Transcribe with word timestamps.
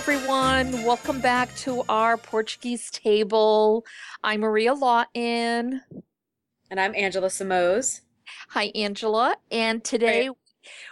Everyone. 0.00 0.82
Welcome 0.82 1.20
back 1.20 1.54
to 1.56 1.82
our 1.86 2.16
Portuguese 2.16 2.90
table. 2.90 3.84
I'm 4.24 4.40
Maria 4.40 4.72
Lawton. 4.72 5.82
And 6.70 6.80
I'm 6.80 6.94
Angela 6.94 7.28
Samos. 7.28 8.00
Hi, 8.48 8.72
Angela. 8.74 9.36
And 9.50 9.84
today 9.84 10.28
Hi. 10.28 10.32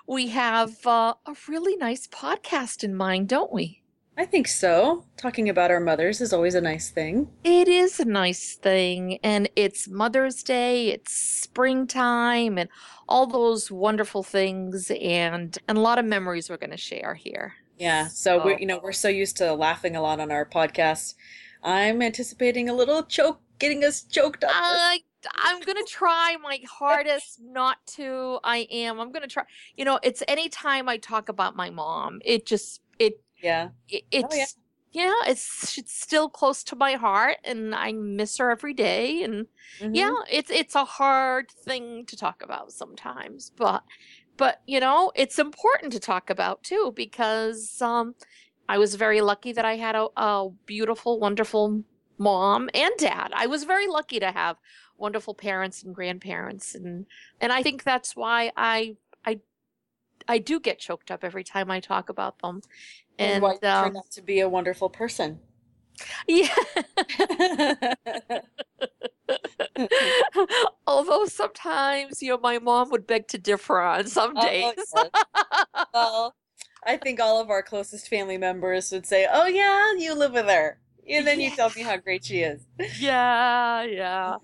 we 0.06 0.28
have 0.28 0.86
uh, 0.86 1.14
a 1.24 1.34
really 1.48 1.74
nice 1.78 2.06
podcast 2.06 2.84
in 2.84 2.94
mind, 2.94 3.30
don't 3.30 3.50
we? 3.50 3.82
I 4.18 4.26
think 4.26 4.46
so. 4.46 5.06
Talking 5.16 5.48
about 5.48 5.70
our 5.70 5.80
mothers 5.80 6.20
is 6.20 6.34
always 6.34 6.54
a 6.54 6.60
nice 6.60 6.90
thing. 6.90 7.30
It 7.44 7.66
is 7.66 7.98
a 7.98 8.04
nice 8.04 8.56
thing. 8.56 9.20
And 9.24 9.48
it's 9.56 9.88
Mother's 9.88 10.42
Day, 10.42 10.88
it's 10.88 11.14
springtime, 11.14 12.58
and 12.58 12.68
all 13.08 13.26
those 13.26 13.70
wonderful 13.70 14.22
things, 14.22 14.92
and, 15.00 15.56
and 15.66 15.78
a 15.78 15.80
lot 15.80 15.98
of 15.98 16.04
memories 16.04 16.50
we're 16.50 16.58
going 16.58 16.72
to 16.72 16.76
share 16.76 17.14
here. 17.14 17.54
Yeah. 17.78 18.08
So 18.08 18.44
we're 18.44 18.58
you 18.58 18.66
know 18.66 18.80
we're 18.82 18.92
so 18.92 19.08
used 19.08 19.36
to 19.38 19.54
laughing 19.54 19.96
a 19.96 20.02
lot 20.02 20.20
on 20.20 20.30
our 20.30 20.44
podcast. 20.44 21.14
I'm 21.62 22.02
anticipating 22.02 22.68
a 22.68 22.74
little 22.74 23.02
choke, 23.02 23.40
getting 23.58 23.84
us 23.84 24.02
choked 24.02 24.44
up. 24.44 24.50
I 24.52 25.00
I'm 25.34 25.60
gonna 25.60 25.84
try 25.84 26.36
my 26.42 26.60
hardest 26.68 27.40
not 27.42 27.78
to. 27.96 28.38
I 28.44 28.68
am. 28.70 29.00
I'm 29.00 29.12
gonna 29.12 29.26
try. 29.26 29.44
You 29.76 29.84
know, 29.84 29.98
it's 30.02 30.22
anytime 30.28 30.88
I 30.88 30.96
talk 30.96 31.28
about 31.28 31.56
my 31.56 31.70
mom, 31.70 32.20
it 32.24 32.46
just 32.46 32.80
it 32.98 33.20
yeah 33.42 33.70
it, 33.88 34.04
it's. 34.10 34.34
Oh, 34.34 34.36
yeah. 34.36 34.44
Yeah, 34.90 35.12
it's 35.26 35.76
it's 35.76 35.92
still 35.92 36.30
close 36.30 36.64
to 36.64 36.74
my 36.74 36.94
heart, 36.94 37.36
and 37.44 37.74
I 37.74 37.92
miss 37.92 38.38
her 38.38 38.50
every 38.50 38.72
day. 38.72 39.22
And 39.22 39.46
mm-hmm. 39.78 39.94
yeah, 39.94 40.14
it's 40.30 40.50
it's 40.50 40.74
a 40.74 40.86
hard 40.86 41.50
thing 41.50 42.06
to 42.06 42.16
talk 42.16 42.42
about 42.42 42.72
sometimes, 42.72 43.52
but 43.54 43.84
but 44.38 44.62
you 44.66 44.80
know 44.80 45.12
it's 45.14 45.38
important 45.38 45.92
to 45.92 46.00
talk 46.00 46.30
about 46.30 46.62
too 46.62 46.92
because 46.96 47.82
um, 47.82 48.14
i 48.68 48.78
was 48.78 48.94
very 48.94 49.20
lucky 49.20 49.52
that 49.52 49.66
i 49.66 49.76
had 49.76 49.94
a, 49.94 50.08
a, 50.16 50.48
beautiful 50.64 51.20
wonderful 51.20 51.84
mom 52.18 52.68
and 52.74 52.92
dad. 52.98 53.30
I 53.32 53.46
was 53.46 53.64
very 53.64 53.86
lucky 53.86 54.18
to 54.20 54.32
have 54.32 54.56
wonderful 54.96 55.34
parents 55.34 55.82
and 55.82 55.94
grandparents 55.94 56.74
and 56.74 57.06
and 57.40 57.52
i 57.52 57.62
think 57.62 57.84
that's 57.84 58.16
why 58.16 58.50
i 58.56 58.96
i 59.24 59.38
i 60.26 60.38
do 60.38 60.58
get 60.58 60.78
choked 60.80 61.10
up 61.10 61.22
every 61.22 61.44
time 61.44 61.70
i 61.70 61.78
talk 61.80 62.08
about 62.08 62.40
them. 62.40 62.62
And, 63.18 63.32
and 63.34 63.42
why 63.42 63.52
um, 63.52 63.84
turned 63.84 63.96
out 63.96 64.10
to 64.12 64.22
be 64.22 64.40
a 64.40 64.48
wonderful 64.48 64.88
person 64.88 65.38
yeah 66.26 66.54
Although 70.86 71.26
sometimes, 71.26 72.22
you 72.22 72.30
know, 72.30 72.38
my 72.38 72.58
mom 72.58 72.90
would 72.90 73.06
beg 73.06 73.28
to 73.28 73.38
differ 73.38 73.80
on 73.80 74.06
some 74.06 74.34
oh, 74.36 74.42
days. 74.46 74.74
Oh, 74.94 75.08
yes. 75.14 75.86
well, 75.94 76.34
I 76.84 76.96
think 76.96 77.20
all 77.20 77.40
of 77.40 77.50
our 77.50 77.62
closest 77.62 78.08
family 78.08 78.38
members 78.38 78.90
would 78.92 79.06
say, 79.06 79.26
"Oh 79.30 79.46
yeah, 79.46 79.92
you 79.96 80.14
live 80.14 80.32
with 80.32 80.46
her." 80.46 80.78
And 81.10 81.26
then 81.26 81.40
you 81.40 81.50
tell 81.50 81.70
me 81.74 81.80
how 81.80 81.96
great 81.96 82.26
she 82.26 82.40
is. 82.40 82.60
Yeah, 82.98 83.82
yeah. 83.82 84.36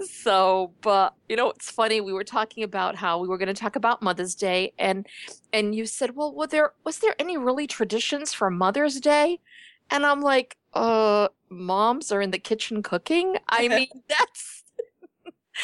So, 0.00 0.72
but 0.80 1.14
you 1.28 1.36
know, 1.36 1.50
it's 1.50 1.70
funny. 1.70 2.00
We 2.00 2.12
were 2.12 2.24
talking 2.24 2.64
about 2.64 2.96
how 2.96 3.20
we 3.20 3.28
were 3.28 3.38
going 3.38 3.46
to 3.48 3.54
talk 3.54 3.76
about 3.76 4.02
Mother's 4.02 4.34
Day, 4.34 4.72
and 4.78 5.06
and 5.52 5.74
you 5.74 5.86
said, 5.86 6.16
"Well, 6.16 6.34
were 6.34 6.46
there 6.46 6.72
was 6.84 6.98
there 6.98 7.14
any 7.18 7.36
really 7.36 7.66
traditions 7.66 8.32
for 8.32 8.50
Mother's 8.50 9.00
Day?" 9.00 9.40
And 9.90 10.06
I'm 10.06 10.20
like, 10.20 10.56
"Uh, 10.72 11.28
moms 11.48 12.12
are 12.12 12.22
in 12.22 12.30
the 12.30 12.38
kitchen 12.38 12.82
cooking." 12.82 13.36
I 13.48 13.68
mean, 13.68 13.88
that's 14.08 14.60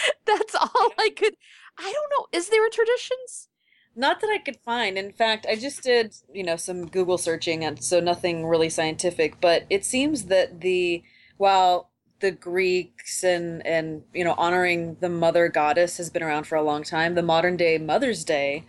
That's 0.26 0.54
all 0.54 0.90
I 0.98 1.10
could. 1.16 1.36
I 1.78 1.92
don't 1.92 2.10
know. 2.10 2.26
Is 2.38 2.48
there 2.48 2.66
a 2.66 2.70
traditions? 2.70 3.48
Not 3.94 4.20
that 4.20 4.30
I 4.30 4.38
could 4.38 4.58
find. 4.58 4.98
In 4.98 5.12
fact, 5.12 5.46
I 5.48 5.56
just 5.56 5.82
did, 5.82 6.14
you 6.32 6.42
know, 6.42 6.56
some 6.56 6.86
Google 6.86 7.18
searching, 7.18 7.64
and 7.64 7.82
so 7.82 7.98
nothing 8.00 8.46
really 8.46 8.68
scientific. 8.68 9.40
But 9.40 9.64
it 9.70 9.84
seems 9.84 10.24
that 10.24 10.60
the 10.60 11.02
while 11.38 11.90
the 12.20 12.30
Greeks 12.30 13.24
and 13.24 13.66
and 13.66 14.02
you 14.12 14.24
know 14.24 14.34
honoring 14.36 14.96
the 15.00 15.08
mother 15.08 15.48
goddess 15.48 15.96
has 15.98 16.10
been 16.10 16.22
around 16.22 16.46
for 16.46 16.56
a 16.56 16.62
long 16.62 16.82
time, 16.82 17.14
the 17.14 17.22
modern 17.22 17.56
day 17.56 17.78
Mother's 17.78 18.24
Day 18.24 18.64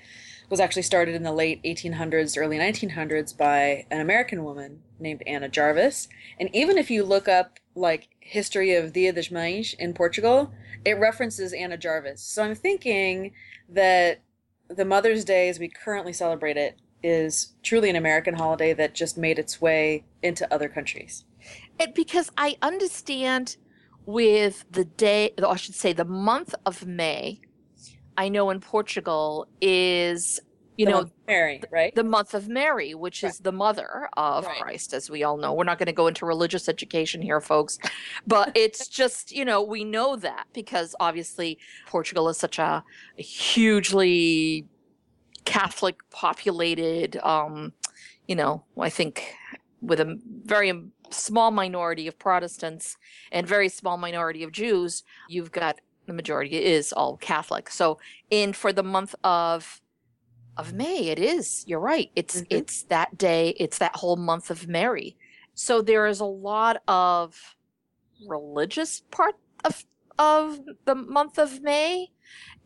was 0.50 0.60
actually 0.60 0.82
started 0.82 1.16
in 1.16 1.24
the 1.24 1.32
late 1.32 1.62
1800s, 1.64 2.38
early 2.38 2.58
1900s 2.58 3.36
by 3.36 3.86
an 3.92 4.00
American 4.00 4.44
woman 4.44 4.82
named 5.00 5.22
Anna 5.28 5.50
Jarvis. 5.50 6.08
And 6.40 6.50
even 6.54 6.78
if 6.78 6.90
you 6.90 7.04
look 7.04 7.28
up 7.28 7.60
like 7.76 8.10
history 8.20 8.74
of 8.74 8.94
Dia 8.94 9.14
das 9.14 9.28
Mães 9.28 9.74
in 9.78 9.94
Portugal, 9.94 10.54
it 10.86 10.94
references 10.94 11.54
Anna 11.54 11.78
Jarvis. 11.78 12.22
So 12.22 12.44
I'm 12.44 12.56
thinking 12.56 13.34
that 13.70 14.22
the 14.70 14.86
Mother's 14.86 15.26
Day 15.26 15.50
as 15.50 15.60
we 15.60 15.68
currently 15.70 16.14
celebrate 16.14 16.58
it 16.58 16.80
is 17.04 17.54
truly 17.62 17.90
an 17.90 17.96
American 17.96 18.36
holiday 18.36 18.74
that 18.74 18.96
just 18.96 19.18
made 19.18 19.38
its 19.38 19.62
way 19.62 20.06
into 20.24 20.52
other 20.54 20.70
countries. 20.70 21.26
It, 21.80 21.94
because 21.94 22.32
I 22.38 22.58
understand 22.62 23.58
with 24.06 24.66
the 24.72 24.86
day, 24.86 25.34
I 25.46 25.56
should 25.58 25.76
say 25.76 25.94
the 25.94 26.06
month 26.06 26.56
of 26.66 26.86
May, 26.86 27.42
I 28.18 28.30
know 28.30 28.50
in 28.50 28.60
Portugal 28.60 29.48
is 29.62 30.40
you 30.78 30.86
the 30.86 30.92
know 30.92 31.10
mary 31.28 31.62
right 31.72 31.94
the 31.96 32.04
month 32.04 32.34
of 32.34 32.48
mary 32.48 32.94
which 32.94 33.24
right. 33.24 33.32
is 33.32 33.40
the 33.40 33.52
mother 33.52 34.10
of 34.16 34.46
right. 34.46 34.62
christ 34.62 34.94
as 34.94 35.10
we 35.10 35.24
all 35.24 35.38
know 35.38 35.54
we're 35.54 35.64
not 35.64 35.78
going 35.78 35.88
to 35.88 35.94
go 35.94 36.08
into 36.08 36.26
religious 36.26 36.70
education 36.70 37.22
here 37.22 37.42
folks 37.42 37.78
but 38.26 38.52
it's 38.56 38.88
just 39.02 39.32
you 39.32 39.44
know 39.44 39.62
we 39.62 39.84
know 39.84 40.16
that 40.16 40.46
because 40.54 40.96
obviously 41.00 41.58
portugal 41.88 42.30
is 42.30 42.38
such 42.38 42.60
a, 42.60 42.84
a 43.18 43.22
hugely 43.22 44.66
catholic 45.46 45.98
populated 46.12 47.18
um 47.24 47.74
you 48.28 48.36
know 48.36 48.64
i 48.80 48.90
think 48.90 49.34
with 49.82 50.00
a 50.00 50.20
very 50.44 50.74
small 51.10 51.52
minority 51.52 52.08
of 52.08 52.18
protestants 52.20 52.98
and 53.32 53.48
very 53.48 53.70
small 53.70 53.98
minority 53.98 54.44
of 54.44 54.52
jews 54.52 55.04
you've 55.28 55.52
got 55.52 55.80
the 56.08 56.14
majority 56.14 56.56
is 56.58 56.92
all 56.94 57.18
catholic 57.18 57.70
so 57.70 58.00
in 58.30 58.54
for 58.54 58.74
the 58.74 58.84
month 58.84 59.14
of 59.24 59.82
of 60.58 60.74
May. 60.74 61.10
It 61.10 61.20
is. 61.20 61.64
You're 61.68 61.80
right. 61.80 62.12
It's 62.16 62.42
mm-hmm. 62.42 62.58
it's 62.58 62.84
that 62.84 63.18
day. 63.18 63.56
It's 63.60 63.78
that 63.78 63.96
whole 63.96 64.16
month 64.16 64.50
of 64.50 64.68
Mary. 64.68 65.16
So 65.54 65.82
there 65.82 66.08
is 66.08 66.20
a 66.20 66.26
lot 66.26 66.82
of 66.88 67.56
religious 68.28 69.02
part 69.12 69.36
of 69.64 69.86
of 70.20 70.60
the 70.86 70.96
month 70.96 71.38
of 71.38 71.62
May. 71.62 72.12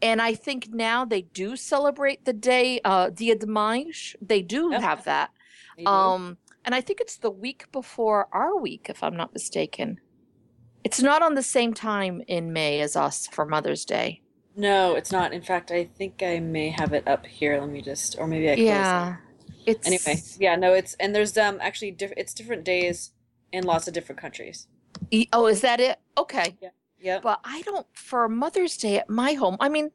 And 0.01 0.22
I 0.22 0.34
think 0.34 0.69
now 0.69 1.06
they 1.06 1.22
do 1.22 1.56
celebrate 1.56 2.25
the 2.25 2.34
day, 2.34 2.80
uh, 2.84 3.12
Dia 3.12 3.35
de 3.35 3.46
Mães. 3.46 4.16
They 4.22 4.41
do 4.41 4.69
yep. 4.72 4.81
have 4.81 5.03
that. 5.03 5.30
Um, 5.85 6.38
and 6.66 6.74
I 6.74 6.81
think 6.81 7.01
it's 7.01 7.18
the 7.18 7.30
week 7.30 7.72
before 7.72 8.28
our 8.31 8.57
week, 8.57 8.88
if 8.90 9.03
I'm 9.03 9.16
not 9.16 9.34
mistaken. 9.34 10.00
It's 10.83 11.01
not 11.01 11.22
on 11.22 11.36
the 11.36 11.44
same 11.44 11.74
time 11.74 12.22
in 12.28 12.54
May 12.54 12.81
as 12.81 12.95
us 12.95 13.28
for 13.28 13.45
Mother's 13.45 13.86
Day. 13.86 14.22
No, 14.56 14.95
it's 14.95 15.12
not. 15.12 15.33
In 15.33 15.42
fact, 15.42 15.72
I 15.72 15.86
think 15.86 16.22
I 16.24 16.39
may 16.39 16.69
have 16.69 16.94
it 16.94 17.07
up 17.07 17.25
here. 17.25 17.60
Let 17.60 17.69
me 17.69 17.81
just, 17.81 18.18
or 18.19 18.28
maybe 18.28 18.51
I 18.51 18.56
close 18.56 18.66
yeah. 18.66 19.16
It. 19.66 19.78
It's 19.78 19.88
anyway. 19.88 20.22
Yeah, 20.39 20.56
no, 20.56 20.74
it's 20.74 20.95
and 21.00 21.13
there's 21.16 21.38
um 21.38 21.60
actually 21.62 21.92
diff- 21.92 22.13
it's 22.18 22.33
different 22.33 22.63
days 22.63 23.12
in 23.51 23.63
lots 23.63 23.88
of 23.88 23.94
different 23.94 24.19
countries. 24.19 24.68
Oh, 25.31 25.48
is 25.48 25.62
that 25.62 25.80
it? 25.80 26.00
Okay. 26.18 26.57
Yeah. 26.62 26.69
Yeah. 27.00 27.19
But 27.22 27.39
I 27.44 27.62
don't 27.62 27.88
for 27.94 28.28
Mother's 28.28 28.78
Day 28.78 28.98
at 28.98 29.10
my 29.10 29.33
home. 29.33 29.57
I 29.60 29.69
mean, 29.69 29.92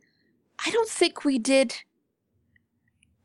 I 0.65 0.71
don't 0.71 0.89
think 0.89 1.25
we 1.25 1.39
did 1.39 1.75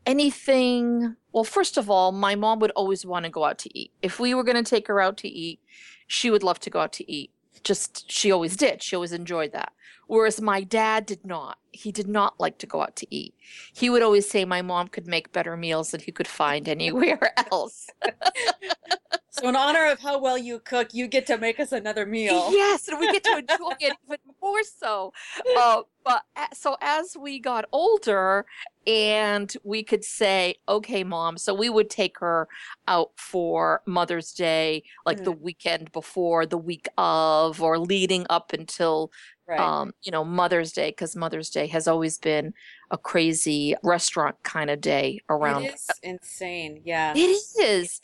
anything. 0.05 1.15
Well, 1.31 1.43
first 1.43 1.77
of 1.77 1.89
all, 1.89 2.11
my 2.11 2.35
mom 2.35 2.59
would 2.59 2.71
always 2.71 3.05
want 3.05 3.25
to 3.25 3.31
go 3.31 3.45
out 3.45 3.57
to 3.59 3.77
eat. 3.77 3.91
If 4.01 4.19
we 4.19 4.33
were 4.33 4.43
going 4.43 4.61
to 4.61 4.69
take 4.69 4.87
her 4.87 4.99
out 4.99 5.17
to 5.17 5.27
eat, 5.27 5.59
she 6.07 6.29
would 6.29 6.43
love 6.43 6.59
to 6.61 6.69
go 6.69 6.81
out 6.81 6.93
to 6.93 7.11
eat. 7.11 7.31
Just 7.63 8.11
she 8.11 8.31
always 8.31 8.55
did. 8.57 8.81
She 8.83 8.95
always 8.95 9.11
enjoyed 9.11 9.51
that. 9.53 9.73
Whereas 10.07 10.41
my 10.41 10.63
dad 10.63 11.05
did 11.05 11.25
not. 11.25 11.57
He 11.71 11.91
did 11.91 12.07
not 12.07 12.39
like 12.39 12.57
to 12.59 12.67
go 12.67 12.81
out 12.81 12.95
to 12.97 13.07
eat. 13.15 13.33
He 13.73 13.89
would 13.89 14.01
always 14.01 14.29
say 14.29 14.43
my 14.45 14.61
mom 14.61 14.89
could 14.89 15.07
make 15.07 15.31
better 15.31 15.55
meals 15.55 15.91
than 15.91 16.01
he 16.01 16.11
could 16.11 16.27
find 16.27 16.67
anywhere 16.69 17.33
else. 17.51 17.87
so 19.31 19.47
in 19.47 19.55
honor 19.55 19.89
of 19.89 19.99
how 19.99 20.19
well 20.19 20.37
you 20.37 20.59
cook, 20.59 20.93
you 20.93 21.07
get 21.07 21.25
to 21.27 21.37
make 21.37 21.59
us 21.59 21.71
another 21.71 22.05
meal. 22.05 22.51
Yes, 22.51 22.89
and 22.89 22.99
we 22.99 23.11
get 23.11 23.23
to 23.23 23.37
enjoy 23.37 23.71
it 23.79 23.93
even 24.05 24.19
more 24.41 24.63
so. 24.63 25.13
Uh, 25.57 25.83
but 26.03 26.23
so 26.53 26.75
as 26.81 27.15
we 27.17 27.39
got 27.39 27.65
older, 27.71 28.45
and 28.85 29.53
we 29.63 29.83
could 29.83 30.03
say, 30.03 30.55
"Okay, 30.67 31.03
mom," 31.05 31.37
so 31.37 31.53
we 31.53 31.69
would 31.69 31.89
take 31.89 32.19
her 32.19 32.49
out 32.87 33.11
for 33.15 33.81
Mother's 33.85 34.33
Day, 34.33 34.83
like 35.05 35.17
mm-hmm. 35.17 35.25
the 35.25 35.31
weekend 35.31 35.91
before, 35.93 36.45
the 36.45 36.57
week 36.57 36.89
of, 36.97 37.61
or 37.61 37.79
leading 37.79 38.25
up 38.29 38.51
until 38.51 39.11
right. 39.47 39.59
um, 39.59 39.93
you 40.01 40.11
know, 40.11 40.23
Mother's 40.23 40.71
Day, 40.71 40.89
because 40.89 41.15
Mother's 41.15 41.49
Day 41.49 41.67
has 41.67 41.87
always 41.87 42.17
been 42.17 42.53
a 42.89 42.97
crazy 42.97 43.75
restaurant 43.83 44.35
kind 44.43 44.69
of 44.69 44.81
day 44.81 45.19
around. 45.29 45.63
It 45.63 45.75
is 45.75 45.89
insane. 46.03 46.81
Yeah. 46.83 47.13
It 47.15 47.39
is. 47.59 48.01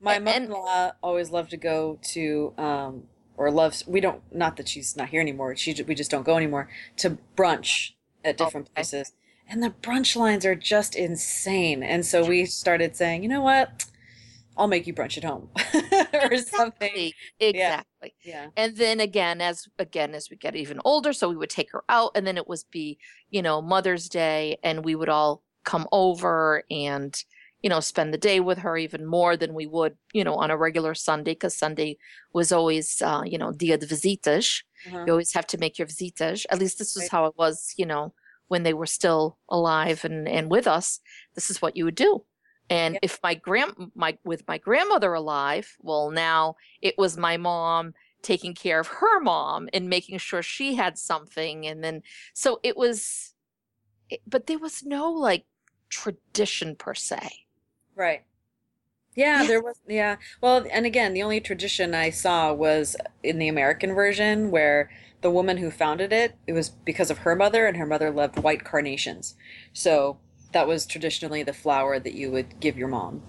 My 0.00 0.18
mother-in-law 0.18 0.92
always 1.02 1.30
loved 1.30 1.50
to 1.50 1.56
go 1.56 1.98
to, 2.12 2.54
um, 2.56 3.02
or 3.36 3.50
loves. 3.50 3.86
We 3.86 4.00
don't. 4.00 4.22
Not 4.32 4.56
that 4.56 4.68
she's 4.68 4.96
not 4.96 5.10
here 5.10 5.20
anymore. 5.20 5.56
She 5.56 5.74
we 5.82 5.94
just 5.94 6.10
don't 6.10 6.24
go 6.24 6.36
anymore 6.36 6.68
to 6.98 7.18
brunch 7.36 7.92
at 8.24 8.36
different 8.36 8.68
okay. 8.68 8.74
places. 8.76 9.12
And 9.48 9.62
the 9.62 9.70
brunch 9.70 10.14
lines 10.14 10.46
are 10.46 10.54
just 10.54 10.94
insane. 10.94 11.82
And 11.82 12.06
so 12.06 12.24
we 12.24 12.46
started 12.46 12.96
saying, 12.96 13.24
you 13.24 13.28
know 13.28 13.40
what? 13.40 13.86
I'll 14.56 14.68
make 14.68 14.86
you 14.86 14.94
brunch 14.94 15.16
at 15.16 15.24
home 15.24 15.48
or 15.56 16.32
exactly. 16.32 16.38
something. 16.38 17.12
Exactly. 17.40 18.14
Yeah. 18.22 18.44
yeah. 18.44 18.46
And 18.56 18.76
then 18.76 19.00
again, 19.00 19.40
as 19.40 19.68
again 19.78 20.14
as 20.14 20.30
we 20.30 20.36
get 20.36 20.54
even 20.54 20.80
older, 20.84 21.12
so 21.12 21.28
we 21.28 21.36
would 21.36 21.50
take 21.50 21.72
her 21.72 21.82
out, 21.88 22.12
and 22.14 22.26
then 22.26 22.36
it 22.36 22.46
was 22.46 22.64
be 22.64 22.98
you 23.30 23.42
know 23.42 23.62
Mother's 23.62 24.08
Day, 24.08 24.58
and 24.62 24.84
we 24.84 24.94
would 24.94 25.08
all 25.08 25.42
come 25.64 25.86
over 25.92 26.62
and 26.70 27.24
you 27.62 27.68
know 27.68 27.80
spend 27.80 28.12
the 28.12 28.18
day 28.18 28.40
with 28.40 28.58
her 28.58 28.76
even 28.76 29.04
more 29.06 29.36
than 29.36 29.54
we 29.54 29.66
would 29.66 29.96
you 30.12 30.24
know 30.24 30.34
on 30.34 30.50
a 30.50 30.56
regular 30.56 30.94
Sunday 30.94 31.32
because 31.32 31.56
Sunday 31.56 31.98
was 32.32 32.52
always 32.52 33.02
uh, 33.02 33.22
you 33.24 33.38
know 33.38 33.52
dia 33.52 33.78
de 33.78 33.86
visitas. 33.86 34.62
Uh-huh. 34.86 35.04
You 35.06 35.12
always 35.12 35.34
have 35.34 35.46
to 35.48 35.58
make 35.58 35.78
your 35.78 35.86
visitas. 35.86 36.46
At 36.50 36.58
least 36.58 36.78
this 36.78 36.94
was 36.94 37.04
right. 37.04 37.10
how 37.10 37.26
it 37.26 37.34
was, 37.36 37.74
you 37.76 37.84
know, 37.84 38.14
when 38.48 38.62
they 38.62 38.72
were 38.72 38.86
still 38.86 39.38
alive 39.48 40.04
and 40.04 40.28
and 40.28 40.50
with 40.50 40.66
us. 40.66 41.00
This 41.34 41.50
is 41.50 41.60
what 41.60 41.76
you 41.76 41.84
would 41.84 41.94
do. 41.94 42.24
And 42.70 42.94
yep. 42.94 43.00
if 43.02 43.18
my 43.22 43.34
grand 43.34 43.74
my 43.94 44.16
with 44.24 44.46
my 44.48 44.58
grandmother 44.58 45.12
alive, 45.12 45.76
well 45.80 46.10
now 46.10 46.56
it 46.80 46.96
was 46.96 47.16
my 47.16 47.36
mom 47.36 47.94
taking 48.22 48.54
care 48.54 48.80
of 48.80 48.86
her 48.86 49.20
mom 49.20 49.68
and 49.72 49.88
making 49.88 50.18
sure 50.18 50.42
she 50.42 50.74
had 50.74 50.98
something 50.98 51.66
and 51.66 51.82
then 51.82 52.02
so 52.34 52.60
it 52.62 52.76
was 52.76 53.32
it, 54.10 54.20
but 54.26 54.46
there 54.46 54.58
was 54.58 54.82
no 54.82 55.10
like 55.10 55.46
tradition 55.88 56.76
per 56.76 56.94
se. 56.94 57.46
Right. 57.96 58.22
Yeah, 59.16 59.42
yeah, 59.42 59.48
there 59.48 59.62
was 59.62 59.76
yeah. 59.88 60.16
Well, 60.40 60.66
and 60.70 60.86
again, 60.86 61.14
the 61.14 61.22
only 61.22 61.40
tradition 61.40 61.94
I 61.94 62.10
saw 62.10 62.52
was 62.52 62.96
in 63.22 63.38
the 63.38 63.48
American 63.48 63.94
version 63.94 64.50
where 64.50 64.90
the 65.20 65.30
woman 65.30 65.58
who 65.58 65.70
founded 65.70 66.12
it, 66.12 66.36
it 66.46 66.52
was 66.52 66.70
because 66.70 67.10
of 67.10 67.18
her 67.18 67.34
mother 67.34 67.66
and 67.66 67.76
her 67.76 67.86
mother 67.86 68.10
loved 68.10 68.38
white 68.38 68.64
carnations. 68.64 69.34
So 69.72 70.18
that 70.52 70.66
was 70.66 70.86
traditionally 70.86 71.42
the 71.42 71.52
flower 71.52 71.98
that 71.98 72.14
you 72.14 72.30
would 72.30 72.60
give 72.60 72.78
your 72.78 72.88
mom. 72.88 73.22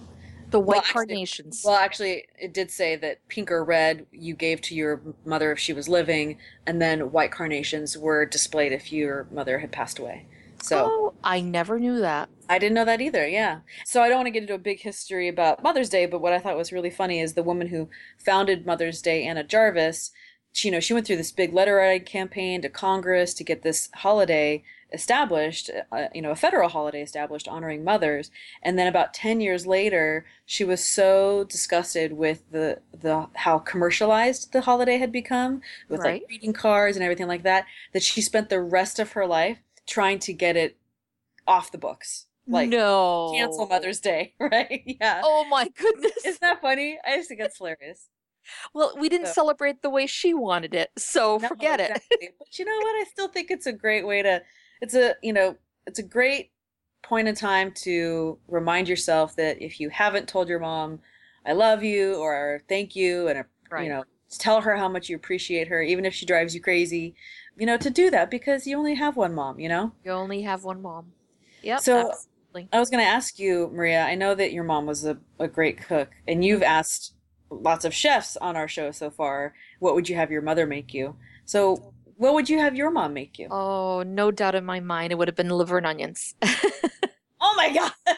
The 0.50 0.60
white 0.60 0.76
well, 0.76 0.82
carnations. 0.82 1.58
Actually, 1.58 1.70
well, 1.70 1.80
actually, 1.80 2.24
it 2.38 2.54
did 2.54 2.70
say 2.70 2.96
that 2.96 3.26
pink 3.28 3.50
or 3.50 3.64
red 3.64 4.06
you 4.12 4.34
gave 4.34 4.60
to 4.62 4.74
your 4.74 5.00
mother 5.24 5.52
if 5.52 5.58
she 5.58 5.72
was 5.72 5.88
living, 5.88 6.38
and 6.66 6.80
then 6.80 7.10
white 7.12 7.32
carnations 7.32 7.96
were 7.96 8.26
displayed 8.26 8.72
if 8.72 8.92
your 8.92 9.26
mother 9.30 9.58
had 9.60 9.72
passed 9.72 9.98
away. 9.98 10.26
So 10.62 10.88
oh, 10.88 11.14
I 11.24 11.40
never 11.40 11.78
knew 11.78 11.98
that. 12.00 12.28
I 12.48 12.58
didn't 12.58 12.74
know 12.74 12.84
that 12.84 13.00
either. 13.00 13.26
Yeah. 13.26 13.60
So 13.84 14.02
I 14.02 14.08
don't 14.08 14.18
want 14.18 14.26
to 14.26 14.30
get 14.30 14.42
into 14.42 14.54
a 14.54 14.58
big 14.58 14.80
history 14.80 15.28
about 15.28 15.62
Mother's 15.62 15.88
Day, 15.88 16.06
but 16.06 16.20
what 16.20 16.32
I 16.32 16.38
thought 16.38 16.56
was 16.56 16.72
really 16.72 16.90
funny 16.90 17.20
is 17.20 17.34
the 17.34 17.42
woman 17.42 17.68
who 17.68 17.88
founded 18.18 18.66
Mother's 18.66 19.02
Day, 19.02 19.24
Anna 19.24 19.42
Jarvis. 19.42 20.12
She, 20.52 20.68
you 20.68 20.72
know, 20.72 20.80
she 20.80 20.94
went 20.94 21.06
through 21.06 21.16
this 21.16 21.32
big 21.32 21.52
letter 21.52 21.76
writing 21.76 22.06
campaign 22.06 22.62
to 22.62 22.68
Congress 22.68 23.34
to 23.34 23.44
get 23.44 23.62
this 23.62 23.88
holiday 23.94 24.62
established, 24.92 25.70
uh, 25.90 26.08
you 26.14 26.20
know, 26.22 26.30
a 26.30 26.36
federal 26.36 26.68
holiday 26.68 27.02
established 27.02 27.48
honoring 27.48 27.82
mothers. 27.82 28.30
And 28.62 28.78
then 28.78 28.86
about 28.86 29.14
10 29.14 29.40
years 29.40 29.66
later, 29.66 30.26
she 30.44 30.64
was 30.64 30.84
so 30.84 31.44
disgusted 31.44 32.12
with 32.12 32.42
the, 32.50 32.80
the 32.92 33.28
how 33.34 33.58
commercialized 33.58 34.52
the 34.52 34.60
holiday 34.60 34.98
had 34.98 35.10
become 35.10 35.62
with 35.88 36.00
right. 36.00 36.20
like 36.20 36.28
greeting 36.28 36.52
cards 36.52 36.96
and 36.96 37.02
everything 37.02 37.28
like 37.28 37.42
that, 37.42 37.64
that 37.92 38.02
she 38.02 38.20
spent 38.20 38.50
the 38.50 38.60
rest 38.60 38.98
of 38.98 39.12
her 39.12 39.26
life 39.26 39.58
trying 39.86 40.18
to 40.20 40.32
get 40.32 40.56
it 40.56 40.78
off 41.46 41.72
the 41.72 41.78
books. 41.78 42.26
Like 42.48 42.68
no 42.68 43.32
cancel 43.34 43.66
Mother's 43.66 44.00
Day, 44.00 44.34
right? 44.40 44.82
Yeah. 44.84 45.20
Oh 45.24 45.44
my 45.48 45.68
goodness. 45.68 46.12
Isn't 46.24 46.40
that 46.40 46.60
funny? 46.60 46.98
I 47.06 47.16
just 47.16 47.28
think 47.28 47.40
that's 47.40 47.58
hilarious. 47.58 48.08
Well, 48.74 48.94
we 48.98 49.08
didn't 49.08 49.28
so. 49.28 49.34
celebrate 49.34 49.82
the 49.82 49.90
way 49.90 50.08
she 50.08 50.34
wanted 50.34 50.74
it, 50.74 50.90
so 50.98 51.38
no, 51.40 51.46
forget 51.46 51.78
exactly. 51.78 52.16
it. 52.20 52.34
but 52.38 52.58
you 52.58 52.64
know 52.64 52.76
what? 52.76 52.96
I 53.00 53.04
still 53.08 53.28
think 53.28 53.52
it's 53.52 53.66
a 53.66 53.72
great 53.72 54.04
way 54.04 54.22
to 54.22 54.42
it's 54.82 54.94
a 54.94 55.14
you 55.22 55.32
know 55.32 55.56
it's 55.86 56.00
a 56.00 56.02
great 56.02 56.50
point 57.02 57.28
in 57.28 57.34
time 57.34 57.72
to 57.72 58.38
remind 58.48 58.88
yourself 58.88 59.34
that 59.36 59.62
if 59.62 59.80
you 59.80 59.88
haven't 59.88 60.28
told 60.28 60.48
your 60.48 60.58
mom 60.58 61.00
i 61.46 61.52
love 61.52 61.82
you 61.82 62.16
or 62.16 62.60
thank 62.68 62.94
you 62.94 63.28
and 63.28 63.44
right. 63.70 63.84
you 63.84 63.88
know 63.88 64.04
tell 64.38 64.60
her 64.60 64.76
how 64.76 64.88
much 64.88 65.08
you 65.08 65.16
appreciate 65.16 65.68
her 65.68 65.80
even 65.82 66.04
if 66.04 66.12
she 66.12 66.26
drives 66.26 66.54
you 66.54 66.60
crazy 66.60 67.14
you 67.56 67.66
know 67.66 67.76
to 67.76 67.90
do 67.90 68.10
that 68.10 68.30
because 68.30 68.66
you 68.66 68.76
only 68.76 68.94
have 68.94 69.16
one 69.16 69.34
mom 69.34 69.58
you 69.58 69.68
know 69.68 69.92
you 70.04 70.10
only 70.10 70.42
have 70.42 70.64
one 70.64 70.80
mom 70.80 71.12
yeah 71.62 71.76
so 71.76 72.10
absolutely. 72.10 72.68
i 72.72 72.78
was 72.78 72.90
going 72.90 73.02
to 73.02 73.08
ask 73.08 73.38
you 73.38 73.70
maria 73.72 74.02
i 74.02 74.14
know 74.14 74.34
that 74.34 74.52
your 74.52 74.64
mom 74.64 74.86
was 74.86 75.04
a, 75.04 75.18
a 75.38 75.48
great 75.48 75.78
cook 75.78 76.10
and 76.26 76.44
you've 76.44 76.62
asked 76.62 77.14
lots 77.50 77.84
of 77.84 77.92
chefs 77.92 78.36
on 78.38 78.56
our 78.56 78.68
show 78.68 78.90
so 78.90 79.10
far 79.10 79.54
what 79.78 79.94
would 79.94 80.08
you 80.08 80.16
have 80.16 80.30
your 80.30 80.42
mother 80.42 80.66
make 80.66 80.94
you 80.94 81.14
so 81.44 81.92
what 82.22 82.34
would 82.34 82.48
you 82.48 82.60
have 82.60 82.76
your 82.76 82.92
mom 82.92 83.14
make 83.14 83.36
you? 83.36 83.48
Oh, 83.50 84.04
no 84.06 84.30
doubt 84.30 84.54
in 84.54 84.64
my 84.64 84.78
mind, 84.78 85.12
it 85.12 85.16
would 85.16 85.26
have 85.26 85.36
been 85.36 85.50
liver 85.50 85.78
and 85.78 85.86
onions. 85.86 86.36
oh 87.40 87.54
my 87.56 87.74
god! 87.74 88.16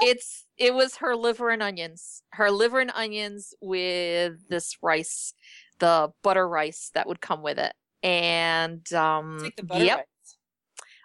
it's 0.00 0.46
it 0.56 0.74
was 0.74 0.96
her 0.96 1.14
liver 1.14 1.50
and 1.50 1.62
onions. 1.62 2.24
Her 2.30 2.50
liver 2.50 2.80
and 2.80 2.90
onions 2.92 3.54
with 3.60 4.48
this 4.48 4.78
rice, 4.82 5.32
the 5.78 6.12
butter 6.24 6.48
rice 6.48 6.90
that 6.94 7.06
would 7.06 7.20
come 7.20 7.40
with 7.40 7.58
it, 7.58 7.72
and 8.02 8.92
um, 8.92 9.38
take 9.42 9.56
the 9.56 9.62
butter 9.62 9.84
yep. 9.84 9.96
rice. 9.98 10.36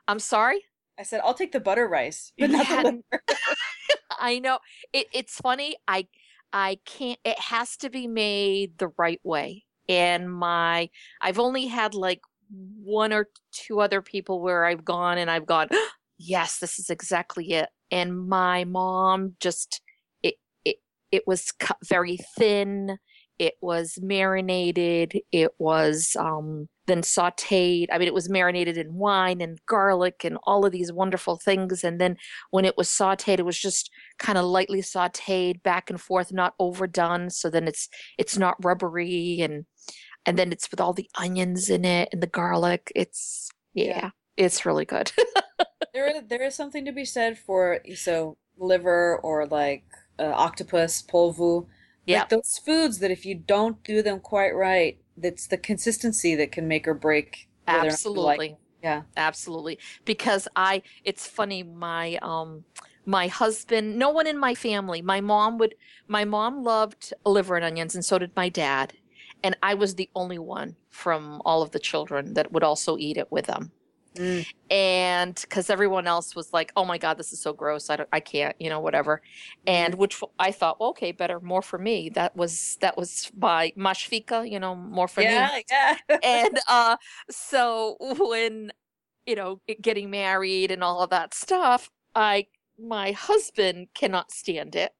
I'm 0.07 0.19
sorry. 0.19 0.63
I 0.99 1.03
said 1.03 1.21
I'll 1.23 1.33
take 1.33 1.51
the 1.51 1.59
butter 1.59 1.87
rice, 1.87 2.33
but 2.37 2.51
not 2.51 2.67
the 2.67 3.01
liver. 3.11 3.23
I 4.19 4.39
know 4.39 4.59
it, 4.91 5.07
it's 5.13 5.35
funny. 5.35 5.75
I 5.87 6.07
I 6.51 6.79
can't. 6.85 7.19
It 7.25 7.39
has 7.39 7.77
to 7.77 7.89
be 7.89 8.07
made 8.07 8.77
the 8.77 8.89
right 8.97 9.21
way 9.23 9.63
and 9.89 10.31
my 10.31 10.89
I've 11.21 11.39
only 11.39 11.67
had 11.67 11.93
like 11.93 12.21
one 12.49 13.13
or 13.13 13.29
two 13.51 13.79
other 13.79 14.01
people 14.01 14.41
where 14.41 14.65
I've 14.65 14.85
gone 14.85 15.17
and 15.17 15.29
I've 15.29 15.45
gone, 15.45 15.69
yes, 16.17 16.59
this 16.59 16.79
is 16.79 16.89
exactly 16.89 17.51
it. 17.53 17.69
And 17.91 18.27
my 18.27 18.63
mom 18.65 19.35
just 19.39 19.81
it 20.21 20.35
it 20.65 20.77
it 21.11 21.23
was 21.27 21.51
cut 21.51 21.77
very 21.83 22.17
thin. 22.37 22.97
It 23.43 23.55
was 23.61 23.99
marinated. 24.01 25.19
It 25.33 25.51
was 25.57 26.15
um, 26.17 26.69
then 26.87 27.01
sauteed. 27.01 27.87
I 27.91 27.97
mean, 27.97 28.07
it 28.07 28.13
was 28.13 28.29
marinated 28.29 28.77
in 28.77 28.93
wine 28.93 29.41
and 29.41 29.59
garlic 29.65 30.23
and 30.23 30.37
all 30.43 30.65
of 30.65 30.71
these 30.71 30.93
wonderful 30.93 31.37
things. 31.37 31.83
And 31.83 31.99
then 31.99 32.15
when 32.51 32.63
it 32.63 32.77
was 32.77 32.87
sauteed, 32.87 33.39
it 33.39 33.45
was 33.45 33.59
just 33.59 33.89
kind 34.17 34.37
of 34.37 34.45
lightly 34.45 34.81
sauteed 34.81 35.61
back 35.61 35.89
and 35.89 35.99
forth, 35.99 36.31
not 36.31 36.53
overdone. 36.57 37.29
So 37.29 37.49
then 37.49 37.67
it's 37.67 37.89
it's 38.17 38.37
not 38.37 38.63
rubbery 38.63 39.41
and 39.41 39.65
and 40.25 40.39
then 40.39 40.53
it's 40.53 40.71
with 40.71 40.79
all 40.79 40.93
the 40.93 41.09
onions 41.15 41.69
in 41.69 41.83
it 41.83 42.09
and 42.13 42.23
the 42.23 42.27
garlic. 42.27 42.91
It's 42.95 43.49
yeah, 43.73 43.85
yeah. 43.85 44.09
it's 44.37 44.65
really 44.65 44.85
good. 44.85 45.11
there 45.93 46.07
is 46.07 46.23
there 46.29 46.43
is 46.43 46.55
something 46.55 46.85
to 46.85 46.91
be 46.91 47.05
said 47.05 47.37
for 47.37 47.79
so 47.95 48.37
liver 48.57 49.17
or 49.17 49.45
like 49.47 49.83
uh, 50.19 50.31
octopus 50.33 51.01
polvo. 51.01 51.67
Yeah, 52.05 52.19
like 52.19 52.29
those 52.29 52.59
foods 52.65 52.99
that 52.99 53.11
if 53.11 53.25
you 53.25 53.35
don't 53.35 53.83
do 53.83 54.01
them 54.01 54.19
quite 54.19 54.51
right, 54.51 54.99
that's 55.17 55.47
the 55.47 55.57
consistency 55.57 56.35
that 56.35 56.51
can 56.51 56.67
make 56.67 56.87
or 56.87 56.93
break. 56.93 57.47
Absolutely. 57.67 58.57
Yeah, 58.81 59.03
absolutely. 59.15 59.79
Because 60.03 60.47
I, 60.55 60.81
it's 61.05 61.25
funny. 61.27 61.63
My 61.63 62.17
um, 62.21 62.65
my 63.05 63.27
husband, 63.27 63.97
no 63.97 64.09
one 64.09 64.27
in 64.27 64.37
my 64.37 64.55
family. 64.55 65.01
My 65.01 65.21
mom 65.21 65.57
would. 65.59 65.75
My 66.07 66.25
mom 66.25 66.63
loved 66.63 67.13
liver 67.25 67.55
and 67.55 67.63
onions, 67.63 67.95
and 67.95 68.03
so 68.03 68.19
did 68.19 68.35
my 68.35 68.49
dad 68.49 68.93
and 69.43 69.57
I 69.61 69.73
was 69.73 69.95
the 69.95 70.09
only 70.15 70.39
one 70.39 70.77
from 70.89 71.41
all 71.43 71.61
of 71.61 71.71
the 71.71 71.79
children 71.79 72.33
that 72.35 72.51
would 72.51 72.63
also 72.63 72.97
eat 72.97 73.17
it 73.17 73.31
with 73.31 73.45
them. 73.45 73.71
Mm. 74.15 74.45
And 74.69 75.35
because 75.35 75.69
everyone 75.69 76.07
else 76.07 76.35
was 76.35 76.53
like, 76.53 76.71
"Oh 76.75 76.85
my 76.85 76.97
god, 76.97 77.17
this 77.17 77.33
is 77.33 77.41
so 77.41 77.53
gross! 77.53 77.89
I 77.89 77.97
don't, 77.97 78.09
I 78.11 78.19
can't, 78.19 78.55
you 78.59 78.69
know, 78.69 78.79
whatever." 78.79 79.21
And 79.67 79.95
mm. 79.95 79.97
which 79.97 80.21
I 80.39 80.51
thought, 80.51 80.79
well, 80.79 80.89
okay, 80.89 81.11
better, 81.11 81.39
more 81.39 81.61
for 81.61 81.77
me. 81.77 82.09
That 82.09 82.35
was 82.35 82.77
that 82.81 82.97
was 82.97 83.31
by 83.35 83.73
Mashfika, 83.77 84.49
you 84.49 84.59
know, 84.59 84.75
more 84.75 85.07
for 85.07 85.21
yeah, 85.21 85.49
me. 85.53 85.63
Yeah, 85.69 85.97
And 86.23 86.59
uh, 86.67 86.97
so 87.29 87.97
when 87.99 88.71
you 89.25 89.35
know 89.35 89.61
getting 89.81 90.09
married 90.09 90.71
and 90.71 90.83
all 90.83 91.01
of 91.01 91.09
that 91.11 91.33
stuff, 91.33 91.89
I 92.15 92.47
my 92.79 93.11
husband 93.11 93.87
cannot 93.93 94.31
stand 94.31 94.75
it 94.75 94.93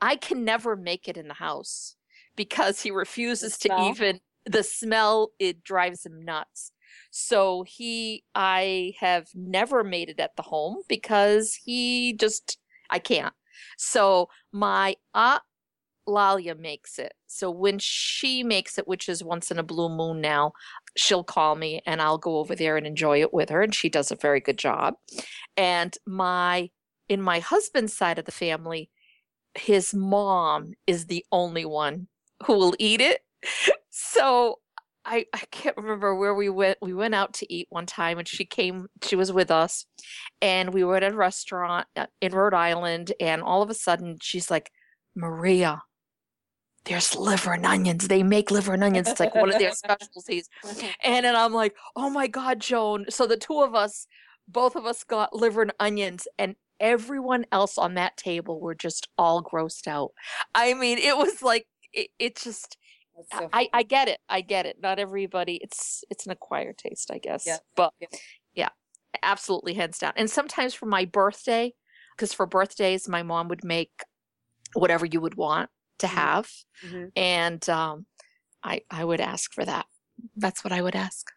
I 0.00 0.16
can 0.16 0.44
never 0.44 0.76
make 0.76 1.08
it 1.08 1.16
in 1.16 1.28
the 1.28 1.34
house 1.34 1.96
because 2.36 2.82
he 2.82 2.90
refuses 2.90 3.56
to 3.58 3.88
even 3.88 4.20
the 4.44 4.62
smell 4.62 5.30
it 5.38 5.64
drives 5.64 6.04
him 6.04 6.22
nuts. 6.22 6.72
So 7.10 7.64
he 7.66 8.24
I 8.34 8.94
have 9.00 9.28
never 9.34 9.84
made 9.84 10.08
it 10.08 10.20
at 10.20 10.36
the 10.36 10.42
home 10.42 10.78
because 10.88 11.54
he 11.64 12.14
just 12.14 12.58
I 12.90 12.98
can't. 12.98 13.34
So 13.76 14.28
my 14.52 14.96
aunt 15.14 15.42
Lalia 16.06 16.54
makes 16.54 16.98
it. 16.98 17.14
So 17.26 17.50
when 17.50 17.78
she 17.78 18.42
makes 18.42 18.78
it, 18.78 18.86
which 18.86 19.08
is 19.08 19.24
once 19.24 19.50
in 19.50 19.58
a 19.58 19.62
blue 19.62 19.88
moon 19.88 20.20
now, 20.20 20.52
she'll 20.96 21.24
call 21.24 21.56
me 21.56 21.80
and 21.86 22.00
I'll 22.02 22.18
go 22.18 22.38
over 22.38 22.54
there 22.54 22.76
and 22.76 22.86
enjoy 22.86 23.20
it 23.20 23.32
with 23.32 23.48
her. 23.50 23.62
And 23.62 23.74
she 23.74 23.88
does 23.88 24.10
a 24.10 24.16
very 24.16 24.40
good 24.40 24.58
job. 24.58 24.94
And 25.56 25.96
my, 26.06 26.70
in 27.08 27.22
my 27.22 27.40
husband's 27.40 27.94
side 27.94 28.18
of 28.18 28.24
the 28.24 28.32
family, 28.32 28.90
his 29.54 29.94
mom 29.94 30.72
is 30.86 31.06
the 31.06 31.24
only 31.32 31.64
one 31.64 32.08
who 32.44 32.54
will 32.54 32.74
eat 32.78 33.00
it. 33.00 33.22
So 33.96 34.58
I, 35.04 35.26
I 35.32 35.42
can't 35.50 35.76
remember 35.76 36.14
where 36.14 36.34
we 36.34 36.48
went. 36.48 36.78
We 36.80 36.94
went 36.94 37.14
out 37.14 37.34
to 37.34 37.52
eat 37.52 37.66
one 37.70 37.86
time 37.86 38.18
and 38.18 38.26
she 38.26 38.44
came, 38.44 38.86
she 39.02 39.16
was 39.16 39.32
with 39.32 39.50
us 39.50 39.84
and 40.40 40.72
we 40.72 40.82
were 40.84 40.96
at 40.96 41.02
a 41.02 41.14
restaurant 41.14 41.86
uh, 41.96 42.06
in 42.20 42.32
Rhode 42.32 42.54
Island. 42.54 43.12
And 43.20 43.42
all 43.42 43.62
of 43.62 43.70
a 43.70 43.74
sudden 43.74 44.18
she's 44.22 44.50
like, 44.50 44.70
Maria, 45.14 45.82
there's 46.84 47.14
liver 47.16 47.52
and 47.52 47.66
onions. 47.66 48.08
They 48.08 48.22
make 48.22 48.50
liver 48.50 48.74
and 48.74 48.84
onions. 48.84 49.08
It's 49.08 49.20
like 49.20 49.34
one 49.34 49.52
of 49.52 49.58
their 49.58 49.72
specialties. 49.74 50.48
And 51.02 51.24
then 51.24 51.36
I'm 51.36 51.52
like, 51.52 51.74
oh 51.96 52.10
my 52.10 52.26
God, 52.26 52.60
Joan. 52.60 53.06
So 53.08 53.26
the 53.26 53.36
two 53.36 53.60
of 53.62 53.74
us, 53.74 54.06
both 54.48 54.76
of 54.76 54.84
us 54.84 55.04
got 55.04 55.34
liver 55.34 55.62
and 55.62 55.72
onions, 55.80 56.28
and 56.38 56.56
everyone 56.80 57.46
else 57.52 57.78
on 57.78 57.94
that 57.94 58.16
table 58.16 58.60
were 58.60 58.74
just 58.74 59.08
all 59.16 59.42
grossed 59.42 59.86
out. 59.86 60.10
I 60.54 60.74
mean, 60.74 60.98
it 60.98 61.16
was 61.16 61.42
like, 61.42 61.66
it, 61.92 62.10
it 62.18 62.36
just, 62.36 62.76
so 63.32 63.48
I, 63.52 63.68
I 63.72 63.82
get 63.82 64.08
it. 64.08 64.18
I 64.28 64.40
get 64.40 64.66
it. 64.66 64.76
Not 64.82 64.98
everybody, 64.98 65.60
it's, 65.62 66.04
it's 66.10 66.26
an 66.26 66.32
acquired 66.32 66.78
taste, 66.78 67.10
I 67.12 67.18
guess. 67.18 67.44
Yeah. 67.46 67.58
But 67.76 67.92
yeah. 68.00 68.08
yeah, 68.54 68.68
absolutely 69.22 69.74
hands 69.74 69.98
down. 69.98 70.12
And 70.16 70.30
sometimes 70.30 70.74
for 70.74 70.86
my 70.86 71.04
birthday, 71.04 71.74
because 72.16 72.32
for 72.32 72.46
birthdays, 72.46 73.08
my 73.08 73.22
mom 73.22 73.48
would 73.48 73.64
make 73.64 73.90
whatever 74.74 75.06
you 75.06 75.20
would 75.20 75.36
want 75.36 75.70
to 75.98 76.06
mm-hmm. 76.06 76.16
have. 76.16 76.50
Mm-hmm. 76.84 77.04
And 77.16 77.68
um, 77.68 78.06
I 78.62 78.82
I 78.90 79.04
would 79.04 79.20
ask 79.20 79.52
for 79.52 79.64
that. 79.64 79.86
That's 80.36 80.62
what 80.62 80.72
I 80.72 80.82
would 80.82 80.96
ask. 80.96 81.30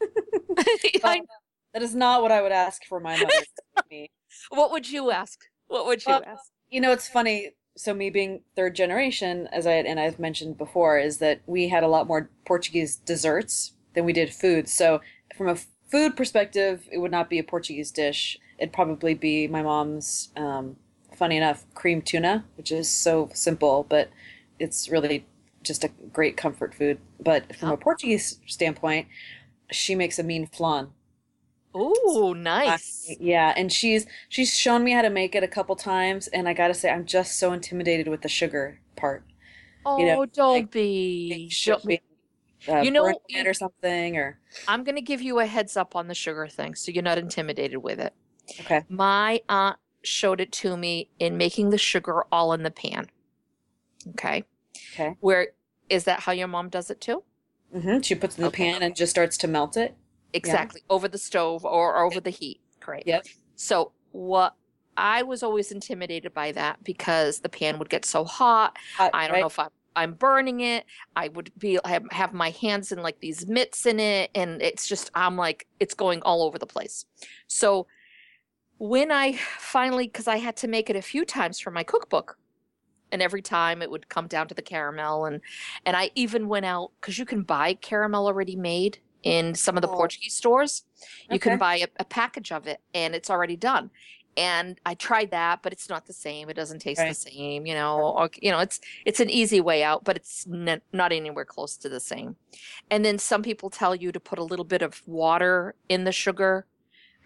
I, 1.04 1.22
that 1.72 1.82
is 1.82 1.94
not 1.94 2.22
what 2.22 2.32
I 2.32 2.42
would 2.42 2.52
ask 2.52 2.84
for 2.84 3.00
my 3.00 3.16
mother. 3.16 3.32
what 4.50 4.72
would 4.72 4.90
you 4.90 5.10
ask? 5.10 5.38
What 5.68 5.86
would 5.86 6.04
you 6.04 6.12
ask? 6.12 6.42
You 6.68 6.80
know, 6.80 6.92
it's 6.92 7.08
funny. 7.08 7.50
So 7.76 7.94
me 7.94 8.10
being 8.10 8.42
third 8.56 8.74
generation, 8.74 9.48
as 9.52 9.66
I 9.66 9.74
and 9.74 9.98
I've 9.98 10.18
mentioned 10.18 10.58
before, 10.58 10.98
is 10.98 11.18
that 11.18 11.40
we 11.46 11.68
had 11.68 11.82
a 11.82 11.88
lot 11.88 12.06
more 12.06 12.30
Portuguese 12.44 12.96
desserts 12.96 13.72
than 13.94 14.04
we 14.04 14.12
did 14.12 14.34
food. 14.34 14.68
So 14.68 15.00
from 15.36 15.48
a 15.48 15.56
food 15.90 16.16
perspective, 16.16 16.88
it 16.92 16.98
would 16.98 17.10
not 17.10 17.30
be 17.30 17.38
a 17.38 17.44
Portuguese 17.44 17.90
dish. 17.90 18.38
It'd 18.58 18.72
probably 18.72 19.14
be 19.14 19.46
my 19.48 19.62
mom's 19.62 20.30
um, 20.36 20.76
funny 21.14 21.36
enough, 21.36 21.64
cream 21.74 22.02
tuna, 22.02 22.44
which 22.56 22.70
is 22.70 22.88
so 22.88 23.30
simple, 23.32 23.86
but 23.88 24.10
it's 24.58 24.88
really 24.88 25.26
just 25.62 25.84
a 25.84 25.88
great 26.12 26.36
comfort 26.36 26.74
food. 26.74 26.98
But 27.18 27.56
from 27.56 27.70
a 27.70 27.76
Portuguese 27.76 28.40
standpoint, 28.46 29.08
she 29.70 29.94
makes 29.94 30.18
a 30.18 30.22
mean 30.22 30.46
flan. 30.46 30.88
Oh, 31.74 32.34
nice. 32.36 33.14
Yeah, 33.20 33.54
and 33.56 33.72
she's 33.72 34.06
she's 34.28 34.56
shown 34.56 34.82
me 34.82 34.92
how 34.92 35.02
to 35.02 35.10
make 35.10 35.34
it 35.34 35.42
a 35.42 35.48
couple 35.48 35.76
times, 35.76 36.26
and 36.28 36.48
I 36.48 36.52
gotta 36.52 36.74
say, 36.74 36.90
I'm 36.90 37.04
just 37.04 37.38
so 37.38 37.52
intimidated 37.52 38.08
with 38.08 38.22
the 38.22 38.28
sugar 38.28 38.80
part. 38.96 39.24
Oh, 39.86 39.98
you 39.98 40.06
know, 40.06 40.26
don't 40.26 40.54
like, 40.54 40.70
be. 40.70 41.50
Don't 41.64 41.84
be 41.84 42.00
uh, 42.68 42.80
you 42.80 42.90
know, 42.90 43.06
it 43.28 43.46
or 43.46 43.54
something, 43.54 44.16
or 44.16 44.38
I'm 44.68 44.84
gonna 44.84 45.00
give 45.00 45.22
you 45.22 45.38
a 45.38 45.46
heads 45.46 45.76
up 45.76 45.96
on 45.96 46.08
the 46.08 46.14
sugar 46.14 46.46
thing, 46.48 46.74
so 46.74 46.92
you're 46.92 47.02
not 47.02 47.18
intimidated 47.18 47.78
with 47.78 48.00
it. 48.00 48.12
Okay. 48.60 48.84
My 48.88 49.40
aunt 49.48 49.76
showed 50.02 50.40
it 50.40 50.52
to 50.52 50.76
me 50.76 51.08
in 51.18 51.36
making 51.36 51.70
the 51.70 51.78
sugar 51.78 52.24
all 52.32 52.52
in 52.52 52.62
the 52.62 52.70
pan. 52.70 53.06
Okay. 54.10 54.44
Okay. 54.92 55.16
Where 55.20 55.48
is 55.88 56.04
that 56.04 56.20
how 56.20 56.32
your 56.32 56.48
mom 56.48 56.68
does 56.68 56.90
it 56.90 57.00
too? 57.00 57.22
Mm-hmm. 57.74 58.00
She 58.00 58.14
puts 58.14 58.36
in 58.36 58.42
the 58.42 58.48
okay. 58.48 58.72
pan 58.72 58.82
and 58.82 58.96
just 58.96 59.10
starts 59.10 59.36
to 59.38 59.48
melt 59.48 59.76
it. 59.76 59.96
Exactly. 60.32 60.82
Yeah. 60.88 60.94
Over 60.94 61.08
the 61.08 61.18
stove 61.18 61.64
or 61.64 62.04
over 62.04 62.20
the 62.20 62.30
heat. 62.30 62.60
Great. 62.80 63.06
Yep. 63.06 63.26
So 63.56 63.92
what 64.12 64.54
I 64.96 65.22
was 65.22 65.42
always 65.42 65.72
intimidated 65.72 66.34
by 66.34 66.52
that 66.52 66.82
because 66.84 67.40
the 67.40 67.48
pan 67.48 67.78
would 67.78 67.88
get 67.88 68.04
so 68.04 68.24
hot. 68.24 68.76
hot 68.96 69.10
I 69.14 69.26
don't 69.26 69.34
right. 69.34 69.40
know 69.40 69.46
if 69.46 69.58
I'm 69.58 69.70
I'm 69.96 70.14
burning 70.14 70.60
it. 70.60 70.84
I 71.16 71.28
would 71.28 71.52
be 71.58 71.78
have, 71.84 72.04
have 72.10 72.32
my 72.32 72.50
hands 72.50 72.92
in 72.92 73.02
like 73.02 73.20
these 73.20 73.46
mitts 73.46 73.86
in 73.86 73.98
it, 73.98 74.30
and 74.34 74.62
it's 74.62 74.88
just 74.88 75.10
I'm 75.14 75.36
like 75.36 75.66
it's 75.80 75.94
going 75.94 76.22
all 76.22 76.42
over 76.42 76.58
the 76.58 76.66
place. 76.66 77.04
So 77.48 77.86
when 78.78 79.10
I 79.10 79.34
finally, 79.58 80.06
because 80.06 80.28
I 80.28 80.36
had 80.36 80.56
to 80.58 80.68
make 80.68 80.90
it 80.90 80.96
a 80.96 81.02
few 81.02 81.24
times 81.24 81.58
for 81.58 81.70
my 81.70 81.82
cookbook, 81.82 82.38
and 83.12 83.20
every 83.20 83.42
time 83.42 83.82
it 83.82 83.90
would 83.90 84.08
come 84.08 84.26
down 84.26 84.48
to 84.48 84.54
the 84.54 84.62
caramel, 84.62 85.24
and 85.24 85.40
and 85.84 85.96
I 85.96 86.10
even 86.14 86.48
went 86.48 86.66
out 86.66 86.92
because 87.00 87.18
you 87.18 87.26
can 87.26 87.42
buy 87.42 87.74
caramel 87.74 88.26
already 88.26 88.56
made 88.56 88.98
in 89.22 89.54
some 89.54 89.76
of 89.76 89.82
the 89.82 89.88
oh. 89.88 89.94
Portuguese 89.94 90.34
stores. 90.34 90.84
You 91.28 91.36
okay. 91.36 91.50
can 91.50 91.58
buy 91.58 91.76
a, 91.76 91.86
a, 91.98 92.04
package 92.04 92.52
of 92.52 92.66
it, 92.66 92.80
and 92.94 93.14
it's 93.14 93.30
already 93.30 93.56
done. 93.56 93.90
And 94.36 94.80
I 94.86 94.94
tried 94.94 95.32
that, 95.32 95.60
but 95.62 95.72
it's 95.72 95.88
not 95.88 96.06
the 96.06 96.12
same. 96.12 96.48
It 96.48 96.54
doesn't 96.54 96.78
taste 96.78 97.00
right. 97.00 97.08
the 97.08 97.14
same, 97.14 97.66
you 97.66 97.74
know. 97.74 97.98
Or 97.98 98.30
you 98.40 98.50
know, 98.50 98.60
it's 98.60 98.80
it's 99.04 99.20
an 99.20 99.28
easy 99.28 99.60
way 99.60 99.82
out, 99.82 100.04
but 100.04 100.16
it's 100.16 100.46
n- 100.46 100.80
not 100.92 101.12
anywhere 101.12 101.44
close 101.44 101.76
to 101.78 101.88
the 101.88 102.00
same. 102.00 102.36
And 102.90 103.04
then 103.04 103.18
some 103.18 103.42
people 103.42 103.70
tell 103.70 103.94
you 103.94 104.12
to 104.12 104.20
put 104.20 104.38
a 104.38 104.44
little 104.44 104.64
bit 104.64 104.82
of 104.82 105.02
water 105.06 105.74
in 105.88 106.04
the 106.04 106.12
sugar 106.12 106.66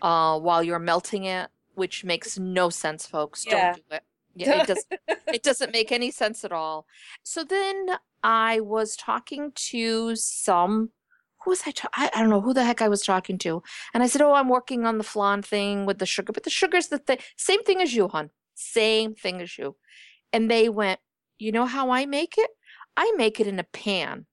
uh, 0.02 0.38
while 0.38 0.62
you're 0.62 0.78
melting 0.78 1.24
it, 1.24 1.50
which 1.74 2.04
makes 2.04 2.38
no 2.38 2.70
sense, 2.70 3.06
folks. 3.06 3.44
Yeah. 3.46 3.72
Don't 3.72 3.76
do 3.76 3.96
it. 3.96 4.02
Yeah, 4.34 4.62
it 4.62 4.66
doesn't. 4.66 5.00
it 5.28 5.42
doesn't 5.42 5.72
make 5.72 5.92
any 5.92 6.10
sense 6.10 6.44
at 6.44 6.52
all. 6.52 6.86
So 7.22 7.44
then 7.44 7.86
I 8.22 8.60
was 8.60 8.96
talking 8.96 9.52
to 9.54 10.16
some. 10.16 10.90
Who 11.44 11.50
was 11.50 11.62
I, 11.66 11.72
ta- 11.72 11.88
I? 11.94 12.10
I 12.14 12.20
don't 12.20 12.30
know 12.30 12.40
who 12.40 12.54
the 12.54 12.64
heck 12.64 12.80
I 12.80 12.88
was 12.88 13.02
talking 13.02 13.38
to, 13.38 13.62
and 13.92 14.02
I 14.02 14.06
said, 14.06 14.22
"Oh, 14.22 14.34
I'm 14.34 14.48
working 14.48 14.86
on 14.86 14.98
the 14.98 15.04
flan 15.04 15.42
thing 15.42 15.86
with 15.86 15.98
the 15.98 16.06
sugar, 16.06 16.32
but 16.32 16.44
the 16.44 16.50
sugar's 16.50 16.88
the 16.88 16.98
thing. 16.98 17.18
Same 17.36 17.62
thing 17.62 17.80
as 17.82 17.94
you, 17.94 18.08
hon. 18.08 18.30
Same 18.54 19.14
thing 19.14 19.40
as 19.42 19.58
you." 19.58 19.76
And 20.32 20.50
they 20.50 20.68
went, 20.68 21.00
"You 21.38 21.52
know 21.52 21.66
how 21.66 21.90
I 21.90 22.06
make 22.06 22.34
it? 22.38 22.50
I 22.96 23.12
make 23.16 23.40
it 23.40 23.46
in 23.46 23.58
a 23.58 23.64
pan." 23.64 24.26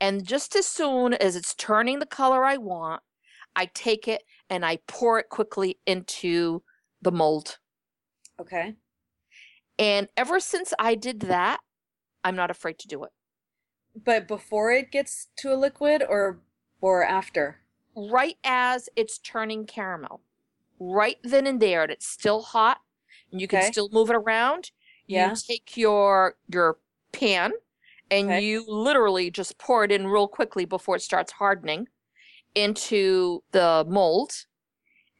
And 0.00 0.26
just 0.26 0.56
as 0.56 0.66
soon 0.66 1.14
as 1.14 1.36
it's 1.36 1.54
turning 1.54 1.98
the 1.98 2.06
color 2.06 2.44
I 2.44 2.56
want, 2.56 3.02
I 3.56 3.66
take 3.66 4.08
it 4.08 4.22
and 4.48 4.64
I 4.64 4.78
pour 4.88 5.18
it 5.18 5.28
quickly 5.28 5.78
into 5.86 6.62
the 7.02 7.12
mold. 7.12 7.58
Okay. 8.40 8.74
And 9.78 10.08
ever 10.16 10.40
since 10.40 10.72
I 10.78 10.94
did 10.94 11.20
that, 11.20 11.60
I'm 12.22 12.36
not 12.36 12.50
afraid 12.50 12.78
to 12.80 12.88
do 12.88 13.04
it. 13.04 13.10
But 13.94 14.26
before 14.26 14.72
it 14.72 14.90
gets 14.90 15.28
to 15.36 15.52
a 15.52 15.56
liquid 15.56 16.02
or 16.08 16.40
or 16.80 17.04
after? 17.04 17.60
Right 17.96 18.36
as 18.44 18.88
it's 18.96 19.18
turning 19.18 19.66
caramel. 19.66 20.20
Right 20.80 21.18
then 21.22 21.46
and 21.46 21.60
there, 21.60 21.82
and 21.82 21.92
it's 21.92 22.06
still 22.06 22.42
hot, 22.42 22.80
and 23.30 23.40
you 23.40 23.46
can 23.46 23.60
okay. 23.60 23.70
still 23.70 23.88
move 23.92 24.10
it 24.10 24.16
around. 24.16 24.72
Yeah. 25.06 25.30
You 25.30 25.36
take 25.36 25.76
your 25.76 26.36
your 26.52 26.78
pan 27.12 27.52
and 28.10 28.28
okay. 28.28 28.44
you 28.44 28.64
literally 28.66 29.30
just 29.30 29.58
pour 29.58 29.84
it 29.84 29.92
in 29.92 30.06
real 30.06 30.28
quickly 30.28 30.64
before 30.64 30.96
it 30.96 31.02
starts 31.02 31.32
hardening 31.32 31.88
into 32.54 33.42
the 33.52 33.84
mold 33.88 34.46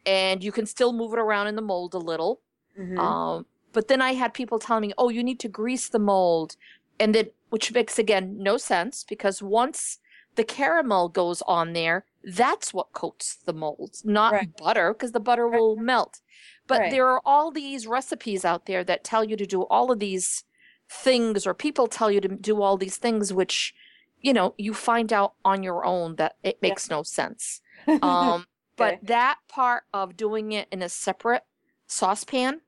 and 0.06 0.44
you 0.44 0.52
can 0.52 0.66
still 0.66 0.92
move 0.92 1.12
it 1.12 1.18
around 1.18 1.46
in 1.46 1.56
the 1.56 1.62
mold 1.62 1.94
a 1.94 1.98
little. 1.98 2.40
Mm-hmm. 2.78 2.98
Um, 2.98 3.46
but 3.72 3.88
then 3.88 4.00
I 4.02 4.12
had 4.12 4.34
people 4.34 4.58
telling 4.58 4.82
me, 4.82 4.92
oh, 4.98 5.08
you 5.08 5.24
need 5.24 5.40
to 5.40 5.48
grease 5.48 5.88
the 5.88 5.98
mold. 5.98 6.56
And 7.00 7.14
then, 7.14 7.30
which 7.54 7.72
makes 7.72 8.00
again 8.00 8.36
no 8.36 8.56
sense 8.56 9.04
because 9.08 9.40
once 9.40 10.00
the 10.34 10.42
caramel 10.42 11.08
goes 11.08 11.40
on 11.42 11.72
there, 11.72 12.04
that's 12.24 12.74
what 12.74 12.92
coats 12.92 13.38
the 13.46 13.52
molds, 13.52 14.04
not 14.04 14.32
right. 14.32 14.56
butter, 14.56 14.92
because 14.92 15.12
the 15.12 15.20
butter 15.20 15.46
right. 15.46 15.60
will 15.60 15.76
melt. 15.76 16.20
But 16.66 16.80
right. 16.80 16.90
there 16.90 17.06
are 17.06 17.22
all 17.24 17.52
these 17.52 17.86
recipes 17.86 18.44
out 18.44 18.66
there 18.66 18.82
that 18.82 19.04
tell 19.04 19.22
you 19.22 19.36
to 19.36 19.46
do 19.46 19.62
all 19.66 19.92
of 19.92 20.00
these 20.00 20.42
things, 20.90 21.46
or 21.46 21.54
people 21.54 21.86
tell 21.86 22.10
you 22.10 22.20
to 22.22 22.26
do 22.26 22.60
all 22.60 22.76
these 22.76 22.96
things, 22.96 23.32
which 23.32 23.72
you 24.20 24.32
know, 24.32 24.56
you 24.58 24.74
find 24.74 25.12
out 25.12 25.34
on 25.44 25.62
your 25.62 25.84
own 25.84 26.16
that 26.16 26.34
it 26.42 26.60
makes 26.60 26.88
yeah. 26.88 26.96
no 26.96 27.02
sense. 27.04 27.60
Um, 28.02 28.46
but 28.76 28.98
that 29.04 29.36
part 29.48 29.84
of 29.92 30.16
doing 30.16 30.50
it 30.50 30.66
in 30.72 30.82
a 30.82 30.88
separate 30.88 31.44
saucepan, 31.86 32.62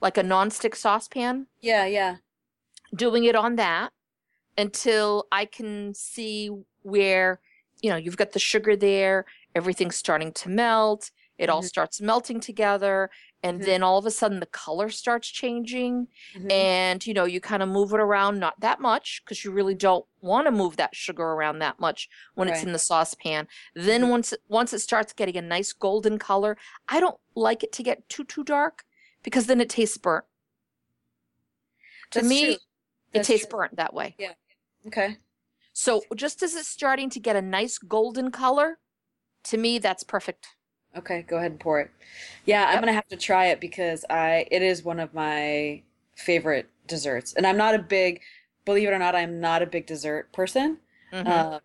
like 0.00 0.16
a 0.16 0.22
non-stick 0.22 0.74
saucepan. 0.74 1.48
Yeah, 1.60 1.84
yeah. 1.84 2.16
Doing 2.94 3.24
it 3.24 3.36
on 3.36 3.56
that 3.56 3.92
until 4.58 5.26
I 5.32 5.44
can 5.46 5.94
see 5.94 6.50
where, 6.82 7.40
you 7.82 7.90
know, 7.90 7.96
you've 7.96 8.16
got 8.16 8.32
the 8.32 8.38
sugar 8.38 8.76
there, 8.76 9.24
everything's 9.54 9.96
starting 9.96 10.32
to 10.32 10.48
melt, 10.48 11.10
It 11.38 11.48
all 11.50 11.62
Mhm. 11.62 11.62
starts 11.62 12.00
melting 12.00 12.38
together. 12.40 13.10
And 13.42 13.62
Mhm. 13.62 13.64
then 13.64 13.82
all 13.82 13.98
of 13.98 14.06
a 14.06 14.10
sudden 14.12 14.38
the 14.38 14.46
color 14.46 14.90
starts 14.90 15.28
changing. 15.28 16.06
Mhm. 16.34 16.68
And, 16.68 17.04
you 17.06 17.14
know, 17.14 17.24
you 17.24 17.40
kind 17.40 17.62
of 17.62 17.68
move 17.68 17.92
it 17.92 17.98
around, 18.00 18.38
not 18.38 18.60
that 18.60 18.80
much, 18.80 19.22
because 19.24 19.42
you 19.44 19.50
really 19.50 19.74
don't 19.74 20.06
want 20.20 20.46
to 20.46 20.50
move 20.52 20.76
that 20.76 20.94
sugar 20.94 21.22
around 21.24 21.58
that 21.60 21.80
much 21.80 22.08
when 22.34 22.48
it's 22.48 22.62
in 22.62 22.72
the 22.72 22.78
saucepan. 22.78 23.48
Then 23.74 24.08
Mhm. 24.08 24.10
once 24.10 24.32
it, 24.32 24.40
once 24.48 24.72
it 24.72 24.80
starts 24.80 25.12
getting 25.12 25.36
a 25.36 25.42
nice 25.42 25.72
golden 25.72 26.18
color, 26.18 26.56
I 26.88 27.00
don't 27.00 27.18
like 27.34 27.64
it 27.64 27.72
to 27.72 27.82
get 27.82 28.08
too, 28.08 28.24
too 28.24 28.44
dark 28.44 28.84
because 29.22 29.46
then 29.46 29.60
it 29.60 29.70
tastes 29.70 29.98
burnt. 29.98 30.26
To 32.12 32.22
That's 32.22 32.22
me, 32.22 32.58
it 33.12 33.22
tastes 33.22 33.46
true. 33.46 33.46
burnt 33.46 33.76
that 33.76 33.94
way. 33.94 34.18
Okay. 34.86 35.18
So 35.72 36.02
just 36.14 36.42
as 36.42 36.54
it's 36.54 36.68
starting 36.68 37.10
to 37.10 37.20
get 37.20 37.36
a 37.36 37.42
nice 37.42 37.78
golden 37.78 38.30
color, 38.30 38.78
to 39.44 39.56
me 39.58 39.78
that's 39.78 40.04
perfect. 40.04 40.48
Okay, 40.96 41.22
go 41.22 41.38
ahead 41.38 41.52
and 41.52 41.60
pour 41.60 41.80
it. 41.80 41.90
Yeah, 42.44 42.66
I'm 42.68 42.80
gonna 42.80 42.92
have 42.92 43.08
to 43.08 43.16
try 43.16 43.46
it 43.46 43.60
because 43.60 44.04
I 44.10 44.46
it 44.50 44.62
is 44.62 44.82
one 44.84 45.00
of 45.00 45.14
my 45.14 45.82
favorite 46.16 46.68
desserts. 46.86 47.32
And 47.32 47.46
I'm 47.46 47.56
not 47.56 47.74
a 47.74 47.78
big, 47.78 48.20
believe 48.64 48.88
it 48.88 48.92
or 48.92 48.98
not, 48.98 49.14
I'm 49.14 49.40
not 49.40 49.62
a 49.62 49.66
big 49.66 49.86
dessert 49.86 50.30
person. 50.32 50.78
Mhm. 51.12 51.26
Uh, 51.26 51.60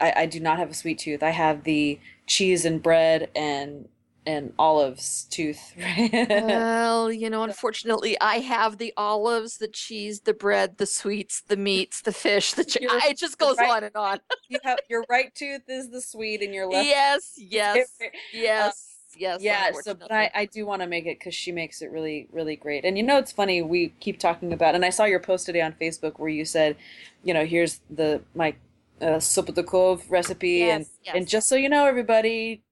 I, 0.00 0.12
I 0.22 0.26
do 0.26 0.40
not 0.40 0.58
have 0.58 0.70
a 0.70 0.74
sweet 0.74 0.98
tooth. 0.98 1.22
I 1.22 1.30
have 1.30 1.62
the 1.62 2.00
cheese 2.26 2.64
and 2.64 2.82
bread 2.82 3.30
and 3.36 3.88
and 4.26 4.52
olives 4.58 5.24
tooth. 5.30 5.74
Well, 6.32 7.12
you 7.12 7.28
know, 7.30 7.42
unfortunately, 7.42 8.20
I 8.20 8.36
have 8.36 8.78
the 8.78 8.92
olives, 8.96 9.58
the 9.58 9.68
cheese, 9.68 10.20
the 10.20 10.34
bread, 10.34 10.78
the 10.78 10.86
sweets, 10.86 11.42
the 11.46 11.56
meats, 11.56 12.02
the 12.02 12.12
fish, 12.12 12.52
the 12.52 12.64
chi- 12.64 13.08
it 13.08 13.18
just 13.18 13.38
goes 13.38 13.58
right. 13.58 13.70
on 13.70 13.84
and 13.84 13.96
on. 13.96 14.20
you 14.48 14.58
have 14.64 14.78
your 14.88 15.04
right 15.08 15.34
tooth 15.34 15.62
is 15.68 15.90
the 15.90 16.00
sweet 16.00 16.42
and 16.42 16.54
your 16.54 16.66
left. 16.66 16.86
yes, 16.86 17.32
yes, 17.36 17.90
favorite. 17.98 18.16
yes, 18.32 18.92
yes. 19.16 19.42
yeah 19.42 19.70
so 19.82 19.92
but 19.92 20.10
i 20.10 20.30
i 20.34 20.44
do 20.46 20.64
want 20.64 20.80
to 20.80 20.88
make 20.88 21.04
it 21.04 21.18
because 21.18 21.34
she 21.34 21.52
makes 21.52 21.82
it 21.82 21.90
really 21.90 22.26
really 22.32 22.56
great 22.56 22.82
and 22.84 22.96
you 22.96 23.02
know 23.02 23.18
it's 23.18 23.30
funny 23.30 23.60
we 23.60 23.88
keep 24.00 24.18
talking 24.18 24.54
about 24.54 24.74
and 24.74 24.86
i 24.86 24.90
saw 24.90 25.04
your 25.04 25.20
post 25.20 25.44
today 25.44 25.60
on 25.60 25.72
facebook 25.74 26.18
where 26.18 26.30
you 26.30 26.46
said 26.46 26.74
you 27.22 27.34
know 27.34 27.44
here's 27.44 27.80
the 27.90 28.22
my 28.34 28.54
uh, 29.02 29.18
sopa 29.18 29.52
de 29.52 29.62
couve 29.62 30.10
recipe 30.10 30.70
and 30.70 30.86
Yes, 31.04 31.14
and 31.14 31.28
just 31.28 31.48
so 31.48 31.56
you 31.56 31.68
know 31.68 31.84
everybody 31.86 32.62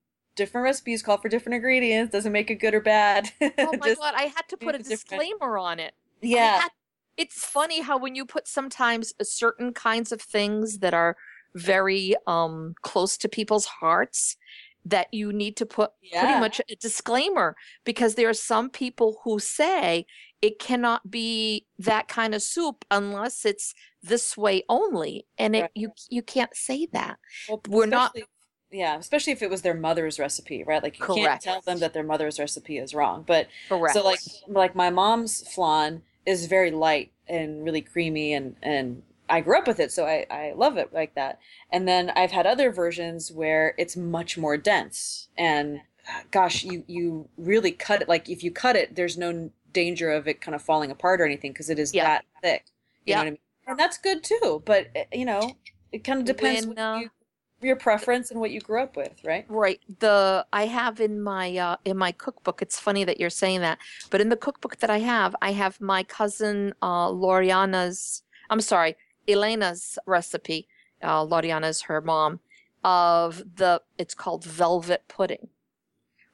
different 0.41 0.65
recipes 0.65 1.03
call 1.03 1.19
for 1.19 1.29
different 1.29 1.55
ingredients 1.55 2.11
doesn't 2.13 2.33
make 2.33 2.51
it 2.51 2.57
good 2.65 2.75
or 2.75 2.81
bad 2.81 3.31
Oh 3.41 3.73
my 3.81 3.89
Just- 3.89 4.01
god, 4.01 4.15
I 4.17 4.25
had 4.37 4.47
to 4.49 4.57
put 4.57 4.75
a 4.75 4.79
it's 4.81 4.89
different. 4.89 5.23
disclaimer 5.23 5.59
on 5.59 5.79
it. 5.87 5.93
Yeah 6.23 6.61
had- 6.63 6.71
it's 7.17 7.45
funny 7.45 7.81
how 7.83 7.97
when 7.99 8.15
you 8.15 8.25
put 8.25 8.49
sometimes 8.49 9.13
certain 9.23 9.73
kinds 9.75 10.11
of 10.13 10.21
things 10.23 10.79
that 10.79 10.95
are 10.95 11.17
very 11.55 12.15
um 12.27 12.75
close 12.83 13.17
to 13.19 13.29
people's 13.29 13.67
hearts 13.81 14.37
that 14.85 15.09
you 15.13 15.31
need 15.43 15.55
to 15.59 15.67
put 15.67 15.91
pretty 16.11 16.41
much 16.41 16.61
a 16.71 16.77
disclaimer 16.77 17.55
because 17.85 18.15
there 18.15 18.31
are 18.31 18.35
some 18.53 18.71
people 18.71 19.21
who 19.25 19.39
say 19.39 20.07
it 20.41 20.59
cannot 20.59 21.11
be 21.11 21.67
that 21.79 22.09
kind 22.09 22.35
of 22.35 22.41
soup 22.43 22.79
unless 22.91 23.45
it's 23.45 23.75
this 24.03 24.27
way 24.39 24.63
only 24.71 25.27
and 25.37 25.55
it 25.55 25.63
Right. 25.63 25.71
you 25.83 25.89
you 26.09 26.23
can't 26.23 26.55
say 26.57 26.87
that 26.99 27.19
Well, 27.49 27.61
we're 27.69 27.87
not- 27.99 28.17
yeah 28.71 28.97
especially 28.99 29.33
if 29.33 29.43
it 29.43 29.51
was 29.51 29.63
their 29.63 29.75
mother's 29.75 30.19
recipe 30.19 30.63
right 30.63 30.83
like 30.83 31.01
you 31.01 31.07
can't 31.07 31.41
tell 31.41 31.61
them 31.63 31.81
that 31.81 31.93
their 31.93 32.05
mother's 32.05 32.39
recipe 32.39 32.79
is 32.79 32.95
wrong 32.95 33.25
but 33.27 33.49
correct 33.69 33.87
So 33.87 34.05
like 34.05 34.23
like 34.47 34.75
my 34.75 34.91
mom's 34.91 35.47
flan 35.53 36.03
is 36.27 36.47
very 36.47 36.71
light 36.71 37.11
and 37.29 37.65
really 37.65 37.81
creamy 37.83 38.33
and 38.35 38.57
and 38.63 39.03
I 39.29 39.41
grew 39.41 39.59
up 39.59 39.67
with 39.67 39.81
it 39.81 39.91
so 39.93 40.07
I 40.07 40.27
I 40.31 40.53
love 40.57 40.77
it 40.77 40.93
like 40.93 41.15
that. 41.15 41.39
And 41.71 41.87
then 41.87 42.11
I've 42.17 42.33
had 42.33 42.47
other 42.47 42.71
versions 42.73 43.31
where 43.33 43.75
it's 43.79 43.97
much 43.97 44.37
more 44.39 44.57
dense 44.57 45.29
and 45.37 45.81
gosh 46.31 46.65
you 46.65 46.85
you 46.87 47.29
really 47.37 47.73
cut 47.73 48.03
it 48.03 48.09
like 48.09 48.29
if 48.29 48.43
you 48.43 48.51
cut 48.51 48.77
it 48.77 48.97
there's 48.97 49.17
no 49.19 49.51
danger 49.73 50.11
of 50.11 50.27
it 50.29 50.41
kind 50.41 50.55
of 50.55 50.63
falling 50.63 50.91
apart 50.91 51.21
or 51.21 51.25
anything 51.27 51.53
because 51.53 51.71
it 51.71 51.79
is 51.79 51.93
Yeah. 51.93 52.03
that 52.03 52.25
thick. 52.43 52.65
You 53.07 53.15
Yeah. 53.15 53.17
know 53.17 53.21
what 53.23 53.27
I 53.29 53.31
mean? 53.31 53.39
And 53.67 53.79
that's 53.79 53.99
good 53.99 54.23
too, 54.25 54.63
but 54.65 54.89
uh, 54.97 55.05
you 55.13 55.25
know, 55.25 55.57
it 55.93 56.05
kind 56.05 56.19
of 56.21 56.25
depends 56.27 56.67
When, 56.67 56.79
uh, 56.79 57.03
you, 57.03 57.11
your 57.63 57.77
preference 57.77 58.31
and 58.31 58.41
what 58.41 58.51
you 58.51 58.61
grew 58.61 58.83
up 58.83 58.97
with, 58.97 59.13
right? 59.25 59.45
Right. 59.49 59.81
The 59.99 60.47
I 60.53 60.67
have 60.67 61.01
in 61.01 61.21
my 61.23 61.57
uh 61.57 61.77
in 61.85 61.97
my 61.97 62.13
cookbook. 62.13 62.63
It's 62.63 62.79
funny 62.79 63.05
that 63.05 63.21
you're 63.21 63.31
saying 63.31 63.61
that, 63.61 63.79
but 64.11 64.21
in 64.21 64.29
the 64.29 64.37
cookbook 64.37 64.79
that 64.79 64.91
I 64.91 64.99
have, 64.99 65.37
I 65.43 65.53
have 65.53 65.81
my 65.81 66.03
cousin 66.03 66.75
uh 66.83 67.09
Loriana's 67.09 68.23
I'm 68.49 68.61
sorry, 68.61 68.97
Elena's 69.29 69.99
recipe. 70.07 70.69
Uh 71.03 71.25
Loriana's 71.27 71.83
her 71.83 72.01
mom 72.01 72.41
of 72.83 73.43
the 73.57 73.83
it's 73.99 74.15
called 74.15 74.45
velvet 74.45 75.05
pudding. 75.09 75.49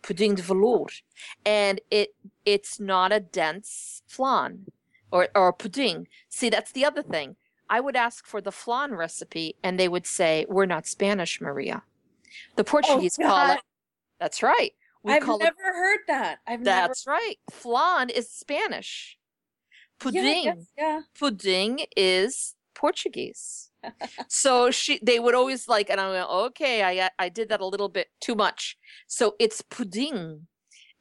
Pudding 0.02 0.36
de 0.36 0.42
velour. 0.42 0.86
And 1.44 1.80
it 1.90 2.14
it's 2.44 2.78
not 2.78 3.12
a 3.12 3.20
dense 3.20 4.02
flan 4.06 4.66
or 5.10 5.28
or 5.34 5.52
pudding. 5.52 6.06
See, 6.28 6.50
that's 6.50 6.72
the 6.72 6.84
other 6.84 7.02
thing. 7.02 7.36
I 7.68 7.80
would 7.80 7.96
ask 7.96 8.26
for 8.26 8.40
the 8.40 8.52
flan 8.52 8.94
recipe 8.94 9.56
and 9.62 9.78
they 9.78 9.88
would 9.88 10.06
say, 10.06 10.46
"We're 10.48 10.66
not 10.66 10.86
Spanish, 10.86 11.40
Maria." 11.40 11.82
The 12.56 12.64
Portuguese 12.64 13.16
call 13.16 13.50
it. 13.52 13.60
That's 14.20 14.42
right. 14.42 14.72
We 15.02 15.12
I've 15.12 15.22
never 15.26 15.44
it. 15.44 15.74
heard 15.74 16.00
that. 16.08 16.38
I've 16.46 16.64
That's 16.64 17.06
right. 17.06 17.36
Flan 17.50 18.10
is 18.10 18.28
Spanish. 18.30 19.18
never 20.02 20.14
yeah, 20.14 20.20
Pudding. 20.20 20.44
guess, 20.44 20.66
yeah. 20.76 21.00
Pudding 21.18 21.80
is 21.96 22.54
Portuguese. 22.74 23.70
so 24.28 24.70
she, 24.70 24.98
they 25.02 25.20
would 25.20 25.34
always 25.34 25.68
like, 25.68 25.90
and 25.90 26.00
I 26.00 26.10
went, 26.10 26.28
okay, 26.28 26.82
I, 26.82 27.10
I 27.18 27.28
did 27.28 27.48
that 27.50 27.60
a 27.60 27.66
little 27.66 27.88
bit 27.88 28.08
too 28.20 28.34
much. 28.34 28.76
So 29.06 29.36
it's 29.38 29.62
pudding, 29.62 30.48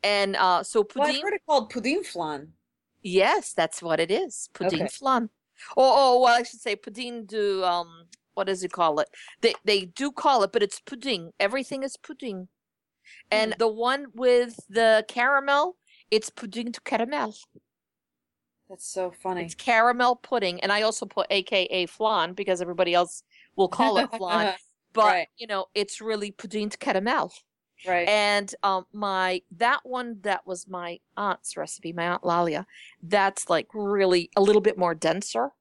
and 0.03 0.35
uh, 0.35 0.61
so 0.63 0.85
Well, 0.95 1.07
I've 1.07 1.21
heard 1.21 1.33
it 1.33 1.41
called 1.47 1.69
pudding 1.71 2.03
flan. 2.03 2.53
Yes, 3.01 3.53
that's 3.53 3.81
what 3.81 3.99
it 3.99 4.11
is. 4.11 4.49
Pudding 4.53 4.83
Okay. 4.83 4.89
flan. 4.89 5.29
Or, 5.75 5.85
or 5.85 6.21
well, 6.21 6.35
I 6.39 6.43
should 6.43 6.61
say 6.61 6.75
pudding 6.75 7.25
do 7.25 7.63
um 7.63 8.05
what 8.33 8.47
does 8.47 8.63
it 8.63 8.71
call 8.71 8.99
it? 8.99 9.09
They 9.41 9.55
they 9.63 9.85
do 9.85 10.11
call 10.11 10.43
it, 10.43 10.51
but 10.51 10.61
it's 10.63 10.79
pudding. 10.79 11.31
Everything 11.39 11.83
is 11.83 11.97
pudding. 11.97 12.47
And 13.31 13.53
Hmm. 13.53 13.59
the 13.59 13.67
one 13.67 14.07
with 14.13 14.59
the 14.69 15.05
caramel, 15.07 15.77
it's 16.11 16.29
pudding 16.29 16.71
to 16.71 16.81
caramel. 16.81 17.35
That's 18.69 18.87
so 18.87 19.11
funny. 19.11 19.43
It's 19.45 19.55
caramel 19.55 20.15
pudding. 20.17 20.59
And 20.61 20.71
I 20.71 20.81
also 20.81 21.05
put 21.05 21.27
AKA 21.29 21.85
flan 21.85 22.33
because 22.33 22.61
everybody 22.61 22.93
else 22.93 23.23
will 23.55 23.69
call 23.69 23.97
it 23.99 24.09
flan. 24.17 24.55
But 24.93 25.05
Right. 25.05 25.27
you 25.37 25.47
know, 25.47 25.67
it's 25.75 26.01
really 26.01 26.31
pudding 26.31 26.69
to 26.69 26.77
caramel. 26.77 27.31
Right. 27.83 28.07
And 28.07 28.53
um 28.63 28.85
my 28.93 29.41
that 29.57 29.81
one 29.83 30.19
that 30.21 30.45
was 30.45 30.67
my 30.67 30.99
aunt's 31.17 31.57
recipe, 31.57 31.93
my 31.93 32.07
aunt 32.07 32.23
Lalia, 32.25 32.65
that's 33.03 33.49
like 33.49 33.67
really 33.73 34.29
a 34.35 34.41
little 34.41 34.61
bit 34.61 34.77
more 34.77 34.95
denser 34.95 35.51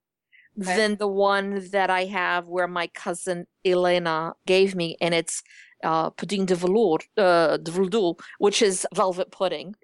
Okay. 0.60 0.76
than 0.76 0.96
the 0.96 1.08
one 1.08 1.68
that 1.70 1.90
I 1.90 2.04
have 2.04 2.46
where 2.46 2.68
my 2.68 2.86
cousin 2.88 3.46
Elena 3.64 4.34
gave 4.46 4.74
me 4.74 4.96
and 5.00 5.12
it's 5.14 5.42
uh 5.82 6.10
pudding 6.10 6.46
de 6.46 6.54
velour, 6.54 6.98
uh 7.16 7.56
de 7.56 7.70
velour, 7.70 8.16
which 8.38 8.62
is 8.62 8.86
velvet 8.94 9.30
pudding. 9.32 9.74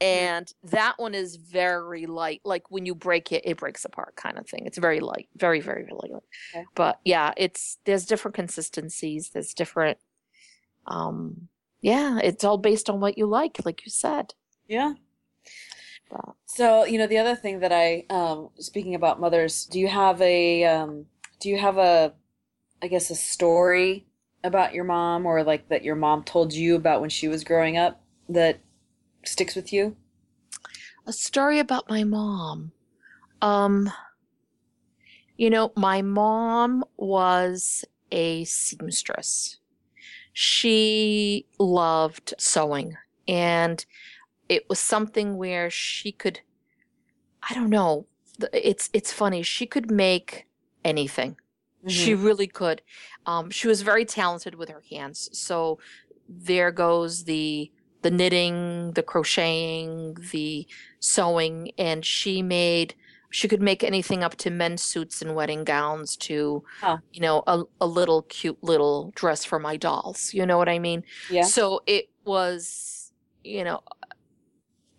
And 0.00 0.52
that 0.64 0.94
one 0.98 1.14
is 1.14 1.36
very 1.36 2.06
light. 2.06 2.40
Like 2.44 2.70
when 2.70 2.86
you 2.86 2.94
break 2.94 3.30
it, 3.30 3.42
it 3.44 3.58
breaks 3.58 3.84
apart 3.84 4.16
kind 4.16 4.36
of 4.36 4.48
thing. 4.48 4.66
It's 4.66 4.78
very 4.78 4.98
light. 5.00 5.28
Very, 5.36 5.60
very, 5.60 5.84
very 5.84 5.94
light. 5.94 6.22
Okay. 6.54 6.64
But 6.74 6.98
yeah, 7.04 7.32
it's 7.36 7.78
there's 7.84 8.04
different 8.06 8.34
consistencies, 8.34 9.30
there's 9.30 9.54
different 9.54 9.98
um 10.86 11.48
yeah, 11.82 12.18
it's 12.22 12.44
all 12.44 12.56
based 12.58 12.88
on 12.88 13.00
what 13.00 13.18
you 13.18 13.26
like, 13.26 13.58
like 13.64 13.84
you 13.84 13.90
said. 13.90 14.34
yeah. 14.68 14.94
But 16.08 16.36
So, 16.46 16.84
you 16.84 16.98
know, 16.98 17.06
the 17.06 17.18
other 17.18 17.34
thing 17.36 17.60
that 17.60 17.72
I 17.72 18.04
um 18.10 18.50
speaking 18.58 18.94
about 18.94 19.20
mothers, 19.20 19.66
do 19.66 19.78
you 19.80 19.88
have 19.88 20.20
a 20.20 20.64
um 20.64 21.06
do 21.40 21.48
you 21.48 21.58
have 21.58 21.78
a 21.78 22.14
I 22.82 22.88
guess 22.88 23.10
a 23.10 23.14
story 23.16 24.06
about 24.44 24.74
your 24.74 24.84
mom 24.84 25.26
or 25.26 25.44
like 25.44 25.68
that 25.70 25.84
your 25.84 25.96
mom 25.96 26.24
told 26.24 26.52
you 26.54 26.76
about 26.76 27.00
when 27.02 27.10
she 27.10 27.28
was 27.28 27.44
growing 27.44 27.76
up 27.78 28.02
that 28.28 28.60
sticks 29.24 29.56
with 29.56 29.72
you? 29.72 29.96
a 31.06 31.12
story 31.12 31.58
about 31.58 31.88
my 31.88 32.04
mom. 32.04 32.72
Um 33.40 33.92
you 35.36 35.50
know, 35.50 35.72
my 35.76 36.02
mom 36.02 36.84
was 36.96 37.84
a 38.10 38.44
seamstress. 38.44 39.58
She 40.32 41.46
loved 41.58 42.34
sewing 42.38 42.96
and 43.28 43.84
it 44.48 44.68
was 44.68 44.78
something 44.78 45.36
where 45.36 45.70
she 45.70 46.12
could 46.12 46.40
I 47.48 47.54
don't 47.54 47.70
know 47.70 48.06
it's 48.52 48.90
it's 48.92 49.12
funny, 49.12 49.42
she 49.42 49.66
could 49.66 49.90
make 49.90 50.46
anything. 50.84 51.36
She 51.88 52.14
really 52.14 52.46
could. 52.46 52.80
Um, 53.26 53.50
she 53.50 53.66
was 53.66 53.82
very 53.82 54.04
talented 54.04 54.54
with 54.54 54.68
her 54.68 54.84
hands. 54.88 55.28
So 55.32 55.78
there 56.28 56.70
goes 56.70 57.24
the 57.24 57.72
the 58.02 58.10
knitting, 58.10 58.92
the 58.92 59.02
crocheting, 59.02 60.16
the 60.32 60.66
sewing, 61.00 61.72
and 61.78 62.04
she 62.04 62.42
made 62.42 62.94
she 63.32 63.48
could 63.48 63.60
make 63.62 63.82
anything 63.82 64.22
up 64.22 64.36
to 64.36 64.50
men's 64.50 64.82
suits 64.82 65.20
and 65.20 65.34
wedding 65.34 65.64
gowns 65.64 66.16
to 66.16 66.62
Huh. 66.80 66.98
you 67.12 67.20
know 67.20 67.42
a, 67.46 67.62
a 67.80 67.86
little 67.86 68.22
cute 68.22 68.62
little 68.62 69.10
dress 69.16 69.44
for 69.44 69.58
my 69.58 69.76
dolls 69.76 70.32
you 70.32 70.46
know 70.46 70.58
what 70.58 70.68
i 70.68 70.78
mean 70.78 71.02
yeah. 71.30 71.42
so 71.42 71.80
it 71.86 72.08
was 72.24 72.92
you 73.44 73.64
know, 73.64 73.80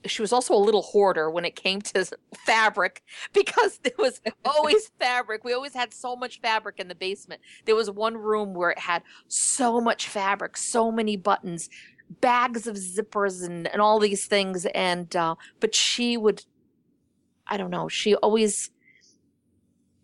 she 0.06 0.22
was 0.22 0.34
also 0.34 0.54
a 0.54 0.58
little 0.58 0.82
hoarder 0.82 1.30
when 1.32 1.46
it 1.46 1.56
came 1.56 1.82
to 1.82 2.06
fabric 2.46 3.04
because 3.32 3.80
there 3.84 3.94
was 3.98 4.22
always 4.44 4.92
fabric. 5.00 5.44
We 5.44 5.54
always 5.54 5.74
had 5.74 5.94
so 5.94 6.16
much 6.16 6.42
fabric 6.42 6.80
in 6.80 6.88
the 6.88 6.96
basement. 6.96 7.42
There 7.66 7.76
was 7.76 7.90
one 7.90 8.18
room 8.18 8.54
where 8.54 8.72
it 8.72 8.80
had 8.80 9.04
so 9.28 9.80
much 9.80 10.08
fabric, 10.08 10.58
so 10.58 10.92
many 10.92 11.16
buttons, 11.16 11.70
bags 12.20 12.68
of 12.68 12.76
zippers 12.76 13.46
and, 13.46 13.68
and 13.68 13.82
all 13.82 13.98
these 14.00 14.26
things. 14.26 14.66
And, 14.76 15.16
uh, 15.16 15.36
but 15.62 15.74
she 15.74 16.18
would, 16.18 16.44
I 17.54 17.58
don't 17.58 17.70
know, 17.70 17.88
she 17.88 18.16
always, 18.16 18.72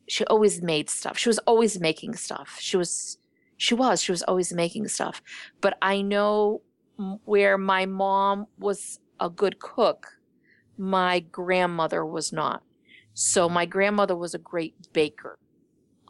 she 0.07 0.23
always 0.25 0.61
made 0.61 0.87
stuff. 0.87 1.17
She 1.17 1.29
was 1.29 1.39
always 1.39 1.79
making 1.79 2.13
stuff. 2.13 2.57
She 2.59 2.77
was, 2.77 3.17
she 3.57 3.73
was, 3.73 4.03
she 4.03 4.11
was 4.11 4.21
always 4.21 4.53
making 4.53 4.87
stuff. 4.87 5.23
But 5.59 5.75
I 5.81 6.03
know 6.03 6.61
where 7.25 7.57
my 7.57 7.87
mom 7.87 8.45
was 8.59 8.99
a 9.19 9.31
good 9.31 9.57
cook, 9.57 10.19
my 10.77 11.21
grandmother 11.21 12.05
was 12.05 12.31
not. 12.31 12.61
So 13.15 13.49
my 13.49 13.65
grandmother 13.65 14.15
was 14.15 14.35
a 14.35 14.37
great 14.37 14.75
baker. 14.93 15.39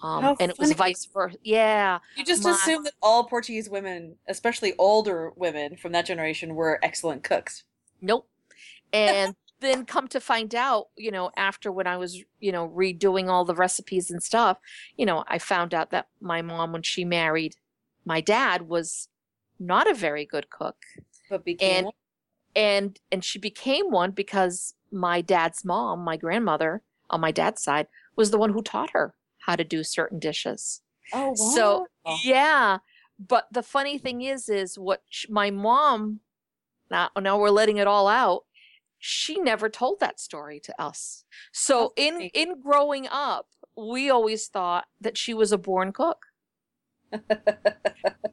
Um, 0.03 0.35
and 0.41 0.51
it 0.51 0.59
was 0.59 0.73
vice 0.73 1.07
versa. 1.13 1.37
Yeah. 1.43 1.99
You 2.17 2.25
just 2.25 2.43
my, 2.43 2.51
assume 2.51 2.83
that 2.83 2.95
all 3.01 3.23
Portuguese 3.23 3.69
women, 3.69 4.17
especially 4.27 4.73
older 4.77 5.31
women 5.37 5.77
from 5.77 5.93
that 5.93 6.05
generation, 6.05 6.53
were 6.53 6.79
excellent 6.83 7.23
cooks. 7.23 7.63
Nope. 8.01 8.27
And 8.91 9.35
then 9.61 9.85
come 9.85 10.07
to 10.09 10.19
find 10.19 10.53
out, 10.55 10.87
you 10.95 11.11
know, 11.11 11.31
after 11.35 11.71
when 11.71 11.87
I 11.87 11.97
was, 11.97 12.23
you 12.39 12.51
know, 12.51 12.69
redoing 12.69 13.27
all 13.27 13.45
the 13.45 13.55
recipes 13.55 14.09
and 14.09 14.23
stuff, 14.23 14.57
you 14.95 15.05
know, 15.05 15.23
I 15.27 15.37
found 15.37 15.73
out 15.73 15.91
that 15.91 16.07
my 16.21 16.41
mom, 16.41 16.71
when 16.71 16.83
she 16.83 17.03
married 17.03 17.55
my 18.05 18.21
dad, 18.21 18.67
was 18.69 19.09
not 19.59 19.89
a 19.89 19.93
very 19.93 20.25
good 20.25 20.49
cook. 20.49 20.77
But 21.29 21.45
became 21.45 21.85
and, 21.85 21.93
and 22.55 22.99
and 23.11 23.23
she 23.23 23.37
became 23.37 23.91
one 23.91 24.11
because 24.11 24.75
my 24.91 25.21
dad's 25.21 25.63
mom, 25.63 25.99
my 26.03 26.17
grandmother 26.17 26.81
on 27.09 27.21
my 27.21 27.31
dad's 27.31 27.61
side, 27.61 27.87
was 28.15 28.31
the 28.31 28.37
one 28.37 28.53
who 28.53 28.61
taught 28.61 28.91
her 28.91 29.13
how 29.39 29.55
to 29.55 29.63
do 29.63 29.83
certain 29.83 30.19
dishes. 30.19 30.81
Oh, 31.13 31.29
wow. 31.29 31.35
So 31.35 31.87
yeah, 32.23 32.79
but 33.19 33.47
the 33.51 33.63
funny 33.63 33.97
thing 33.97 34.21
is, 34.21 34.49
is 34.49 34.77
what 34.77 35.03
my 35.27 35.51
mom. 35.51 36.21
Now, 36.91 37.11
now 37.19 37.37
we're 37.37 37.51
letting 37.51 37.77
it 37.77 37.85
all 37.85 38.07
out. 38.07 38.45
She 38.99 39.39
never 39.39 39.69
told 39.69 39.99
that 39.99 40.19
story 40.19 40.59
to 40.61 40.81
us. 40.81 41.23
So 41.51 41.93
in 41.95 42.21
in 42.33 42.61
growing 42.61 43.07
up, 43.09 43.47
we 43.75 44.09
always 44.09 44.47
thought 44.47 44.85
that 45.01 45.17
she 45.17 45.33
was 45.33 45.51
a 45.51 45.57
born 45.57 45.91
cook. 45.93 46.25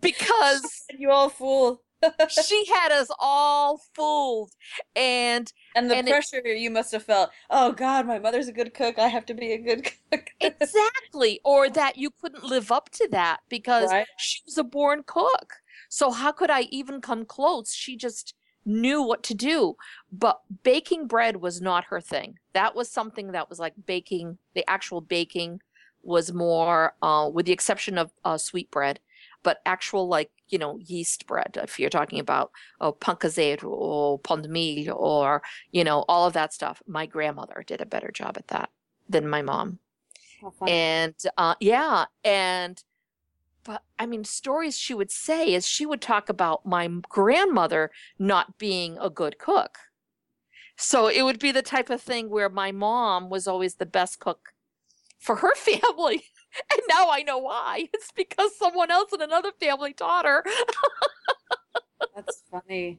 Because 0.03 0.85
you 0.91 1.11
all 1.11 1.31
fool 1.31 1.83
she 2.29 2.65
had 2.67 2.93
us 2.93 3.09
all 3.19 3.81
fooled. 3.95 4.53
And 4.95 5.53
and 5.75 5.91
the 5.91 5.97
and 5.97 6.07
pressure 6.07 6.43
it, 6.45 6.59
you 6.59 6.71
must 6.71 6.93
have 6.93 7.03
felt 7.03 7.31
oh 7.51 7.73
god 7.73 8.07
my 8.07 8.19
mother's 8.19 8.49
a 8.49 8.53
good 8.53 8.75
cook. 8.75 8.99
I 8.99 9.09
have 9.09 9.27
to 9.27 9.35
be 9.35 9.53
a 9.53 9.59
good 9.59 9.85
cook. 10.11 10.27
Exactly. 10.41 11.41
Or 11.45 11.69
that 11.71 11.97
you 11.97 12.11
couldn't 12.21 12.45
live 12.45 12.71
up 12.71 12.91
to 12.91 13.09
that 13.11 13.41
because 13.49 13.91
right. 13.91 14.07
she 14.19 14.41
was 14.47 14.59
a 14.59 14.65
born 14.65 15.03
cook. 15.07 15.55
So 15.89 16.11
how 16.11 16.33
could 16.33 16.51
i 16.51 16.63
even 16.63 17.01
come 17.01 17.25
close? 17.25 17.73
She 17.73 17.97
just 17.97 18.35
knew 18.67 19.03
what 19.03 19.23
to 19.23 19.35
do 19.35 19.77
but 20.13 20.41
baking 20.63 21.07
bread 21.07 21.37
was 21.37 21.61
not 21.61 21.85
her 21.85 22.01
thing. 22.01 22.39
That 22.53 22.75
was 22.75 22.91
something 22.91 23.33
that 23.33 23.49
was 23.49 23.59
like 23.59 23.75
baking 23.87 24.39
the 24.55 24.69
actual 24.69 25.01
baking 25.01 25.61
was 26.03 26.33
more 26.33 26.95
uh, 27.03 27.29
with 27.33 27.47
the 27.47 27.53
exception 27.53 27.99
of 27.99 28.11
uh, 28.25 28.39
sweet 28.39 28.71
bread 28.71 29.01
but 29.43 29.61
actual 29.67 30.09
like 30.09 30.31
you 30.49 30.59
know 30.59 30.79
yeast 30.79 31.27
bread 31.27 31.59
if 31.63 31.79
you're 31.79 31.91
talking 31.91 32.19
about 32.19 32.51
oh, 32.81 32.93
pão 32.93 33.19
caseiro 33.19 33.65
or 33.65 34.19
pão 34.21 34.41
de 34.43 34.49
milho 34.49 34.95
or 34.97 35.43
you 35.73 35.85
know 35.85 36.05
all 36.09 36.27
of 36.27 36.33
that 36.33 36.53
stuff. 36.53 36.83
My 36.87 37.07
grandmother 37.07 37.65
did 37.67 37.81
a 37.81 37.87
better 37.87 38.11
job 38.13 38.37
at 38.37 38.49
that 38.49 38.71
than 39.09 39.29
my 39.29 39.43
mom. 39.43 39.79
And 40.67 41.15
uh, 41.37 41.55
yeah 41.61 42.07
and 42.25 42.83
but 43.67 43.83
i 43.99 44.07
mean 44.07 44.25
stories 44.25 44.79
she 44.79 44.95
would 44.95 45.11
say 45.11 45.53
is 45.53 45.67
she 45.67 45.85
would 45.85 46.01
talk 46.01 46.29
about 46.29 46.65
my 46.65 46.89
grandmother 47.09 47.91
not 48.19 48.59
being 48.59 48.97
a 49.01 49.11
good 49.11 49.39
cook 49.39 49.79
so 50.77 51.09
it 51.09 51.23
would 51.23 51.39
be 51.39 51.53
the 51.53 51.63
type 51.63 51.91
of 51.91 52.01
thing 52.01 52.29
where 52.31 52.49
my 52.49 52.71
mom 52.71 53.31
was 53.31 53.47
always 53.49 53.75
the 53.77 53.87
best 53.87 54.21
cook 54.21 54.53
for 55.19 55.37
her 55.37 55.55
family 55.57 56.25
and 56.71 56.81
now 56.89 57.11
I 57.11 57.23
know 57.23 57.39
why. 57.39 57.89
It's 57.95 58.13
because 58.13 58.57
someone 58.57 58.91
else 58.91 59.13
in 59.13 59.23
another 59.23 59.53
family 59.53 59.93
taught 59.93 60.25
her. 60.25 60.45
That's 62.15 62.43
funny. 62.51 62.99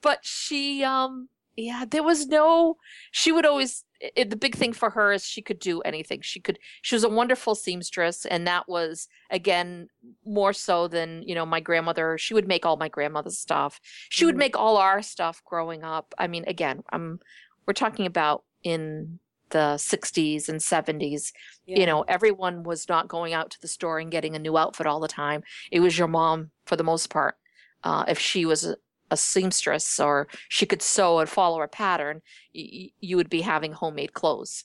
But 0.00 0.20
she, 0.22 0.84
um, 0.84 1.28
yeah, 1.56 1.84
there 1.88 2.02
was 2.02 2.26
no, 2.26 2.76
she 3.10 3.30
would 3.30 3.44
always, 3.44 3.84
it, 4.00 4.30
the 4.30 4.36
big 4.36 4.56
thing 4.56 4.72
for 4.72 4.90
her 4.90 5.12
is 5.12 5.24
she 5.24 5.42
could 5.42 5.58
do 5.58 5.80
anything. 5.82 6.20
She 6.22 6.40
could, 6.40 6.58
she 6.80 6.94
was 6.94 7.04
a 7.04 7.08
wonderful 7.08 7.54
seamstress. 7.54 8.24
And 8.24 8.46
that 8.46 8.68
was, 8.68 9.08
again, 9.30 9.88
more 10.24 10.52
so 10.52 10.88
than, 10.88 11.22
you 11.22 11.34
know, 11.34 11.46
my 11.46 11.60
grandmother. 11.60 12.16
She 12.18 12.34
would 12.34 12.48
make 12.48 12.64
all 12.64 12.76
my 12.76 12.88
grandmother's 12.88 13.38
stuff. 13.38 13.80
She 14.08 14.24
mm 14.24 14.26
would 14.26 14.36
make 14.36 14.56
all 14.56 14.78
our 14.78 15.02
stuff 15.02 15.42
growing 15.44 15.84
up. 15.84 16.14
I 16.16 16.26
mean, 16.26 16.44
again, 16.46 16.82
I'm, 16.90 17.20
we're 17.66 17.74
talking 17.74 18.06
about 18.06 18.44
in 18.62 19.18
the 19.50 19.76
60s 19.76 20.48
and 20.48 20.60
70s 20.60 21.32
yeah. 21.66 21.80
you 21.80 21.84
know 21.84 22.02
everyone 22.08 22.62
was 22.62 22.88
not 22.88 23.06
going 23.06 23.34
out 23.34 23.50
to 23.50 23.60
the 23.60 23.68
store 23.68 23.98
and 23.98 24.10
getting 24.10 24.34
a 24.34 24.38
new 24.38 24.56
outfit 24.56 24.86
all 24.86 24.98
the 24.98 25.06
time 25.06 25.42
it 25.70 25.80
was 25.80 25.98
your 25.98 26.08
mom 26.08 26.50
for 26.64 26.74
the 26.74 26.82
most 26.82 27.10
part 27.10 27.36
uh, 27.84 28.04
if 28.08 28.18
she 28.18 28.46
was 28.46 28.74
a, 29.12 29.16
seamstress 29.16 30.00
or 30.00 30.28
she 30.48 30.66
could 30.66 30.82
sew 30.82 31.18
and 31.18 31.28
follow 31.28 31.60
a 31.62 31.68
pattern 31.68 32.20
y- 32.54 32.90
you 33.00 33.16
would 33.16 33.30
be 33.30 33.42
having 33.42 33.72
homemade 33.72 34.12
clothes 34.12 34.64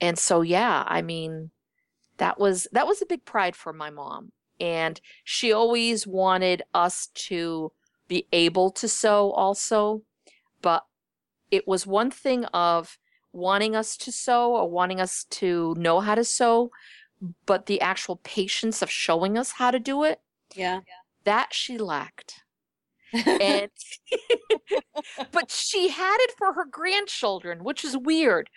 and 0.00 0.18
so 0.18 0.42
yeah 0.42 0.84
i 0.86 1.02
mean 1.02 1.50
that 2.18 2.38
was 2.38 2.66
that 2.72 2.86
was 2.86 3.02
a 3.02 3.06
big 3.06 3.24
pride 3.24 3.56
for 3.56 3.72
my 3.72 3.90
mom 3.90 4.30
and 4.60 5.00
she 5.24 5.52
always 5.52 6.06
wanted 6.06 6.62
us 6.72 7.08
to 7.14 7.72
be 8.08 8.26
able 8.32 8.70
to 8.70 8.88
sew 8.88 9.30
also 9.32 10.02
but 10.62 10.84
it 11.50 11.66
was 11.66 11.86
one 11.86 12.10
thing 12.10 12.44
of 12.46 12.98
wanting 13.36 13.76
us 13.76 13.96
to 13.98 14.10
sew 14.10 14.56
or 14.56 14.68
wanting 14.68 15.00
us 15.00 15.24
to 15.24 15.74
know 15.78 16.00
how 16.00 16.14
to 16.14 16.24
sew, 16.24 16.70
but 17.44 17.66
the 17.66 17.80
actual 17.80 18.16
patience 18.24 18.82
of 18.82 18.90
showing 18.90 19.36
us 19.36 19.52
how 19.52 19.70
to 19.70 19.78
do 19.78 20.04
it. 20.04 20.20
Yeah. 20.54 20.80
That 21.24 21.48
she 21.52 21.78
lacked. 21.78 22.42
And 23.12 23.70
but 25.32 25.50
she 25.50 25.88
had 25.88 26.16
it 26.20 26.34
for 26.36 26.52
her 26.54 26.64
grandchildren 26.64 27.62
which 27.62 27.84
is 27.84 27.96
weird 27.96 28.50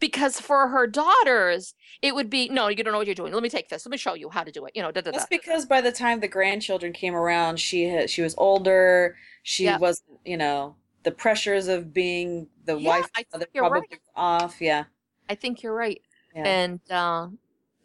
because 0.00 0.40
for 0.40 0.68
her 0.68 0.86
daughters 0.86 1.74
it 2.02 2.14
would 2.14 2.28
be 2.28 2.48
no 2.48 2.68
you 2.68 2.82
don't 2.82 2.92
know 2.92 2.98
what 2.98 3.06
you're 3.06 3.14
doing 3.14 3.32
let 3.32 3.42
me 3.42 3.48
take 3.48 3.68
this 3.68 3.86
let 3.86 3.90
me 3.90 3.96
show 3.96 4.14
you 4.14 4.28
how 4.28 4.44
to 4.44 4.52
do 4.52 4.64
it 4.66 4.72
you 4.74 4.82
know 4.82 4.90
da, 4.90 5.00
da, 5.00 5.10
da. 5.10 5.18
that's 5.18 5.28
because 5.28 5.64
by 5.66 5.80
the 5.80 5.92
time 5.92 6.20
the 6.20 6.28
grandchildren 6.28 6.92
came 6.92 7.14
around 7.14 7.58
she 7.58 7.84
had 7.84 8.10
she 8.10 8.22
was 8.22 8.34
older 8.36 9.16
she 9.42 9.64
yeah. 9.64 9.78
wasn't 9.78 10.18
you 10.24 10.36
know 10.36 10.76
the 11.04 11.12
pressures 11.12 11.68
of 11.68 11.94
being 11.94 12.48
the 12.64 12.76
yeah, 12.76 12.88
wife 12.88 13.10
I 13.16 13.22
think 13.22 13.50
you're 13.54 13.68
right. 13.68 14.00
off. 14.16 14.60
Yeah. 14.60 14.84
I 15.28 15.34
think 15.34 15.62
you're 15.62 15.74
right. 15.74 16.00
Yeah. 16.34 16.46
And 16.46 16.80
uh, 16.90 17.28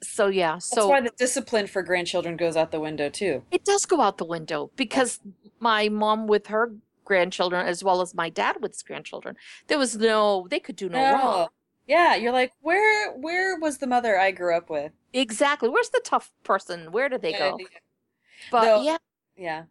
so 0.01 0.27
yeah, 0.27 0.57
so 0.57 0.75
that's 0.75 0.87
why 0.87 1.01
the 1.01 1.11
discipline 1.17 1.67
for 1.67 1.81
grandchildren 1.83 2.37
goes 2.37 2.55
out 2.55 2.71
the 2.71 2.79
window 2.79 3.09
too. 3.09 3.43
It 3.51 3.65
does 3.65 3.85
go 3.85 4.01
out 4.01 4.17
the 4.17 4.25
window 4.25 4.71
because 4.75 5.19
my 5.59 5.89
mom 5.89 6.27
with 6.27 6.47
her 6.47 6.73
grandchildren 7.05 7.65
as 7.65 7.83
well 7.83 8.01
as 8.01 8.13
my 8.13 8.29
dad 8.29 8.57
with 8.61 8.73
his 8.73 8.83
grandchildren, 8.83 9.35
there 9.67 9.77
was 9.77 9.97
no 9.97 10.47
they 10.49 10.59
could 10.59 10.75
do 10.75 10.89
no, 10.89 10.97
no. 10.97 11.13
wrong. 11.13 11.47
Yeah, 11.87 12.15
you're 12.15 12.31
like, 12.31 12.51
where 12.61 13.13
where 13.13 13.57
was 13.59 13.79
the 13.79 13.87
mother 13.87 14.19
I 14.19 14.31
grew 14.31 14.55
up 14.55 14.69
with? 14.69 14.91
Exactly. 15.13 15.69
Where's 15.69 15.89
the 15.89 16.01
tough 16.03 16.31
person? 16.43 16.91
Where 16.91 17.09
did 17.09 17.21
they 17.21 17.33
go? 17.33 17.57
But 18.51 18.83
yeah. 18.83 18.97
Yeah. 19.35 19.63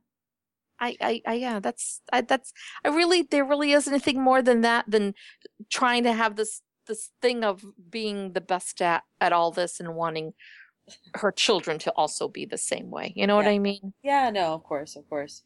I, 0.80 0.96
I, 1.00 1.22
I, 1.26 1.34
yeah, 1.34 1.60
that's, 1.60 2.00
I, 2.12 2.20
that's, 2.20 2.52
I 2.84 2.88
really, 2.88 3.22
there 3.22 3.44
really 3.44 3.72
is 3.72 3.88
anything 3.88 4.22
more 4.22 4.42
than 4.42 4.60
that 4.60 4.84
than 4.88 5.14
trying 5.70 6.04
to 6.04 6.12
have 6.12 6.36
this, 6.36 6.62
this 6.88 7.11
thing 7.22 7.44
of 7.44 7.64
being 7.90 8.33
the 8.33 8.40
best 8.40 8.83
at, 8.83 9.05
at 9.20 9.33
all 9.33 9.51
this 9.53 9.79
and 9.79 9.94
wanting 9.94 10.35
her 11.14 11.31
children 11.31 11.79
to 11.79 11.92
also 11.92 12.29
be 12.29 12.44
the 12.44 12.59
same 12.59 12.90
way. 12.90 13.12
You 13.14 13.27
know 13.27 13.38
yeah. 13.38 13.44
what 13.44 13.53
I 13.53 13.59
mean? 13.59 13.92
Yeah, 14.03 14.31
no, 14.31 14.55
of 14.55 14.64
course, 14.64 14.96
of 14.96 15.09
course. 15.09 15.42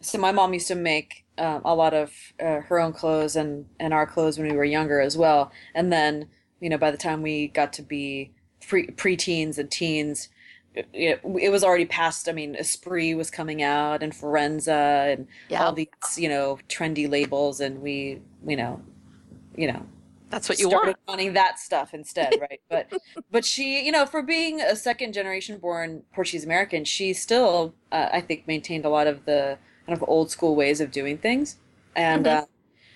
So 0.00 0.18
my 0.18 0.32
mom 0.32 0.52
used 0.52 0.68
to 0.68 0.74
make 0.74 1.24
uh, 1.38 1.60
a 1.64 1.74
lot 1.74 1.94
of 1.94 2.12
uh, 2.40 2.60
her 2.60 2.80
own 2.80 2.92
clothes 2.92 3.36
and, 3.36 3.66
and 3.80 3.94
our 3.94 4.06
clothes 4.06 4.38
when 4.38 4.48
we 4.48 4.56
were 4.56 4.64
younger 4.64 5.00
as 5.00 5.16
well. 5.16 5.52
And 5.74 5.92
then, 5.92 6.28
you 6.60 6.68
know, 6.68 6.78
by 6.78 6.90
the 6.90 6.96
time 6.96 7.22
we 7.22 7.48
got 7.48 7.72
to 7.74 7.82
be 7.82 8.32
pre 8.60 8.88
preteens 8.88 9.58
and 9.58 9.70
teens, 9.70 10.28
it, 10.74 11.20
it 11.24 11.52
was 11.52 11.62
already 11.62 11.84
past. 11.84 12.28
I 12.28 12.32
mean, 12.32 12.56
Esprit 12.56 13.14
was 13.14 13.30
coming 13.30 13.62
out 13.62 14.02
and 14.02 14.12
Forenza 14.12 15.12
and 15.12 15.28
yeah. 15.48 15.64
all 15.64 15.72
these, 15.72 15.88
you 16.16 16.28
know, 16.28 16.58
trendy 16.68 17.08
labels, 17.08 17.60
and 17.60 17.80
we, 17.80 18.20
you 18.46 18.56
know, 18.56 18.80
you 19.56 19.70
know, 19.70 19.86
that's 20.32 20.48
what 20.48 20.58
you 20.58 20.68
started 20.68 20.96
want. 21.06 21.08
wanting 21.08 21.32
that 21.34 21.58
stuff 21.58 21.92
instead, 21.92 22.34
right? 22.40 22.60
but 22.68 22.90
but 23.30 23.44
she, 23.44 23.84
you 23.84 23.92
know, 23.92 24.06
for 24.06 24.22
being 24.22 24.60
a 24.60 24.74
second 24.74 25.12
generation 25.12 25.58
born 25.58 26.02
Portuguese 26.14 26.44
American, 26.44 26.84
she 26.84 27.12
still, 27.12 27.74
uh, 27.92 28.08
I 28.12 28.20
think, 28.22 28.48
maintained 28.48 28.84
a 28.84 28.88
lot 28.88 29.06
of 29.06 29.26
the 29.26 29.58
kind 29.86 29.96
of 29.96 30.08
old 30.08 30.30
school 30.30 30.56
ways 30.56 30.80
of 30.80 30.90
doing 30.90 31.18
things. 31.18 31.58
And 31.94 32.24
mm-hmm. 32.24 32.44
uh, 32.44 32.46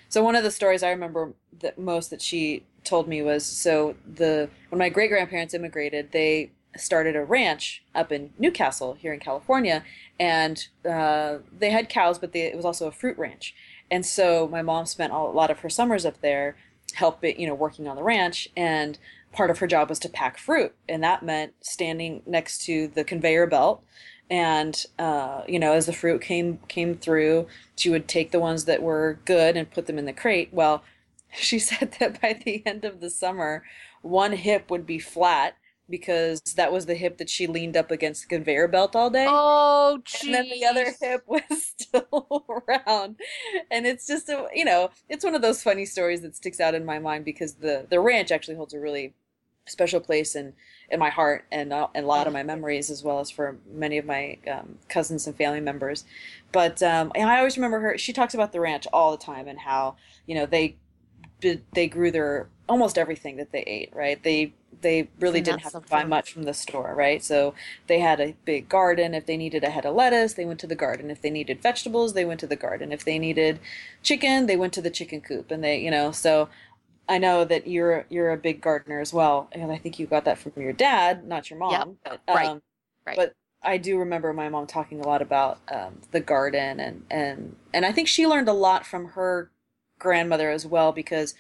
so 0.09 0.23
one 0.25 0.35
of 0.35 0.45
the 0.45 0.51
stories 0.51 0.83
I 0.83 0.91
remember 0.91 1.35
that 1.61 1.79
most 1.79 2.11
that 2.11 2.23
she 2.23 2.65
told 2.85 3.07
me 3.07 3.21
was 3.21 3.45
so 3.45 3.97
the 4.07 4.49
when 4.71 4.79
my 4.79 4.89
great 4.89 5.11
grandparents 5.11 5.53
immigrated, 5.53 6.13
they 6.13 6.53
started 6.77 7.17
a 7.17 7.25
ranch 7.25 7.83
up 7.95 8.13
in 8.13 8.31
Newcastle 8.39 8.95
here 8.95 9.13
in 9.13 9.21
California, 9.21 9.85
and 10.19 10.69
uh, 10.89 11.39
they 11.57 11.71
had 11.71 11.89
cows, 11.89 12.19
but 12.19 12.33
they, 12.33 12.43
it 12.43 12.57
was 12.57 12.65
also 12.65 12.87
a 12.87 12.93
fruit 12.93 13.19
ranch. 13.19 13.55
And 13.91 14.05
so 14.05 14.49
my 14.49 14.63
mom 14.63 14.87
spent 14.87 15.13
a 15.13 15.19
lot 15.19 15.51
of 15.51 15.61
her 15.61 15.71
summers 15.71 16.05
up 16.05 16.21
there, 16.21 16.57
helping 16.97 17.41
you 17.41 17.47
know 17.47 17.55
working 17.55 17.89
on 17.89 17.97
the 17.97 18.03
ranch, 18.03 18.49
and 18.57 18.99
part 19.33 19.51
of 19.51 19.59
her 19.59 19.67
job 19.67 19.89
was 19.89 19.99
to 20.01 20.09
pack 20.09 20.39
fruit, 20.39 20.75
and 20.89 21.03
that 21.03 21.23
meant 21.23 21.55
standing 21.61 22.23
next 22.27 22.65
to 22.67 22.89
the 22.89 23.05
conveyor 23.05 23.47
belt 23.47 23.83
and 24.31 24.87
uh, 24.99 25.43
you 25.47 25.59
know 25.59 25.73
as 25.73 25.87
the 25.87 25.93
fruit 25.93 26.21
came 26.21 26.59
came 26.69 26.97
through 26.97 27.47
she 27.77 27.91
would 27.91 28.09
take 28.09 28.31
the 28.31 28.41
ones 28.41 28.65
that 28.65 28.83
were 28.83 29.19
good 29.25 29.57
and 29.57 29.71
put 29.71 29.87
them 29.87 29.99
in 29.99 30.05
the 30.05 30.13
crate. 30.13 30.49
Well 30.53 30.83
she 31.33 31.59
said 31.59 31.97
that 32.01 32.21
by 32.21 32.41
the 32.45 32.63
end 32.67 32.85
of 32.85 33.01
the 33.01 33.11
summer 33.11 33.65
one 34.03 34.33
hip 34.33 34.71
would 34.71 34.87
be 34.87 34.99
flat 34.99 35.57
because 35.89 36.41
that 36.57 36.73
was 36.73 36.87
the 36.87 36.95
hip 36.95 37.19
that 37.19 37.31
she 37.31 37.47
leaned 37.47 37.77
up 37.77 37.91
against 37.91 38.23
the 38.23 38.29
conveyor 38.29 38.69
belt 38.69 38.97
all 38.97 39.11
day. 39.11 39.27
Oh, 39.29 40.01
geez. 40.05 40.25
And 40.25 40.35
then 40.35 40.51
the 40.51 40.65
other 40.65 40.93
hip 41.01 41.23
was 41.27 41.43
still 41.79 42.45
around. 42.49 43.17
And 43.71 43.87
it's 43.87 44.07
just 44.07 44.29
a, 44.29 44.49
you 44.55 44.65
know, 44.65 44.91
it's 45.09 45.25
one 45.25 45.35
of 45.35 45.43
those 45.43 45.63
funny 45.63 45.85
stories 45.85 46.23
that 46.23 46.37
sticks 46.37 46.61
out 46.61 46.75
in 46.75 46.85
my 46.85 46.99
mind 46.99 47.25
because 47.25 47.55
the 47.55 47.87
the 47.89 48.01
ranch 48.01 48.31
actually 48.31 48.57
holds 48.57 48.75
a 48.75 48.81
really 48.81 49.15
special 49.67 50.01
place 50.01 50.35
in 50.35 50.53
in 50.89 51.01
my 51.01 51.11
heart 51.11 51.45
and, 51.51 51.73
uh, 51.73 51.89
and 51.95 52.05
a 52.05 52.09
lot 52.09 52.29
of 52.29 52.33
my 52.33 52.43
memories 52.43 52.91
as 52.91 53.03
well 53.03 53.19
as 53.19 53.31
for 53.31 53.57
many 53.69 53.99
of 53.99 54.05
my 54.05 54.39
um, 54.49 54.79
cousins 54.89 55.27
and 55.27 55.37
family 55.37 55.61
members 55.61 56.05
but 56.53 56.81
um, 56.85 57.11
i 57.17 57.39
always 57.39 57.57
remember 57.57 57.81
her 57.81 57.99
she 57.99 58.13
talks 58.13 58.35
about 58.35 58.53
the 58.53 58.61
ranch 58.61 58.87
all 58.93 59.11
the 59.11 59.23
time 59.23 59.49
and 59.49 59.59
how 59.59 59.97
you 60.27 60.35
know 60.37 60.47
they 60.47 60.77
they 61.73 61.89
grew 61.89 62.11
their 62.13 62.49
almost 62.69 62.97
everything 62.97 63.37
that 63.37 63.51
they 63.51 63.63
ate 63.63 63.91
right 63.95 64.23
they 64.23 64.55
they 64.83 65.09
really 65.21 65.41
didn't 65.41 65.63
have 65.63 65.73
to 65.73 65.81
buy 65.81 66.05
much 66.05 66.33
from 66.33 66.45
the 66.45 66.55
store 66.55 66.95
right 66.95 67.23
so 67.23 67.55
they 67.87 68.01
had 68.01 68.21
a 68.21 68.35
big 68.45 68.69
garden 68.69 69.15
if 69.15 69.27
they 69.27 69.37
needed 69.37 69.65
a 69.65 69.71
head 69.71 69.87
of 69.87 69.95
lettuce 69.95 70.35
they 70.35 70.45
went 70.45 70.61
to 70.61 70.67
the 70.67 70.75
garden 70.75 71.11
if 71.11 71.23
they 71.23 71.31
needed 71.31 71.61
vegetables 71.61 72.13
they 72.13 72.25
went 72.25 72.41
to 72.41 72.47
the 72.47 72.57
garden 72.57 72.93
if 72.93 73.05
they 73.05 73.19
needed 73.19 73.59
chicken 74.03 74.47
they 74.47 74.57
went 74.57 74.73
to 74.73 74.83
the 74.83 74.91
chicken 74.91 75.21
coop 75.21 75.51
and 75.51 75.63
they 75.63 75.79
you 75.79 75.91
know 75.91 76.11
so 76.11 76.49
I 77.09 77.19
know 77.19 77.45
that 77.45 77.67
you're 77.67 78.05
you're 78.09 78.33
a 78.33 78.37
big 78.37 78.61
gardener 78.61 79.01
as 79.01 79.13
well, 79.13 79.49
and 79.53 79.71
I 79.71 79.79
think 79.79 79.99
you 79.99 80.07
got 80.07 80.25
that 80.25 80.39
from 80.39 80.53
your 80.57 80.73
dad, 80.73 81.27
not 81.27 81.51
your 81.51 81.59
mom. 81.59 81.71
Yep. 81.71 81.89
But, 82.27 82.35
right. 82.35 82.49
Um, 82.49 82.63
right. 83.07 83.17
But 83.17 83.33
I 83.63 83.79
do 83.79 83.99
remember 83.99 84.33
my 84.33 84.49
mom 84.49 84.67
talking 84.67 85.01
a 85.01 85.07
lot 85.07 85.23
about 85.23 85.59
um, 85.73 86.01
the 86.11 86.21
garden, 86.21 86.81
and 86.81 87.05
and 87.11 87.57
and 87.73 87.87
I 87.87 87.93
think 87.93 88.09
she 88.09 88.27
learned 88.27 88.49
a 88.49 88.53
lot 88.53 88.85
from 88.85 89.11
her 89.11 89.51
grandmother 89.99 90.51
as 90.51 90.67
well 90.67 90.93
because 90.93 91.35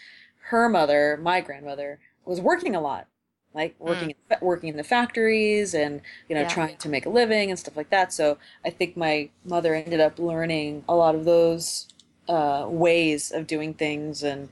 her 0.48 0.68
mother, 0.68 1.18
my 1.20 1.40
grandmother, 1.40 1.98
was 2.24 2.40
working 2.40 2.76
a 2.76 2.80
lot, 2.80 3.08
like 3.56 3.74
working 3.78 4.10
mm. 4.10 4.14
in, 4.30 4.38
working 4.40 4.68
in 4.68 4.76
the 4.76 4.84
factories 4.84 5.74
and 5.74 6.02
you 6.28 6.34
know 6.36 6.42
yeah. 6.42 6.48
trying 6.48 6.76
to 6.76 6.88
make 6.88 7.06
a 7.06 7.08
living 7.08 7.50
and 7.50 7.58
stuff 7.58 7.76
like 7.76 7.90
that. 7.90 8.12
So 8.12 8.38
I 8.64 8.70
think 8.70 8.96
my 8.96 9.30
mother 9.44 9.74
ended 9.74 10.00
up 10.00 10.18
learning 10.18 10.84
a 10.88 10.94
lot 10.94 11.14
of 11.14 11.24
those 11.24 11.88
uh, 12.28 12.66
ways 12.68 13.32
of 13.32 13.46
doing 13.46 13.74
things 13.74 14.22
and 14.22 14.48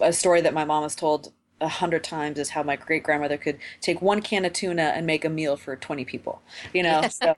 a 0.00 0.12
story 0.12 0.40
that 0.40 0.54
my 0.54 0.64
mom 0.64 0.82
has 0.82 0.94
told 0.94 1.32
a 1.60 1.68
hundred 1.68 2.04
times 2.04 2.38
is 2.38 2.50
how 2.50 2.62
my 2.62 2.76
great 2.76 3.02
grandmother 3.02 3.36
could 3.38 3.58
take 3.80 4.02
one 4.02 4.20
can 4.20 4.44
of 4.44 4.52
tuna 4.52 4.92
and 4.94 5.06
make 5.06 5.24
a 5.24 5.28
meal 5.28 5.56
for 5.56 5.74
20 5.74 6.04
people 6.04 6.42
you 6.74 6.82
know 6.82 7.00
so 7.08 7.34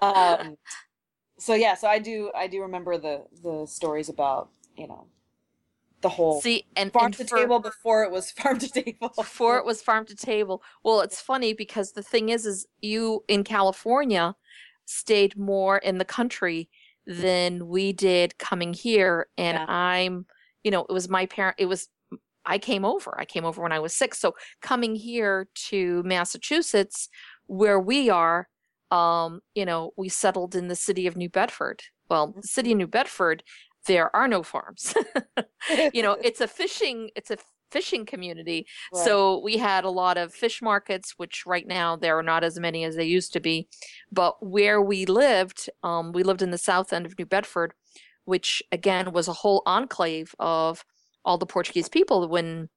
um, 0.00 0.56
so 1.38 1.52
yeah 1.52 1.74
so 1.74 1.86
i 1.86 1.98
do 1.98 2.30
i 2.34 2.46
do 2.46 2.62
remember 2.62 2.96
the 2.96 3.22
the 3.42 3.66
stories 3.66 4.08
about 4.08 4.48
you 4.76 4.88
know 4.88 5.04
the 6.04 6.08
whole 6.08 6.40
see 6.40 6.64
and 6.76 6.92
farm 6.92 7.06
and 7.06 7.14
to 7.14 7.24
for, 7.24 7.38
table 7.38 7.58
before 7.58 8.04
it 8.04 8.10
was 8.12 8.30
farm 8.38 8.58
to 8.58 8.68
table 8.68 9.10
before 9.16 9.58
it 9.58 9.64
was 9.64 9.82
farm 9.82 10.06
to 10.06 10.14
table 10.14 10.62
well 10.84 11.00
it's 11.00 11.20
funny 11.20 11.52
because 11.52 11.92
the 11.92 12.02
thing 12.02 12.28
is 12.28 12.46
is 12.46 12.66
you 12.80 13.24
in 13.26 13.42
california 13.42 14.36
stayed 14.84 15.36
more 15.36 15.78
in 15.78 15.98
the 15.98 16.04
country 16.04 16.68
than 17.06 17.66
we 17.68 17.92
did 17.92 18.38
coming 18.38 18.72
here 18.72 19.26
and 19.36 19.56
yeah. 19.56 19.66
i'm 19.68 20.24
you 20.64 20.70
know, 20.70 20.86
it 20.88 20.92
was 20.92 21.08
my 21.08 21.26
parent, 21.26 21.56
it 21.58 21.66
was, 21.66 21.88
I 22.46 22.58
came 22.58 22.84
over. 22.84 23.14
I 23.18 23.26
came 23.26 23.44
over 23.44 23.62
when 23.62 23.72
I 23.72 23.78
was 23.78 23.94
six. 23.94 24.18
So 24.18 24.34
coming 24.60 24.96
here 24.96 25.46
to 25.68 26.02
Massachusetts, 26.02 27.08
where 27.46 27.78
we 27.78 28.10
are, 28.10 28.48
um, 28.90 29.40
you 29.54 29.64
know, 29.64 29.92
we 29.96 30.08
settled 30.08 30.54
in 30.54 30.68
the 30.68 30.76
city 30.76 31.06
of 31.06 31.16
New 31.16 31.28
Bedford. 31.28 31.82
Well, 32.10 32.34
the 32.36 32.42
city 32.42 32.72
of. 32.72 32.78
New 32.78 32.86
Bedford, 32.86 33.42
there 33.86 34.14
are 34.14 34.28
no 34.28 34.42
farms. 34.42 34.94
you 35.92 36.02
know, 36.02 36.12
it's 36.22 36.40
a 36.40 36.48
fishing, 36.48 37.10
it's 37.16 37.30
a 37.30 37.38
fishing 37.70 38.06
community. 38.06 38.66
Right. 38.92 39.04
So 39.04 39.40
we 39.42 39.56
had 39.58 39.84
a 39.84 39.90
lot 39.90 40.16
of 40.16 40.32
fish 40.32 40.62
markets, 40.62 41.14
which 41.16 41.44
right 41.46 41.66
now 41.66 41.96
there 41.96 42.18
are 42.18 42.22
not 42.22 42.44
as 42.44 42.58
many 42.58 42.84
as 42.84 42.96
they 42.96 43.04
used 43.04 43.32
to 43.32 43.40
be. 43.40 43.68
But 44.12 44.36
where 44.40 44.80
we 44.80 45.06
lived, 45.06 45.68
um, 45.82 46.12
we 46.12 46.22
lived 46.22 46.42
in 46.42 46.50
the 46.50 46.58
south 46.58 46.92
end 46.92 47.06
of 47.06 47.18
New 47.18 47.26
Bedford 47.26 47.74
which 48.24 48.62
again 48.72 49.12
was 49.12 49.28
a 49.28 49.32
whole 49.32 49.62
enclave 49.66 50.34
of 50.38 50.84
all 51.24 51.38
the 51.38 51.46
Portuguese 51.46 51.88
people 51.88 52.28
when 52.28 52.68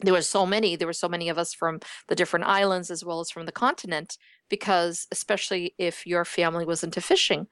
there 0.00 0.14
were 0.14 0.22
so 0.22 0.44
many 0.44 0.76
there 0.76 0.86
were 0.86 0.92
so 0.92 1.08
many 1.08 1.28
of 1.28 1.38
us 1.38 1.54
from 1.54 1.80
the 2.08 2.14
different 2.14 2.44
islands 2.46 2.90
as 2.90 3.04
well 3.04 3.20
as 3.20 3.30
from 3.30 3.46
the 3.46 3.52
continent 3.52 4.18
because 4.48 5.06
especially 5.10 5.74
if 5.78 6.06
your 6.06 6.24
family 6.24 6.64
was 6.64 6.84
into 6.84 7.00
fishing 7.00 7.46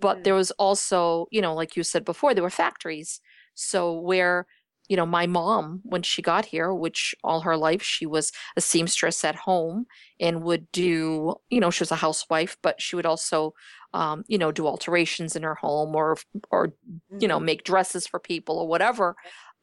but 0.00 0.18
mm. 0.18 0.24
there 0.24 0.34
was 0.34 0.50
also 0.52 1.26
you 1.30 1.42
know 1.42 1.54
like 1.54 1.76
you 1.76 1.82
said 1.82 2.04
before 2.04 2.34
there 2.34 2.42
were 2.42 2.50
factories 2.50 3.20
so 3.54 3.92
where 3.92 4.46
you 4.88 4.96
know 4.96 5.06
my 5.06 5.26
mom 5.26 5.80
when 5.84 6.02
she 6.02 6.22
got 6.22 6.46
here 6.46 6.72
which 6.72 7.14
all 7.22 7.40
her 7.40 7.56
life 7.56 7.82
she 7.82 8.06
was 8.06 8.32
a 8.56 8.60
seamstress 8.60 9.24
at 9.24 9.34
home 9.34 9.86
and 10.20 10.42
would 10.42 10.70
do 10.72 11.34
you 11.50 11.60
know 11.60 11.70
she 11.70 11.82
was 11.82 11.92
a 11.92 11.96
housewife 11.96 12.56
but 12.62 12.80
she 12.80 12.96
would 12.96 13.06
also 13.06 13.54
um, 13.94 14.24
you 14.26 14.38
know, 14.38 14.50
do 14.50 14.66
alterations 14.66 15.36
in 15.36 15.44
her 15.44 15.54
home 15.54 15.94
or, 15.94 16.16
or, 16.50 16.74
you 17.20 17.28
know, 17.28 17.36
mm-hmm. 17.36 17.44
make 17.44 17.64
dresses 17.64 18.08
for 18.08 18.18
people 18.18 18.58
or 18.58 18.66
whatever. 18.66 19.14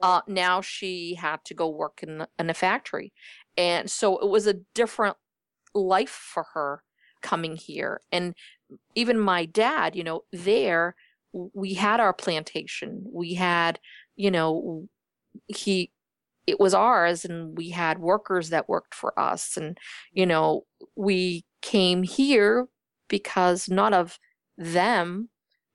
Uh, 0.02 0.22
now 0.28 0.62
she 0.62 1.16
had 1.16 1.44
to 1.46 1.54
go 1.54 1.70
work 1.70 2.02
in, 2.04 2.26
in 2.40 2.50
a 2.50 2.54
factory. 2.54 3.14
And 3.58 3.90
so 3.90 4.18
it 4.18 4.30
was 4.30 4.48
a 4.48 4.60
different 4.74 5.18
life 5.74 6.10
for 6.10 6.46
her 6.54 6.84
coming 7.22 7.56
here. 7.56 8.02
And 8.12 8.34
even 8.96 9.20
my 9.20 9.46
dad, 9.46 9.96
you 9.96 10.04
know, 10.04 10.24
there 10.32 10.96
we 11.34 11.74
had 11.74 12.00
our 12.00 12.14
plantation. 12.14 13.04
We 13.06 13.36
had, 13.36 13.80
you 14.16 14.32
know, 14.32 14.88
he, 15.48 15.92
it 16.48 16.60
was 16.60 16.74
ours 16.74 17.24
and 17.24 17.58
we 17.58 17.70
had 17.70 18.00
workers 18.00 18.50
that 18.50 18.68
worked 18.68 18.94
for 18.94 19.18
us. 19.18 19.56
And, 19.56 19.78
you 20.12 20.26
know, 20.26 20.66
we 20.96 21.46
came 21.62 22.04
here 22.04 22.68
because 23.08 23.70
not 23.70 23.94
of 23.94 24.20
them, 24.58 25.30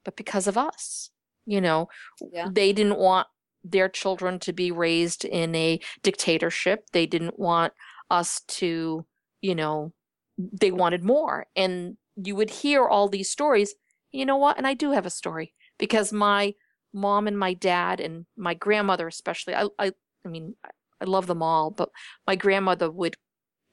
but 0.05 0.17
because 0.17 0.47
of 0.47 0.59
us. 0.59 1.11
You 1.49 1.61
know, 1.61 1.89
yeah. 2.33 2.49
they 2.51 2.73
didn't 2.73 2.99
want 2.99 3.29
their 3.71 3.89
children 3.89 4.39
to 4.41 4.53
be 4.53 4.71
raised 4.71 5.25
in 5.25 5.55
a 5.55 5.81
dictatorship. 6.03 6.85
They 6.93 7.07
didn't 7.07 7.39
want 7.39 7.73
us 8.11 8.43
to, 8.49 9.05
you 9.41 9.55
know, 9.55 9.93
they 10.39 10.71
wanted 10.71 11.03
more. 11.03 11.47
And 11.57 11.97
you 12.17 12.37
would 12.37 12.51
hear 12.51 12.87
all 12.87 13.09
these 13.09 13.31
stories. 13.31 13.75
You 14.13 14.25
know 14.25 14.37
what? 14.37 14.57
And 14.57 14.67
I 14.67 14.75
do 14.75 14.93
have 14.93 15.07
a 15.07 15.11
story 15.11 15.55
because 15.79 16.13
my 16.13 16.55
mom 16.93 17.27
and 17.27 17.39
my 17.39 17.53
dad 17.53 18.01
and 18.01 18.25
my 18.39 18.55
grandmother 18.55 19.07
especially 19.07 19.55
I 19.55 19.67
I 19.79 19.93
I 20.25 20.29
mean 20.29 20.55
I 20.99 21.05
love 21.05 21.27
them 21.27 21.43
all, 21.43 21.71
but 21.71 21.91
my 22.27 22.37
grandmother 22.37 22.91
would 22.91 23.17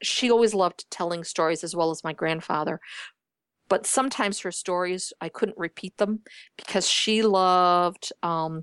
she 0.02 0.30
always 0.30 0.52
loved 0.52 0.84
telling 0.90 1.24
stories 1.24 1.64
as 1.64 1.74
well 1.74 1.90
as 1.90 2.04
my 2.04 2.12
grandfather 2.12 2.80
but 3.68 3.86
sometimes 3.86 4.40
her 4.40 4.52
stories 4.52 5.12
I 5.20 5.28
couldn't 5.28 5.58
repeat 5.58 5.96
them 5.96 6.20
because 6.56 6.88
she 6.88 7.22
loved 7.22 8.12
um, 8.22 8.62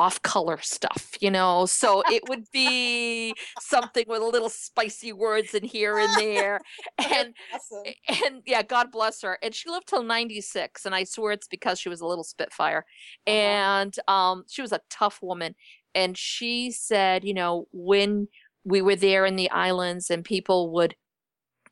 off 0.00 0.22
color 0.22 0.58
stuff, 0.62 1.12
you 1.20 1.30
know. 1.30 1.66
So 1.66 2.02
it 2.10 2.22
would 2.28 2.44
be 2.52 3.34
something 3.60 4.04
with 4.08 4.22
a 4.22 4.26
little 4.26 4.48
spicy 4.48 5.12
words 5.12 5.54
in 5.54 5.62
here 5.62 5.98
and 5.98 6.16
there. 6.16 6.60
And 6.98 7.34
awesome. 7.52 7.92
and 8.24 8.42
yeah, 8.46 8.62
God 8.62 8.90
bless 8.90 9.22
her. 9.22 9.38
And 9.42 9.54
she 9.54 9.68
lived 9.68 9.88
till 9.88 10.02
96 10.02 10.86
and 10.86 10.94
I 10.94 11.04
swear 11.04 11.32
it's 11.32 11.48
because 11.48 11.78
she 11.78 11.88
was 11.88 12.00
a 12.00 12.06
little 12.06 12.24
spitfire. 12.24 12.84
Uh-huh. 13.26 13.36
And 13.36 13.94
um 14.08 14.44
she 14.48 14.62
was 14.62 14.72
a 14.72 14.80
tough 14.90 15.18
woman 15.22 15.54
and 15.94 16.16
she 16.16 16.70
said, 16.70 17.24
you 17.24 17.34
know, 17.34 17.66
when 17.72 18.28
we 18.64 18.80
were 18.80 18.96
there 18.96 19.26
in 19.26 19.36
the 19.36 19.50
islands 19.50 20.10
and 20.10 20.24
people 20.24 20.72
would 20.72 20.94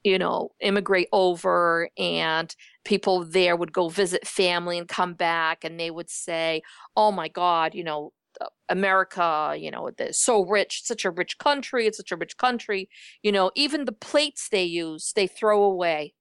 you 0.05 0.19
know, 0.19 0.51
immigrate 0.61 1.09
over 1.12 1.91
and 1.99 2.55
people 2.85 3.25
there 3.25 3.57
would 3.57 3.73
go 3.73 3.88
visit 3.88 4.27
family 4.27 4.79
and 4.79 4.88
come 4.88 5.14
back 5.14 5.64
and 5.64 5.79
they 5.79 5.91
would 5.91 6.09
say, 6.09 6.62
oh 6.97 7.11
my 7.11 7.29
God, 7.29 7.75
you 7.75 7.85
know, 7.85 8.12
America, 8.68 9.54
you 9.59 9.70
know, 9.70 9.90
they're 9.96 10.12
so 10.12 10.44
rich, 10.44 10.83
such 10.85 11.04
a 11.04 11.11
rich 11.11 11.38
country, 11.38 11.87
it's 11.87 11.96
such 11.98 12.12
a 12.12 12.16
rich 12.16 12.37
country. 12.37 12.88
You 13.22 13.33
know, 13.33 13.50
even 13.54 13.85
the 13.85 13.92
plates 13.92 14.48
they 14.50 14.64
use, 14.64 15.12
they 15.14 15.26
throw 15.26 15.62
away. 15.62 16.14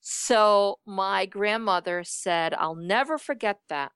So 0.00 0.78
my 0.86 1.26
grandmother 1.26 2.02
said, 2.04 2.54
I'll 2.54 2.74
never 2.74 3.18
forget 3.18 3.60
that. 3.68 3.92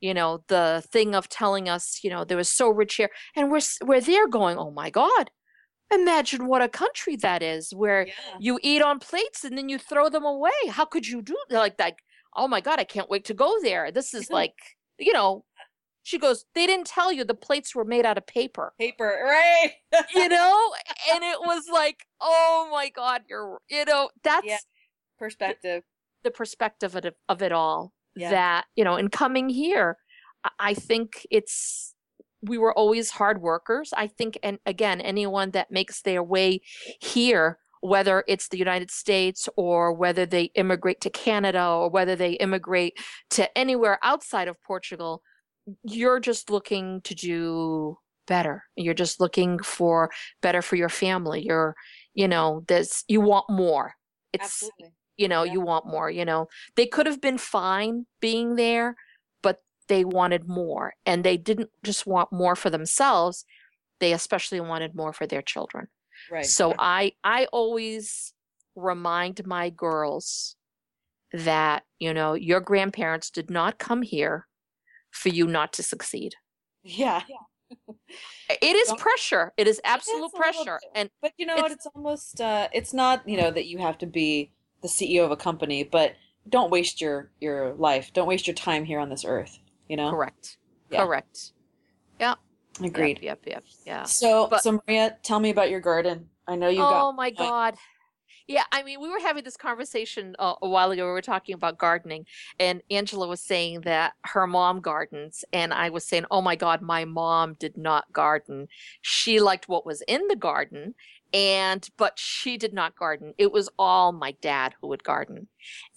you 0.00 0.14
know 0.14 0.44
the 0.48 0.82
thing 0.92 1.14
of 1.14 1.28
telling 1.28 1.68
us 1.68 2.00
you 2.04 2.10
know 2.10 2.24
there 2.24 2.36
was 2.36 2.50
so 2.50 2.68
rich 2.68 2.96
here 2.96 3.10
and 3.36 3.50
we're 3.50 3.60
we're 3.88 4.00
there 4.00 4.28
going 4.28 4.58
oh 4.58 4.70
my 4.70 4.90
god 4.90 5.30
imagine 5.92 6.46
what 6.46 6.62
a 6.62 6.68
country 6.68 7.16
that 7.16 7.42
is 7.42 7.72
where 7.74 8.06
yeah. 8.06 8.12
you 8.40 8.58
eat 8.62 8.82
on 8.82 8.98
plates 8.98 9.44
and 9.44 9.56
then 9.56 9.68
you 9.68 9.78
throw 9.78 10.08
them 10.10 10.24
away 10.24 10.60
how 10.70 10.84
could 10.84 11.06
you 11.06 11.22
do 11.22 11.36
like 11.50 11.76
that 11.78 11.94
oh 12.36 12.48
my 12.48 12.60
god 12.60 12.78
i 12.80 12.84
can't 12.84 13.10
wait 13.10 13.24
to 13.24 13.34
go 13.34 13.50
there 13.62 13.90
this 13.92 14.14
is 14.14 14.30
like 14.30 14.54
you 14.98 15.12
know 15.12 15.44
she 16.04 16.18
goes 16.18 16.44
they 16.54 16.66
didn't 16.66 16.86
tell 16.86 17.10
you 17.10 17.24
the 17.24 17.34
plates 17.34 17.74
were 17.74 17.84
made 17.84 18.06
out 18.06 18.16
of 18.16 18.26
paper. 18.26 18.72
Paper 18.78 19.18
right? 19.24 19.72
You 20.14 20.28
know? 20.28 20.72
And 21.12 21.24
it 21.24 21.40
was 21.40 21.64
like 21.72 22.06
oh 22.20 22.68
my 22.70 22.90
god 22.90 23.22
you're 23.28 23.58
you 23.68 23.84
know 23.84 24.10
that's 24.22 24.46
yeah. 24.46 24.58
perspective. 25.18 25.82
The, 26.22 26.30
the 26.30 26.32
perspective 26.32 26.94
of 26.94 27.04
it, 27.04 27.16
of 27.28 27.42
it 27.42 27.50
all 27.50 27.92
yeah. 28.14 28.30
that 28.30 28.64
you 28.76 28.84
know 28.84 28.96
in 28.96 29.08
coming 29.08 29.48
here 29.48 29.98
i 30.58 30.74
think 30.74 31.26
it's 31.30 31.94
we 32.46 32.58
were 32.58 32.76
always 32.76 33.10
hard 33.10 33.40
workers. 33.40 33.92
I 33.96 34.06
think 34.06 34.38
and 34.42 34.58
again 34.66 35.00
anyone 35.00 35.50
that 35.52 35.70
makes 35.70 36.02
their 36.02 36.22
way 36.22 36.60
here 37.00 37.58
whether 37.80 38.24
it's 38.26 38.48
the 38.48 38.58
united 38.58 38.90
states 38.90 39.48
or 39.56 39.92
whether 39.92 40.24
they 40.26 40.44
immigrate 40.54 41.00
to 41.02 41.10
canada 41.10 41.66
or 41.66 41.90
whether 41.90 42.16
they 42.16 42.32
immigrate 42.32 42.98
to 43.30 43.58
anywhere 43.58 43.98
outside 44.02 44.48
of 44.48 44.62
portugal 44.62 45.22
you're 45.82 46.20
just 46.20 46.50
looking 46.50 47.00
to 47.02 47.14
do 47.14 47.98
better. 48.26 48.64
You're 48.76 48.94
just 48.94 49.20
looking 49.20 49.58
for 49.58 50.10
better 50.42 50.62
for 50.62 50.76
your 50.76 50.88
family. 50.88 51.44
You're 51.44 51.74
you 52.14 52.28
know 52.28 52.64
there's 52.68 53.04
you 53.08 53.20
want 53.20 53.46
more. 53.50 53.94
It's 54.32 54.62
Absolutely. 54.62 54.94
you 55.16 55.28
know 55.28 55.42
yeah. 55.42 55.52
you 55.52 55.60
want 55.60 55.86
more 55.86 56.10
you 56.10 56.24
know. 56.24 56.48
They 56.76 56.86
could 56.86 57.06
have 57.06 57.20
been 57.20 57.38
fine 57.38 58.06
being 58.20 58.56
there 58.56 58.96
but 59.42 59.62
they 59.88 60.04
wanted 60.04 60.48
more 60.48 60.94
and 61.06 61.24
they 61.24 61.36
didn't 61.36 61.70
just 61.82 62.06
want 62.06 62.32
more 62.32 62.56
for 62.56 62.70
themselves 62.70 63.44
they 64.00 64.12
especially 64.12 64.60
wanted 64.60 64.94
more 64.94 65.12
for 65.12 65.26
their 65.26 65.42
children. 65.42 65.86
Right. 66.30 66.46
So 66.46 66.74
i 66.78 67.12
i 67.22 67.46
always 67.52 68.32
remind 68.76 69.46
my 69.46 69.70
girls 69.70 70.56
that 71.32 71.84
you 71.98 72.14
know 72.14 72.34
your 72.34 72.60
grandparents 72.60 73.30
did 73.30 73.50
not 73.50 73.78
come 73.78 74.02
here 74.02 74.46
for 75.14 75.30
you 75.30 75.46
not 75.46 75.72
to 75.72 75.82
succeed 75.82 76.34
yeah 76.82 77.22
it 78.48 78.76
is 78.76 78.92
pressure 78.98 79.52
it 79.56 79.66
is 79.66 79.80
absolute 79.84 80.32
pressure 80.34 80.78
and 80.94 81.08
but 81.22 81.32
you 81.38 81.46
know 81.46 81.54
it's, 81.54 81.62
what 81.62 81.72
it's 81.72 81.86
almost 81.94 82.40
uh 82.40 82.68
it's 82.72 82.92
not 82.92 83.26
you 83.28 83.36
know 83.36 83.50
that 83.50 83.66
you 83.66 83.78
have 83.78 83.96
to 83.96 84.06
be 84.06 84.52
the 84.84 84.88
CEO 84.88 85.24
of 85.24 85.30
a 85.30 85.36
company, 85.36 85.82
but 85.82 86.14
don't 86.50 86.70
waste 86.70 87.00
your 87.00 87.30
your 87.40 87.72
life. 87.74 88.12
Don't 88.12 88.28
waste 88.28 88.46
your 88.46 88.54
time 88.54 88.84
here 88.84 89.00
on 89.00 89.08
this 89.08 89.24
earth. 89.24 89.58
You 89.88 89.96
know. 89.96 90.10
Correct. 90.10 90.58
Yeah. 90.90 91.04
Correct. 91.04 91.52
Yeah. 92.20 92.34
Agreed. 92.82 93.20
Yep. 93.22 93.40
Yep. 93.46 93.54
yep 93.54 93.64
yeah. 93.86 94.02
So, 94.04 94.46
but, 94.48 94.62
so 94.62 94.78
Maria, 94.86 95.16
tell 95.22 95.40
me 95.40 95.48
about 95.48 95.70
your 95.70 95.80
garden. 95.80 96.28
I 96.46 96.56
know 96.56 96.68
you. 96.68 96.82
Oh 96.82 96.90
got, 96.90 97.16
my 97.16 97.30
God. 97.30 97.74
Yeah, 98.46 98.64
I 98.72 98.82
mean, 98.82 99.00
we 99.00 99.08
were 99.08 99.20
having 99.20 99.42
this 99.42 99.56
conversation 99.56 100.36
uh, 100.38 100.54
a 100.60 100.68
while 100.68 100.90
ago. 100.90 101.06
We 101.06 101.12
were 101.12 101.22
talking 101.22 101.54
about 101.54 101.78
gardening, 101.78 102.26
and 102.60 102.82
Angela 102.90 103.26
was 103.26 103.40
saying 103.40 103.82
that 103.82 104.12
her 104.24 104.46
mom 104.46 104.80
gardens, 104.80 105.46
and 105.52 105.72
I 105.72 105.88
was 105.88 106.04
saying, 106.04 106.26
"Oh 106.30 106.42
my 106.42 106.54
God, 106.54 106.82
my 106.82 107.06
mom 107.06 107.54
did 107.54 107.78
not 107.78 108.12
garden. 108.12 108.68
She 109.00 109.40
liked 109.40 109.66
what 109.66 109.86
was 109.86 110.02
in 110.02 110.28
the 110.28 110.36
garden, 110.36 110.94
and 111.34 111.90
but 111.96 112.16
she 112.16 112.56
did 112.56 112.72
not 112.72 112.96
garden 112.96 113.34
it 113.36 113.50
was 113.52 113.68
all 113.76 114.12
my 114.12 114.30
dad 114.40 114.72
who 114.80 114.86
would 114.86 115.02
garden 115.02 115.48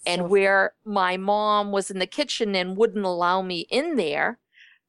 and 0.04 0.22
so 0.22 0.26
where 0.26 0.72
my 0.84 1.16
mom 1.16 1.70
was 1.70 1.90
in 1.90 2.00
the 2.00 2.06
kitchen 2.06 2.56
and 2.56 2.76
wouldn't 2.76 3.04
allow 3.04 3.40
me 3.40 3.60
in 3.70 3.94
there 3.94 4.38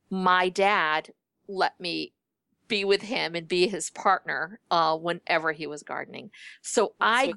my 0.09 0.49
dad 0.49 1.13
let 1.47 1.79
me 1.79 2.13
be 2.67 2.83
with 2.83 3.03
him 3.03 3.35
and 3.35 3.47
be 3.47 3.67
his 3.67 3.91
partner 3.91 4.59
uh, 4.71 4.97
whenever 4.97 5.51
he 5.51 5.67
was 5.67 5.83
gardening 5.83 6.31
so 6.63 6.93
i 6.99 7.31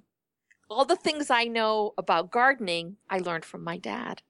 all 0.72 0.84
the 0.84 0.96
things 0.96 1.30
i 1.30 1.44
know 1.44 1.94
about 1.98 2.30
gardening 2.30 2.96
i 3.10 3.18
learned 3.18 3.44
from 3.44 3.62
my 3.64 3.76
dad. 3.76 4.22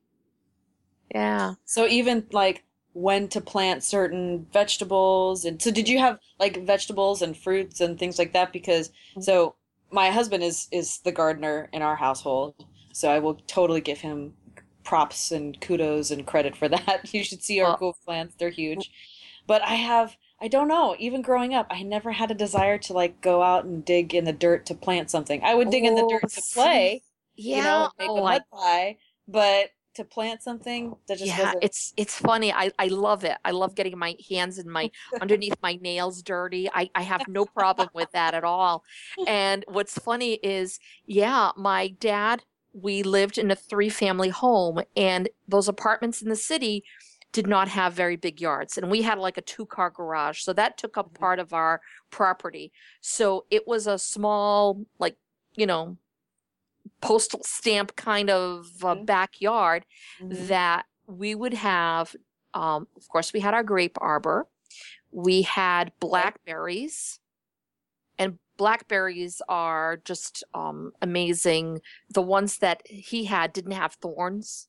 Yeah. 1.14 1.54
So 1.64 1.86
even 1.86 2.26
like 2.32 2.64
when 2.94 3.28
to 3.28 3.40
plant 3.40 3.82
certain 3.82 4.46
vegetables 4.52 5.44
and 5.44 5.60
so 5.60 5.70
did 5.70 5.88
you 5.88 5.98
have 5.98 6.18
like 6.38 6.64
vegetables 6.64 7.22
and 7.22 7.36
fruits 7.36 7.80
and 7.80 7.98
things 7.98 8.18
like 8.18 8.32
that? 8.32 8.52
Because 8.52 8.88
mm-hmm. 8.88 9.20
so 9.22 9.54
my 9.90 10.10
husband 10.10 10.42
is 10.42 10.68
is 10.72 10.98
the 10.98 11.12
gardener 11.12 11.68
in 11.72 11.82
our 11.82 11.96
household 11.96 12.54
so 12.92 13.10
i 13.10 13.18
will 13.18 13.34
totally 13.46 13.80
give 13.80 13.98
him 13.98 14.32
props 14.84 15.30
and 15.30 15.60
kudos 15.60 16.10
and 16.10 16.26
credit 16.26 16.56
for 16.56 16.68
that. 16.76 17.12
You 17.12 17.22
should 17.22 17.42
see 17.42 17.60
our 17.60 17.68
well, 17.68 17.76
couve 17.92 18.04
plants 18.04 18.34
they're 18.38 18.50
huge. 18.50 18.90
but 19.46 19.62
i 19.62 19.74
have 19.74 20.16
i 20.42 20.48
don't 20.48 20.68
know. 20.68 20.96
Even 20.98 21.22
growing 21.22 21.54
up 21.54 21.66
i 21.70 21.82
never 21.82 22.12
had 22.12 22.30
a 22.30 22.34
desire 22.34 22.78
to 22.78 22.92
like 22.92 23.20
go 23.20 23.42
out 23.42 23.64
and 23.64 23.84
dig 23.84 24.14
in 24.14 24.24
the 24.24 24.32
dirt 24.32 24.66
to 24.66 24.74
plant 24.74 25.10
something. 25.10 25.42
I 25.42 25.54
would 25.54 25.70
dig 25.70 25.84
oh, 25.84 25.88
in 25.88 25.94
the 25.94 26.08
dirt 26.08 26.24
oh, 26.24 26.28
to 26.28 26.42
play 26.52 27.02
yeah 27.36 27.56
you 27.56 27.62
know, 27.62 27.90
make 27.98 28.10
oh, 28.10 28.18
a 28.18 28.22
mud 28.22 28.42
pie 28.52 28.96
but 29.28 29.70
to 29.94 30.04
plant 30.04 30.42
something 30.42 30.94
that 31.06 31.18
just 31.18 31.26
yeah 31.26 31.44
wasn't... 31.46 31.64
it's 31.64 31.92
it's 31.96 32.16
funny. 32.16 32.52
I 32.52 32.70
i 32.78 32.86
love 32.86 33.24
it. 33.24 33.36
I 33.44 33.50
love 33.50 33.74
getting 33.74 33.98
my 33.98 34.16
hands 34.30 34.58
and 34.58 34.70
my 34.70 34.90
underneath 35.20 35.56
my 35.62 35.78
nails 35.80 36.22
dirty. 36.22 36.68
I 36.72 36.90
i 36.94 37.02
have 37.02 37.28
no 37.28 37.44
problem 37.44 37.88
with 37.94 38.10
that 38.12 38.34
at 38.34 38.44
all. 38.44 38.84
And 39.26 39.64
what's 39.68 39.98
funny 39.98 40.34
is 40.42 40.78
yeah 41.06 41.50
my 41.56 41.88
dad 41.88 42.42
we 42.72 43.02
lived 43.02 43.36
in 43.36 43.50
a 43.50 43.56
three 43.56 43.90
family 43.90 44.30
home 44.30 44.80
and 44.96 45.28
those 45.46 45.68
apartments 45.68 46.22
in 46.22 46.30
the 46.30 46.36
city 46.36 46.84
did 47.32 47.46
not 47.46 47.68
have 47.68 47.94
very 47.94 48.16
big 48.16 48.40
yards 48.40 48.76
and 48.76 48.90
we 48.90 49.02
had 49.02 49.18
like 49.18 49.38
a 49.38 49.42
two 49.42 49.66
car 49.66 49.90
garage 49.90 50.40
so 50.40 50.52
that 50.52 50.76
took 50.76 50.96
up 50.96 51.06
mm-hmm. 51.06 51.20
part 51.20 51.38
of 51.38 51.52
our 51.52 51.80
property 52.10 52.72
so 53.00 53.44
it 53.50 53.66
was 53.66 53.86
a 53.86 53.98
small 53.98 54.84
like 54.98 55.16
you 55.54 55.66
know 55.66 55.96
postal 57.00 57.42
stamp 57.42 57.96
kind 57.96 58.30
of 58.30 58.66
uh, 58.82 58.94
mm-hmm. 58.94 59.04
backyard 59.04 59.84
mm-hmm. 60.20 60.46
that 60.46 60.84
we 61.06 61.34
would 61.34 61.54
have 61.54 62.14
um, 62.54 62.86
of 62.96 63.08
course 63.08 63.32
we 63.32 63.40
had 63.40 63.54
our 63.54 63.62
grape 63.62 63.96
arbor 64.00 64.46
we 65.10 65.42
had 65.42 65.92
blackberries 66.00 67.18
and 68.18 68.38
blackberries 68.56 69.40
are 69.48 70.00
just 70.04 70.44
um, 70.54 70.92
amazing 71.00 71.80
the 72.10 72.22
ones 72.22 72.58
that 72.58 72.82
he 72.84 73.24
had 73.24 73.52
didn't 73.52 73.72
have 73.72 73.94
thorns 73.94 74.68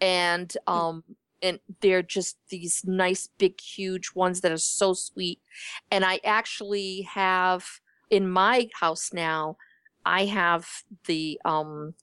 and 0.00 0.56
hmm. 0.66 0.74
um, 0.74 1.04
and 1.42 1.60
they're 1.80 2.02
just 2.02 2.36
these 2.48 2.82
nice 2.84 3.28
big 3.38 3.60
huge 3.60 4.12
ones 4.14 4.40
that 4.40 4.52
are 4.52 4.56
so 4.58 4.92
sweet 4.92 5.40
and 5.90 6.04
i 6.04 6.20
actually 6.24 7.02
have 7.02 7.80
in 8.10 8.28
my 8.28 8.68
house 8.80 9.12
now 9.12 9.56
I 10.08 10.24
have 10.24 10.84
the 11.04 11.38
um 11.44 11.94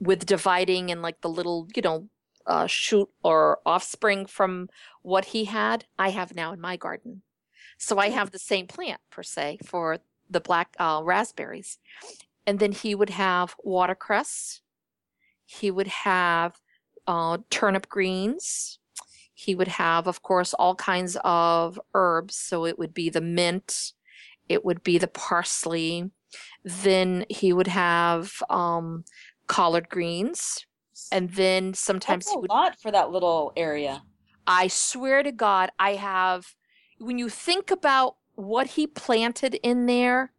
with 0.00 0.26
dividing 0.26 0.90
and 0.90 1.02
like 1.02 1.20
the 1.20 1.28
little, 1.28 1.68
you 1.76 1.82
know, 1.82 2.08
uh, 2.46 2.66
shoot 2.66 3.08
or 3.22 3.58
offspring 3.64 4.26
from 4.26 4.68
what 5.02 5.26
he 5.26 5.44
had, 5.44 5.84
I 5.98 6.10
have 6.10 6.34
now 6.34 6.52
in 6.52 6.60
my 6.60 6.76
garden. 6.76 7.22
So 7.78 7.98
I 7.98 8.08
have 8.08 8.30
the 8.30 8.38
same 8.38 8.66
plant 8.66 9.00
per 9.10 9.22
se 9.22 9.58
for 9.64 9.98
the 10.28 10.40
black 10.40 10.74
uh, 10.78 11.00
raspberries. 11.04 11.78
And 12.46 12.58
then 12.58 12.72
he 12.72 12.94
would 12.94 13.10
have 13.10 13.54
watercress. 13.62 14.60
He 15.44 15.70
would 15.70 15.88
have 15.88 16.60
uh, 17.06 17.38
turnip 17.50 17.88
greens. 17.88 18.78
He 19.34 19.54
would 19.54 19.68
have, 19.68 20.06
of 20.06 20.22
course, 20.22 20.54
all 20.54 20.74
kinds 20.74 21.16
of 21.24 21.78
herbs. 21.94 22.36
So 22.36 22.64
it 22.66 22.78
would 22.78 22.94
be 22.94 23.10
the 23.10 23.20
mint, 23.20 23.92
it 24.48 24.64
would 24.64 24.82
be 24.82 24.98
the 24.98 25.08
parsley, 25.08 26.10
then 26.64 27.26
he 27.28 27.52
would 27.52 27.66
have 27.66 28.32
um, 28.50 29.04
collard 29.46 29.88
greens, 29.88 30.66
and 31.12 31.30
then 31.30 31.74
sometimes 31.74 32.26
That's 32.26 32.34
a 32.34 32.38
he 32.38 32.40
would. 32.42 32.50
lot 32.50 32.80
for 32.80 32.90
that 32.90 33.10
little 33.10 33.52
area. 33.56 34.02
I 34.46 34.68
swear 34.68 35.22
to 35.22 35.32
God, 35.32 35.70
I 35.78 35.94
have. 35.94 36.54
When 36.98 37.18
you 37.18 37.28
think 37.28 37.70
about 37.70 38.16
what 38.34 38.68
he 38.68 38.86
planted 38.86 39.54
in 39.62 39.86
there, 39.86 40.32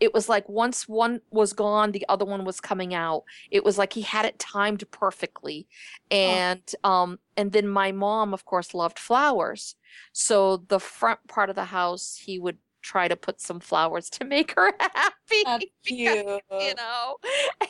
it 0.00 0.14
was 0.14 0.28
like 0.28 0.48
once 0.48 0.88
one 0.88 1.20
was 1.30 1.52
gone, 1.52 1.92
the 1.92 2.06
other 2.08 2.24
one 2.24 2.44
was 2.44 2.60
coming 2.60 2.94
out. 2.94 3.24
It 3.50 3.64
was 3.64 3.76
like 3.76 3.92
he 3.92 4.00
had 4.00 4.24
it 4.24 4.38
timed 4.38 4.90
perfectly, 4.90 5.68
and 6.10 6.62
oh. 6.82 6.90
um, 6.90 7.18
and 7.36 7.52
then 7.52 7.68
my 7.68 7.92
mom, 7.92 8.32
of 8.32 8.46
course, 8.46 8.74
loved 8.74 8.98
flowers. 8.98 9.76
So 10.12 10.56
the 10.68 10.80
front 10.80 11.20
part 11.28 11.50
of 11.50 11.56
the 11.56 11.66
house, 11.66 12.18
he 12.20 12.38
would 12.38 12.56
try 12.82 13.08
to 13.08 13.16
put 13.16 13.42
some 13.42 13.60
flowers 13.60 14.08
to 14.08 14.24
make 14.24 14.52
her 14.52 14.72
happy. 14.80 15.42
That's. 15.44 15.64
Because, 15.84 16.40
you 16.62 16.74
know, 16.76 17.16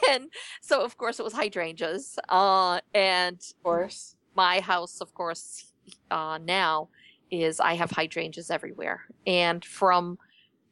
and 0.08 0.30
so 0.60 0.84
of 0.84 0.96
course 0.96 1.18
it 1.18 1.24
was 1.24 1.32
hydrangeas. 1.32 2.18
Uh, 2.28 2.80
and 2.94 3.36
of 3.36 3.62
course, 3.64 4.14
my 4.36 4.60
house, 4.60 5.00
of 5.00 5.12
course, 5.14 5.72
uh, 6.10 6.38
now 6.42 6.88
is 7.30 7.60
I 7.60 7.74
have 7.74 7.90
hydrangeas 7.90 8.50
everywhere, 8.50 9.02
and 9.26 9.64
from 9.64 10.18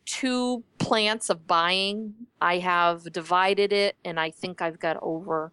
two 0.08 0.64
plants 0.78 1.28
of 1.28 1.46
buying, 1.46 2.14
I 2.40 2.58
have 2.58 3.12
divided 3.12 3.72
it, 3.74 3.96
and 4.04 4.18
I 4.18 4.30
think 4.30 4.62
I've 4.62 4.80
got 4.80 4.96
over. 5.02 5.52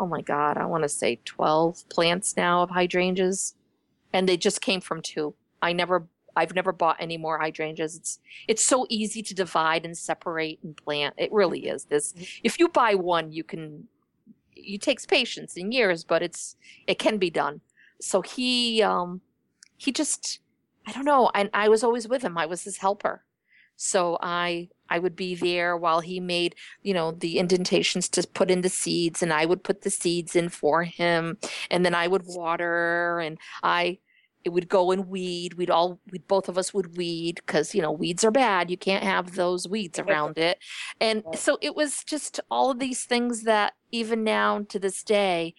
Oh 0.00 0.06
my 0.06 0.22
God, 0.22 0.56
I 0.56 0.64
want 0.64 0.84
to 0.84 0.88
say 0.88 1.20
12 1.26 1.86
plants 1.90 2.34
now 2.36 2.62
of 2.62 2.70
hydrangeas. 2.70 3.54
and 4.12 4.28
they 4.28 4.36
just 4.36 4.60
came 4.60 4.80
from 4.80 5.02
two. 5.02 5.34
I 5.62 5.72
never 5.72 6.08
I've 6.36 6.54
never 6.54 6.72
bought 6.72 6.96
any 7.00 7.18
more 7.18 7.38
hydrangeas. 7.38 7.94
It's 7.96 8.20
it's 8.48 8.64
so 8.64 8.86
easy 8.88 9.22
to 9.22 9.34
divide 9.34 9.84
and 9.84 9.96
separate 9.96 10.58
and 10.64 10.76
plant. 10.76 11.14
It 11.18 11.30
really 11.32 11.68
is. 11.68 11.84
This 11.84 12.12
Mhm. 12.14 12.40
if 12.42 12.58
you 12.58 12.68
buy 12.68 12.94
one, 12.96 13.30
you 13.32 13.44
can 13.44 13.88
it 14.56 14.82
takes 14.82 15.06
patience 15.06 15.56
and 15.56 15.72
years, 15.74 16.04
but 16.04 16.22
it's 16.22 16.56
it 16.86 16.98
can 16.98 17.18
be 17.18 17.30
done. 17.30 17.60
So 18.00 18.22
he 18.22 18.82
um 18.82 19.20
he 19.76 19.92
just 19.92 20.40
I 20.86 20.92
don't 20.92 21.04
know, 21.04 21.30
and 21.34 21.50
I 21.54 21.68
was 21.68 21.84
always 21.84 22.08
with 22.08 22.22
him. 22.22 22.36
I 22.38 22.46
was 22.46 22.64
his 22.64 22.78
helper. 22.78 23.24
So 23.82 24.18
I 24.20 24.68
I 24.90 24.98
would 24.98 25.16
be 25.16 25.34
there 25.34 25.74
while 25.74 26.00
he 26.00 26.20
made, 26.20 26.54
you 26.82 26.92
know, 26.92 27.12
the 27.12 27.38
indentations 27.38 28.10
to 28.10 28.28
put 28.34 28.50
in 28.50 28.60
the 28.60 28.68
seeds 28.68 29.22
and 29.22 29.32
I 29.32 29.46
would 29.46 29.64
put 29.64 29.80
the 29.82 29.90
seeds 29.90 30.36
in 30.36 30.50
for 30.50 30.84
him 30.84 31.38
and 31.70 31.84
then 31.84 31.94
I 31.94 32.06
would 32.06 32.24
water 32.26 33.20
and 33.20 33.38
I 33.62 33.98
it 34.44 34.50
would 34.50 34.68
go 34.68 34.90
and 34.90 35.08
weed. 35.08 35.54
We'd 35.54 35.70
all 35.70 35.98
we 36.10 36.18
both 36.18 36.48
of 36.50 36.58
us 36.58 36.74
would 36.74 36.98
weed 36.98 37.36
because 37.36 37.74
you 37.74 37.80
know 37.80 37.90
weeds 37.92 38.22
are 38.22 38.30
bad. 38.30 38.70
You 38.70 38.76
can't 38.76 39.04
have 39.04 39.34
those 39.34 39.66
weeds 39.66 39.98
around 39.98 40.36
it. 40.36 40.58
And 41.00 41.22
so 41.34 41.56
it 41.62 41.74
was 41.74 42.04
just 42.04 42.38
all 42.50 42.70
of 42.70 42.80
these 42.80 43.04
things 43.04 43.44
that 43.44 43.72
even 43.92 44.24
now 44.24 44.60
to 44.68 44.78
this 44.78 45.02
day, 45.02 45.54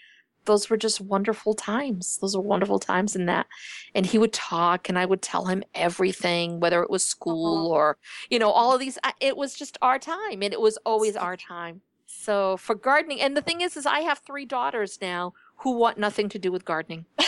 those 0.46 0.70
were 0.70 0.78
just 0.78 1.00
wonderful 1.02 1.54
times. 1.54 2.18
Those 2.18 2.36
were 2.36 2.42
wonderful 2.44 2.80
times 2.80 3.16
in 3.16 3.26
that. 3.28 3.48
And 3.94 4.06
he 4.06 4.18
would 4.18 4.34
talk 4.34 4.90
and 4.90 4.98
I 4.98 5.06
would 5.06 5.22
tell 5.22 5.46
him 5.46 5.64
everything, 5.76 6.60
whether 6.60 6.82
it 6.84 6.90
was 6.90 7.04
school 7.04 7.72
or, 7.72 7.98
you 8.30 8.40
know, 8.40 8.50
all 8.52 8.74
of 8.74 8.80
these. 8.80 8.98
It 9.20 9.38
was 9.38 9.54
just 9.54 9.78
our 9.82 10.00
time 10.00 10.42
and 10.42 10.54
it 10.54 10.62
was 10.62 10.78
always 10.86 11.16
our 11.16 11.38
time. 11.38 11.82
So 12.08 12.58
for 12.58 12.76
gardening, 12.76 13.22
and 13.22 13.38
the 13.38 13.42
thing 13.42 13.62
is, 13.62 13.78
is 13.78 13.86
I 13.86 14.02
have 14.02 14.20
three 14.20 14.46
daughters 14.46 15.00
now 15.02 15.34
who 15.58 15.78
want 15.78 15.98
nothing 15.98 16.28
to 16.30 16.40
do 16.40 16.52
with 16.52 16.66
gardening. 16.66 17.06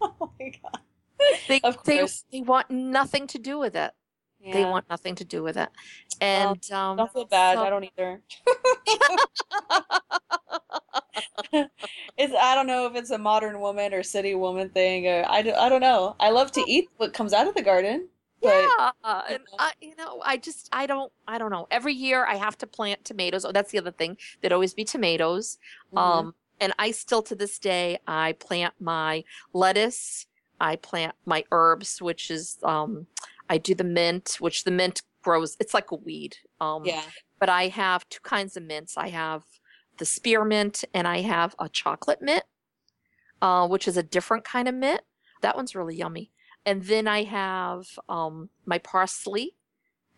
oh 0.00 0.30
my 0.38 0.50
god. 0.62 0.78
They, 1.48 1.60
Of 1.60 1.82
course. 1.82 2.24
they 2.32 2.40
want 2.40 2.70
nothing 2.70 3.26
to 3.28 3.38
do 3.38 3.58
with 3.58 3.74
it. 3.76 3.92
Yeah. 4.40 4.52
They 4.52 4.64
want 4.64 4.88
nothing 4.88 5.14
to 5.16 5.24
do 5.24 5.42
with 5.42 5.56
it. 5.56 5.68
And 6.20 6.70
um, 6.72 6.96
Don't 6.98 7.12
feel 7.12 7.24
bad. 7.24 7.56
so- 7.56 7.64
I 7.64 7.70
don't 7.70 7.84
either. 7.84 8.22
it's 11.52 12.34
I 12.34 12.54
don't 12.54 12.66
know 12.66 12.86
if 12.86 12.94
it's 12.96 13.10
a 13.10 13.18
modern 13.18 13.60
woman 13.60 13.92
or 13.94 14.02
city 14.02 14.34
woman 14.34 14.68
thing 14.70 15.06
or 15.06 15.24
I, 15.28 15.42
don't- 15.42 15.56
I 15.58 15.68
don't 15.68 15.80
know. 15.80 16.16
I 16.20 16.30
love 16.30 16.52
to 16.52 16.64
eat 16.66 16.88
what 16.96 17.12
comes 17.12 17.32
out 17.32 17.46
of 17.48 17.54
the 17.54 17.62
garden. 17.62 18.08
But 18.42 18.68
yeah, 18.78 18.90
and. 19.30 19.40
I, 19.58 19.72
you 19.80 19.96
know, 19.96 20.20
I 20.22 20.36
just, 20.36 20.68
I 20.70 20.86
don't, 20.86 21.10
I 21.26 21.38
don't 21.38 21.50
know. 21.50 21.66
Every 21.70 21.94
year 21.94 22.26
I 22.26 22.34
have 22.36 22.56
to 22.58 22.66
plant 22.66 23.02
tomatoes. 23.04 23.44
Oh, 23.46 23.50
that's 23.52 23.72
the 23.72 23.78
other 23.78 23.90
thing. 23.90 24.18
There'd 24.40 24.52
always 24.52 24.74
be 24.74 24.84
tomatoes. 24.84 25.58
Mhm. 25.94 25.98
Um, 25.98 26.34
and 26.60 26.72
I 26.78 26.90
still 26.90 27.22
to 27.22 27.34
this 27.34 27.58
day 27.58 27.98
I 28.06 28.32
plant 28.34 28.74
my 28.78 29.24
lettuce. 29.52 30.26
I 30.60 30.76
plant 30.76 31.14
my 31.24 31.44
herbs, 31.50 32.00
which 32.00 32.30
is 32.30 32.58
um, 32.62 33.06
I 33.48 33.58
do 33.58 33.74
the 33.74 33.84
mint, 33.84 34.36
which 34.38 34.64
the 34.64 34.70
mint 34.70 35.02
grows. 35.22 35.56
It's 35.58 35.74
like 35.74 35.90
a 35.90 35.96
weed. 35.96 36.36
Um, 36.60 36.84
yeah. 36.84 37.02
but 37.38 37.48
I 37.48 37.68
have 37.68 38.08
two 38.08 38.20
kinds 38.22 38.56
of 38.56 38.62
mints. 38.62 38.96
I 38.96 39.08
have 39.08 39.42
the 39.98 40.04
spearmint 40.04 40.84
and 40.92 41.06
I 41.06 41.20
have 41.22 41.54
a 41.58 41.68
chocolate 41.68 42.20
mint, 42.22 42.44
uh, 43.42 43.66
which 43.68 43.88
is 43.88 43.96
a 43.96 44.02
different 44.02 44.44
kind 44.44 44.68
of 44.68 44.74
mint. 44.74 45.00
That 45.42 45.56
one's 45.56 45.74
really 45.74 45.96
yummy. 45.96 46.30
And 46.64 46.82
then 46.82 47.06
I 47.06 47.22
have 47.22 47.86
um, 48.08 48.50
my 48.64 48.78
parsley, 48.78 49.54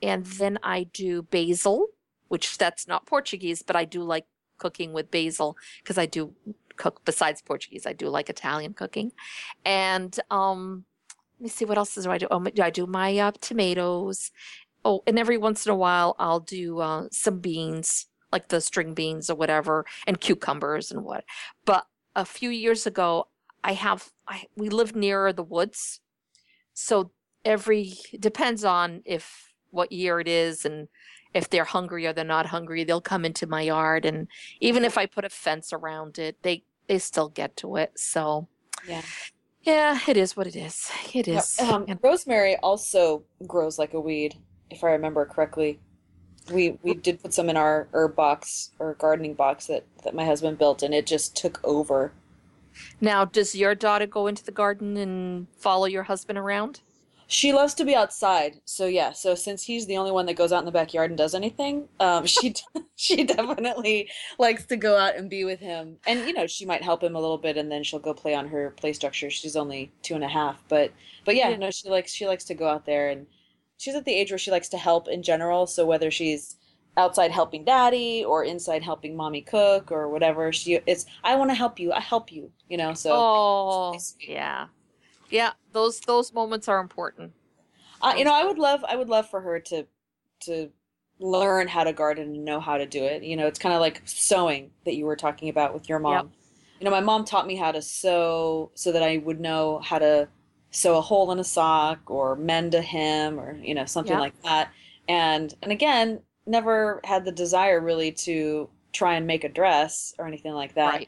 and 0.01 0.25
then 0.25 0.59
I 0.63 0.85
do 0.85 1.23
basil, 1.23 1.89
which 2.29 2.57
that's 2.57 2.89
not 2.89 3.07
Portuguese, 3.07 3.63
but 3.63 3.77
I 3.77 3.85
do 3.85 4.03
like 4.03 4.27
cooking 4.57 4.93
with 4.93 5.11
basil 5.11 5.57
because 5.83 5.99
I 5.99 6.07
do 6.07 6.35
cook 6.77 7.03
besides 7.05 7.43
Portuguese. 7.43 7.87
I 7.87 7.93
do 7.93 8.09
like 8.09 8.31
Italian 8.31 8.73
cooking, 8.73 9.13
and 9.65 10.19
um, 10.31 10.85
let 11.39 11.45
me 11.45 11.49
see 11.51 11.67
what 11.67 11.77
else 11.77 11.95
do 11.95 12.11
I 12.11 12.19
do. 12.19 12.29
Oh, 12.31 12.45
I 12.63 12.71
do 12.71 12.87
my 12.87 13.17
uh, 13.19 13.33
tomatoes. 13.41 14.31
Oh, 14.85 15.03
and 15.07 15.19
every 15.19 15.37
once 15.37 15.67
in 15.67 15.73
a 15.73 15.77
while 15.77 16.17
I'll 16.19 16.41
do 16.41 16.79
uh, 16.79 17.09
some 17.11 17.41
beans, 17.41 18.07
like 18.33 18.49
the 18.49 18.61
string 18.61 18.95
beans 18.95 19.31
or 19.31 19.35
whatever, 19.35 19.85
and 20.07 20.21
cucumbers 20.21 20.91
and 20.91 21.05
what. 21.05 21.25
But 21.65 21.87
a 22.15 22.25
few 22.25 22.51
years 22.51 22.87
ago, 22.87 23.29
I 23.65 23.73
have 23.73 24.11
I 24.27 24.47
we 24.57 24.69
live 24.69 24.95
near 24.95 25.33
the 25.33 25.43
woods, 25.43 26.01
so 26.75 27.11
every 27.45 27.95
depends 28.19 28.65
on 28.65 29.03
if 29.05 29.53
what 29.71 29.93
year 29.93 30.21
it 30.21 30.29
is 30.29 30.65
and 30.65 30.89
if 31.35 31.51
they're 31.51 31.65
hungry 31.65 32.07
or 32.07 32.13
they're 32.13 32.25
not 32.25 32.47
hungry, 32.47 32.85
they'll 32.85 33.01
come 33.03 33.25
into 33.25 33.47
my 33.47 33.63
yard, 33.63 34.05
and 34.05 34.29
even 34.61 34.85
if 34.85 34.97
I 34.97 35.07
put 35.07 35.25
a 35.25 35.29
fence 35.31 35.73
around 35.73 36.19
it, 36.19 36.43
they 36.43 36.65
they 36.87 36.99
still 36.99 37.29
get 37.29 37.57
to 37.59 37.77
it. 37.77 37.93
So 37.99 38.49
Yeah. 38.87 39.03
yeah, 39.63 39.99
it 40.09 40.17
is 40.17 40.37
what 40.37 40.47
it 40.47 40.57
is. 40.57 40.91
It 41.13 41.29
is. 41.29 41.61
Um, 41.61 41.85
And- 41.89 42.01
rosemary 42.03 42.57
also 42.57 43.25
grows 43.47 43.79
like 43.79 43.93
a 43.93 44.01
weed, 44.01 44.37
if 44.71 44.83
I 44.85 44.91
remember 44.93 45.27
correctly. 45.27 45.81
We 46.51 46.79
we 46.83 46.95
did 46.95 47.23
put 47.23 47.35
some 47.35 47.49
in 47.51 47.57
our 47.57 47.89
herb 47.93 48.15
box 48.17 48.71
or 48.79 48.95
gardening 48.95 49.35
box 49.35 49.67
that, 49.67 49.85
that 50.05 50.15
my 50.15 50.25
husband 50.25 50.59
built, 50.59 50.83
and 50.83 50.95
it 50.95 51.07
just 51.07 51.37
took 51.37 51.61
over. 51.65 52.13
Now, 53.01 53.25
does 53.25 53.55
your 53.55 53.75
daughter 53.75 54.07
go 54.07 54.27
into 54.27 54.45
the 54.45 54.53
garden 54.53 54.97
and 54.97 55.49
follow 55.57 55.87
your 55.87 56.05
husband 56.05 56.39
around? 56.39 56.81
She 57.31 57.53
loves 57.53 57.75
to 57.75 57.85
be 57.85 57.95
outside, 57.95 58.61
so 58.65 58.87
yeah. 58.87 59.13
So 59.13 59.35
since 59.35 59.63
he's 59.65 59.87
the 59.87 59.99
only 59.99 60.11
one 60.11 60.25
that 60.27 60.35
goes 60.37 60.51
out 60.51 60.61
in 60.61 60.65
the 60.65 60.73
backyard 60.73 61.11
and 61.11 61.19
does 61.19 61.35
anything, 61.35 61.89
um, 62.01 62.25
she 62.25 62.55
she 62.97 63.25
definitely 63.25 64.11
likes 64.39 64.65
to 64.67 64.77
go 64.77 64.97
out 64.97 65.17
and 65.17 65.29
be 65.29 65.45
with 65.45 65.61
him. 65.61 65.99
And 66.07 66.27
you 66.27 66.33
know, 66.33 66.47
she 66.47 66.65
might 66.65 66.83
help 66.83 67.03
him 67.03 67.15
a 67.17 67.21
little 67.21 67.37
bit, 67.37 67.59
and 67.59 67.71
then 67.71 67.85
she'll 67.85 67.99
go 68.01 68.15
play 68.15 68.35
on 68.35 68.49
her 68.49 68.71
play 68.71 68.95
structure. 68.95 69.29
She's 69.29 69.57
only 69.57 69.93
two 70.03 70.15
and 70.15 70.25
a 70.25 70.29
half, 70.29 70.65
but 70.69 70.93
but 71.27 71.37
yeah, 71.37 71.51
Yeah. 71.51 71.57
no, 71.57 71.71
she 71.71 71.89
likes 71.91 72.13
she 72.13 72.27
likes 72.27 72.45
to 72.45 72.55
go 72.55 72.67
out 72.67 72.87
there, 72.87 73.11
and 73.11 73.27
she's 73.79 73.95
at 73.95 74.05
the 74.05 74.15
age 74.15 74.31
where 74.31 74.39
she 74.39 74.51
likes 74.51 74.69
to 74.69 74.79
help 74.79 75.09
in 75.09 75.23
general. 75.23 75.67
So 75.67 75.87
whether 75.87 76.11
she's 76.11 76.57
outside 76.99 77.31
helping 77.31 77.65
daddy 77.65 78.25
or 78.25 78.45
inside 78.45 78.83
helping 78.83 79.17
mommy 79.17 79.41
cook 79.41 79.91
or 79.91 80.11
whatever, 80.11 80.53
she 80.53 80.81
it's 80.87 81.07
I 81.25 81.35
want 81.37 81.51
to 81.51 81.55
help 81.55 81.81
you, 81.81 81.93
I 81.93 82.01
help 82.01 82.31
you, 82.31 82.53
you 82.69 82.77
know. 82.77 82.93
So 82.93 83.11
oh, 83.15 83.99
sweet. 83.99 84.29
yeah, 84.29 84.67
yeah. 85.31 85.53
Those 85.73 86.01
those 86.01 86.35
moments 86.35 86.69
are 86.69 86.81
important. 86.81 87.33
Uh, 88.01 88.15
you 88.17 88.25
know, 88.25 88.35
I 88.35 88.45
would 88.45 88.59
love, 88.59 88.85
I 88.85 88.97
would 88.97 89.09
love 89.09 89.29
for 89.29 89.41
her 89.41 89.59
to, 89.61 89.87
to 90.41 90.71
learn 91.19 91.67
how 91.67 91.85
to 91.85 91.93
garden 91.93 92.35
and 92.35 92.45
know 92.45 92.61
how 92.61 92.79
to 92.79 92.87
do 92.87 93.03
it. 93.03 93.23
You 93.23 93.37
know, 93.37 93.47
it's 93.47 93.59
kind 93.59 93.75
of 93.75 93.81
like 93.81 94.03
sewing 94.05 94.71
that 94.85 94.95
you 94.95 95.05
were 95.05 95.17
talking 95.17 95.49
about 95.49 95.75
with 95.75 95.89
your 95.89 95.99
mom. 95.99 96.31
You 96.79 96.85
know, 96.85 96.91
my 96.93 97.01
mom 97.01 97.25
taught 97.25 97.47
me 97.47 97.57
how 97.57 97.73
to 97.73 97.83
sew 97.83 98.71
so 98.75 98.93
that 98.93 99.03
I 99.03 99.19
would 99.19 99.41
know 99.41 99.81
how 99.83 99.99
to 99.99 100.29
sew 100.71 100.99
a 100.99 101.01
hole 101.01 101.33
in 101.33 101.39
a 101.39 101.45
sock 101.45 102.11
or 102.11 102.37
mend 102.37 102.75
a 102.75 102.83
hem 102.83 103.39
or 103.41 103.57
you 103.63 103.75
know 103.75 103.85
something 103.87 104.19
Yep. 104.19 104.19
like 104.19 104.41
that. 104.43 104.73
And 105.09 105.55
and 105.63 105.73
again, 105.73 106.23
never 106.47 107.01
had 107.05 107.25
the 107.25 107.33
desire 107.33 107.81
really 107.81 108.13
to 108.13 108.71
try 108.93 109.15
and 109.15 109.27
make 109.27 109.45
a 109.45 109.49
dress 109.49 110.15
or 110.19 110.27
anything 110.27 110.55
like 110.55 110.75
that. 110.75 111.05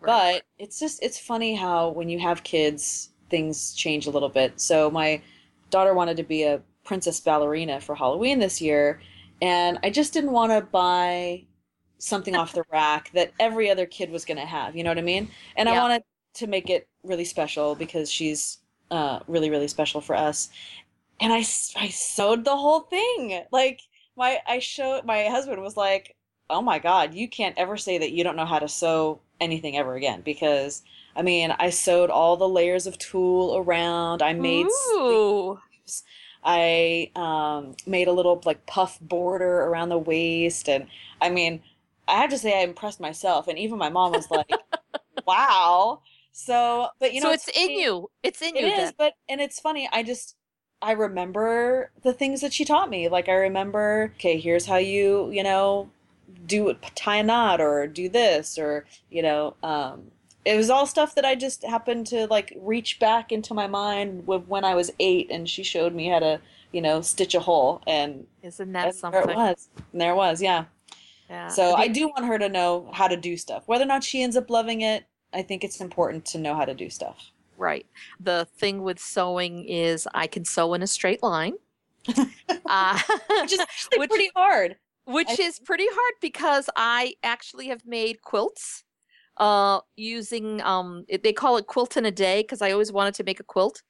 right. 0.00 0.06
But 0.06 0.44
it's 0.58 0.78
just 0.80 1.02
it's 1.02 1.18
funny 1.18 1.54
how 1.54 1.90
when 1.90 2.08
you 2.08 2.18
have 2.20 2.42
kids, 2.42 3.10
things 3.30 3.74
change 3.74 4.06
a 4.06 4.10
little 4.10 4.28
bit. 4.30 4.60
So 4.60 4.90
my 4.90 5.22
daughter 5.70 5.94
wanted 5.94 6.16
to 6.18 6.22
be 6.24 6.42
a 6.44 6.62
princess 6.84 7.20
ballerina 7.20 7.80
for 7.80 7.94
Halloween 7.94 8.38
this 8.40 8.60
year, 8.60 9.00
and 9.42 9.78
I 9.82 9.90
just 9.90 10.12
didn't 10.12 10.32
want 10.32 10.52
to 10.52 10.62
buy 10.62 11.46
something 11.98 12.36
off 12.36 12.54
the 12.54 12.64
rack 12.72 13.10
that 13.14 13.34
every 13.40 13.70
other 13.70 13.86
kid 13.86 14.10
was 14.10 14.24
going 14.26 14.38
to 14.38 14.46
have. 14.46 14.76
You 14.76 14.84
know 14.84 14.90
what 14.90 14.98
I 14.98 15.02
mean? 15.02 15.30
And 15.56 15.68
I 15.68 15.74
wanted 15.74 16.04
to 16.36 16.48
make 16.48 16.70
it 16.70 16.88
really 17.04 17.26
special 17.26 17.76
because 17.76 18.10
she's 18.12 18.59
uh, 18.90 19.20
really 19.28 19.50
really 19.50 19.68
special 19.68 20.00
for 20.00 20.16
us. 20.16 20.48
And 21.20 21.32
I, 21.32 21.38
I 21.76 21.88
sewed 21.88 22.44
the 22.44 22.56
whole 22.56 22.80
thing. 22.80 23.44
Like 23.52 23.80
my 24.16 24.40
I 24.46 24.58
showed 24.58 25.04
my 25.04 25.24
husband 25.24 25.62
was 25.62 25.76
like, 25.76 26.16
"Oh 26.48 26.62
my 26.62 26.78
God, 26.78 27.14
you 27.14 27.28
can't 27.28 27.58
ever 27.58 27.76
say 27.76 27.98
that 27.98 28.12
you 28.12 28.24
don't 28.24 28.36
know 28.36 28.46
how 28.46 28.58
to 28.58 28.68
sew 28.68 29.20
anything 29.40 29.76
ever 29.76 29.94
again." 29.96 30.22
Because 30.22 30.82
I 31.16 31.22
mean, 31.22 31.52
I 31.58 31.70
sewed 31.70 32.10
all 32.10 32.36
the 32.36 32.48
layers 32.48 32.86
of 32.86 32.98
tulle 32.98 33.56
around. 33.56 34.22
I 34.22 34.32
made 34.34 34.66
Ooh. 34.70 35.58
sleeves. 35.86 36.04
I 36.44 37.10
um, 37.16 37.76
made 37.86 38.08
a 38.08 38.12
little 38.12 38.40
like 38.44 38.66
puff 38.66 38.98
border 39.00 39.62
around 39.62 39.90
the 39.90 39.98
waist, 39.98 40.68
and 40.68 40.86
I 41.20 41.28
mean, 41.30 41.62
I 42.08 42.16
have 42.20 42.30
to 42.30 42.38
say 42.38 42.58
I 42.60 42.64
impressed 42.64 43.00
myself, 43.00 43.48
and 43.48 43.58
even 43.58 43.78
my 43.78 43.90
mom 43.90 44.12
was 44.12 44.30
like, 44.30 44.64
"Wow." 45.26 46.02
So, 46.40 46.88
but 46.98 47.12
you 47.12 47.20
know, 47.20 47.28
so 47.28 47.34
it's 47.34 47.48
in 47.54 47.70
you. 47.70 48.10
It's 48.22 48.40
in 48.40 48.56
it 48.56 48.62
you. 48.62 48.68
is, 48.68 48.76
then. 48.76 48.92
but 48.96 49.12
and 49.28 49.42
it's 49.42 49.60
funny. 49.60 49.88
I 49.92 50.02
just 50.02 50.36
I 50.80 50.92
remember 50.92 51.90
the 52.02 52.14
things 52.14 52.40
that 52.40 52.54
she 52.54 52.64
taught 52.64 52.88
me. 52.88 53.08
Like 53.08 53.28
I 53.28 53.34
remember, 53.34 54.12
okay, 54.16 54.40
here's 54.40 54.64
how 54.64 54.78
you 54.78 55.30
you 55.30 55.42
know 55.42 55.90
do 56.46 56.70
it, 56.70 56.78
tie 56.94 57.16
a 57.16 57.22
knot 57.22 57.60
or 57.60 57.86
do 57.86 58.08
this 58.08 58.58
or 58.58 58.86
you 59.10 59.22
know. 59.22 59.54
Um, 59.62 60.12
it 60.46 60.56
was 60.56 60.70
all 60.70 60.86
stuff 60.86 61.14
that 61.16 61.26
I 61.26 61.34
just 61.34 61.62
happened 61.62 62.06
to 62.06 62.26
like 62.28 62.56
reach 62.58 62.98
back 62.98 63.32
into 63.32 63.52
my 63.52 63.66
mind 63.66 64.26
with 64.26 64.46
when 64.46 64.64
I 64.64 64.74
was 64.74 64.90
eight, 64.98 65.30
and 65.30 65.46
she 65.46 65.62
showed 65.62 65.94
me 65.94 66.08
how 66.08 66.20
to 66.20 66.40
you 66.72 66.80
know 66.80 67.02
stitch 67.02 67.34
a 67.34 67.40
hole, 67.40 67.82
and, 67.86 68.26
Isn't 68.42 68.72
that 68.72 68.86
and 68.86 68.94
something? 68.94 69.20
there 69.20 69.30
it 69.30 69.36
was. 69.36 69.68
And 69.92 70.00
there 70.00 70.12
it 70.12 70.16
was, 70.16 70.40
yeah. 70.40 70.64
Yeah. 71.28 71.48
So 71.48 71.74
I 71.74 71.86
do 71.86 72.08
want 72.08 72.24
her 72.24 72.38
to 72.38 72.48
know 72.48 72.88
how 72.94 73.08
to 73.08 73.16
do 73.16 73.36
stuff. 73.36 73.64
Whether 73.66 73.84
or 73.84 73.88
not 73.88 74.02
she 74.02 74.22
ends 74.22 74.36
up 74.36 74.48
loving 74.48 74.80
it, 74.80 75.04
I 75.32 75.42
think 75.42 75.64
it's 75.64 75.80
important 75.80 76.24
to 76.26 76.38
know 76.38 76.54
how 76.54 76.64
to 76.64 76.74
do 76.74 76.90
stuff. 76.90 77.30
right. 77.56 77.86
The 78.18 78.46
thing 78.56 78.82
with 78.82 78.98
sewing 78.98 79.64
is 79.64 80.08
I 80.14 80.26
can 80.26 80.44
sew 80.44 80.74
in 80.74 80.82
a 80.82 80.86
straight 80.86 81.22
line. 81.22 81.54
uh, 82.66 82.98
which 83.40 83.52
is 83.52 83.60
which, 83.96 84.10
pretty 84.10 84.30
hard. 84.34 84.76
Which 85.04 85.28
I, 85.28 85.36
is 85.42 85.58
pretty 85.58 85.86
hard 85.90 86.14
because 86.20 86.70
I 86.76 87.14
actually 87.22 87.68
have 87.68 87.86
made 87.86 88.22
quilts 88.22 88.84
uh, 89.40 89.80
using 89.96 90.60
um, 90.60 91.04
they 91.22 91.32
call 91.32 91.56
it 91.56 91.66
quilt 91.66 91.96
in 91.96 92.04
a 92.04 92.10
day 92.10 92.42
because 92.42 92.60
I 92.60 92.72
always 92.72 92.92
wanted 92.92 93.14
to 93.14 93.24
make 93.24 93.40
a 93.40 93.42
quilt, 93.44 93.82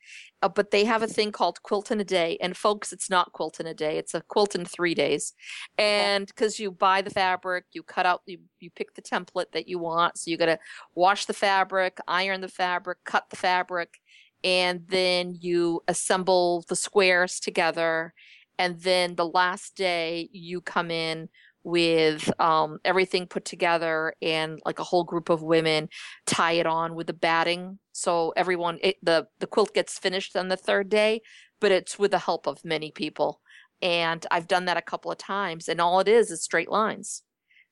uh, 0.43 0.49
but 0.49 0.71
they 0.71 0.85
have 0.85 1.03
a 1.03 1.09
thing 1.09 1.33
called 1.33 1.61
quilt 1.65 1.91
in 1.91 2.01
a 2.01 2.05
day. 2.05 2.39
And 2.41 2.57
folks, 2.57 2.93
it's 2.93 3.11
not 3.11 3.33
quilt 3.33 3.59
in 3.59 3.67
a 3.67 3.75
day; 3.75 3.99
it's 3.99 4.15
a 4.15 4.23
quilt 4.23 4.55
in 4.55 4.65
three 4.65 4.95
days. 4.95 5.35
And 5.77 6.29
because 6.29 6.61
you 6.61 6.71
buy 6.71 7.03
the 7.03 7.11
fabric, 7.11 7.65
you 7.73 7.83
cut 7.83 8.07
out, 8.07 8.23
you 8.27 8.39
you 8.61 8.71
pick 8.71 8.95
the 8.95 9.03
template 9.03 9.51
that 9.53 9.69
you 9.69 9.81
want. 9.81 10.19
So 10.19 10.31
you 10.31 10.37
got 10.37 10.47
to 10.47 10.59
wash 10.95 11.27
the 11.27 11.35
fabric, 11.35 11.99
iron 12.07 12.41
the 12.43 12.49
fabric, 12.49 12.99
cut 13.05 13.29
the 13.31 13.37
fabric, 13.37 13.99
and 14.45 14.83
then 14.89 15.37
you 15.41 15.83
assemble 15.89 16.65
the 16.69 16.77
squares 16.77 17.41
together. 17.41 18.15
And 18.57 18.81
then 18.81 19.17
the 19.17 19.27
last 19.27 19.75
day, 19.75 20.29
you 20.33 20.61
come 20.61 20.91
in 20.93 21.29
with 21.63 22.31
um, 22.41 22.79
everything 22.85 23.27
put 23.27 23.45
together 23.45 24.15
and 24.23 24.61
like 24.65 24.79
a 24.79 24.85
whole 24.85 25.05
group 25.05 25.29
of 25.29 25.43
women 25.43 25.89
tie 26.27 26.53
it 26.53 26.67
on 26.67 26.95
with 26.95 27.07
the 27.07 27.13
batting. 27.13 27.79
So 27.93 28.33
everyone 28.37 28.79
it, 28.83 28.97
the 29.03 29.27
the 29.41 29.47
quilt 29.47 29.75
gets 29.75 29.99
finished 29.99 30.37
on 30.37 30.49
the 30.49 30.57
third 30.57 30.89
day 30.89 31.21
but 31.61 31.71
it's 31.71 31.99
with 31.99 32.11
the 32.11 32.19
help 32.19 32.47
of 32.47 32.65
many 32.65 32.91
people. 32.91 33.41
And 33.83 34.27
i've 34.31 34.49
done 34.49 34.65
that 34.67 34.77
a 34.77 34.83
couple 34.83 35.13
of 35.13 35.19
times 35.19 35.69
and 35.69 35.81
all 35.81 36.01
it 36.01 36.09
is 36.09 36.31
is 36.31 36.43
straight 36.43 36.71
lines. 36.71 37.23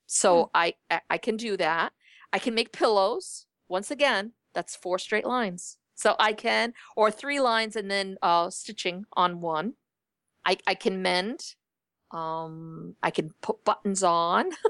So 0.06 0.44
hmm. 0.44 0.48
I, 0.54 0.74
I 1.10 1.18
can 1.18 1.36
do 1.36 1.56
that. 1.56 1.92
I 2.32 2.38
can 2.38 2.54
make 2.54 2.72
pillows. 2.72 3.46
Once 3.68 3.90
again 3.90 4.32
that's 4.54 4.76
four 4.76 4.98
straight 4.98 5.26
lines. 5.26 5.78
So 5.94 6.14
i 6.18 6.32
can 6.32 6.74
or 6.96 7.10
three 7.10 7.40
lines 7.40 7.74
and 7.74 7.90
then 7.90 8.16
uh, 8.22 8.50
stitching 8.50 9.04
on 9.14 9.40
one. 9.40 9.74
I, 10.44 10.56
I 10.66 10.74
can 10.74 11.02
mend 11.02 11.40
um 12.10 12.94
i 13.02 13.10
can 13.10 13.30
put 13.42 13.64
buttons 13.64 14.02
on. 14.02 14.50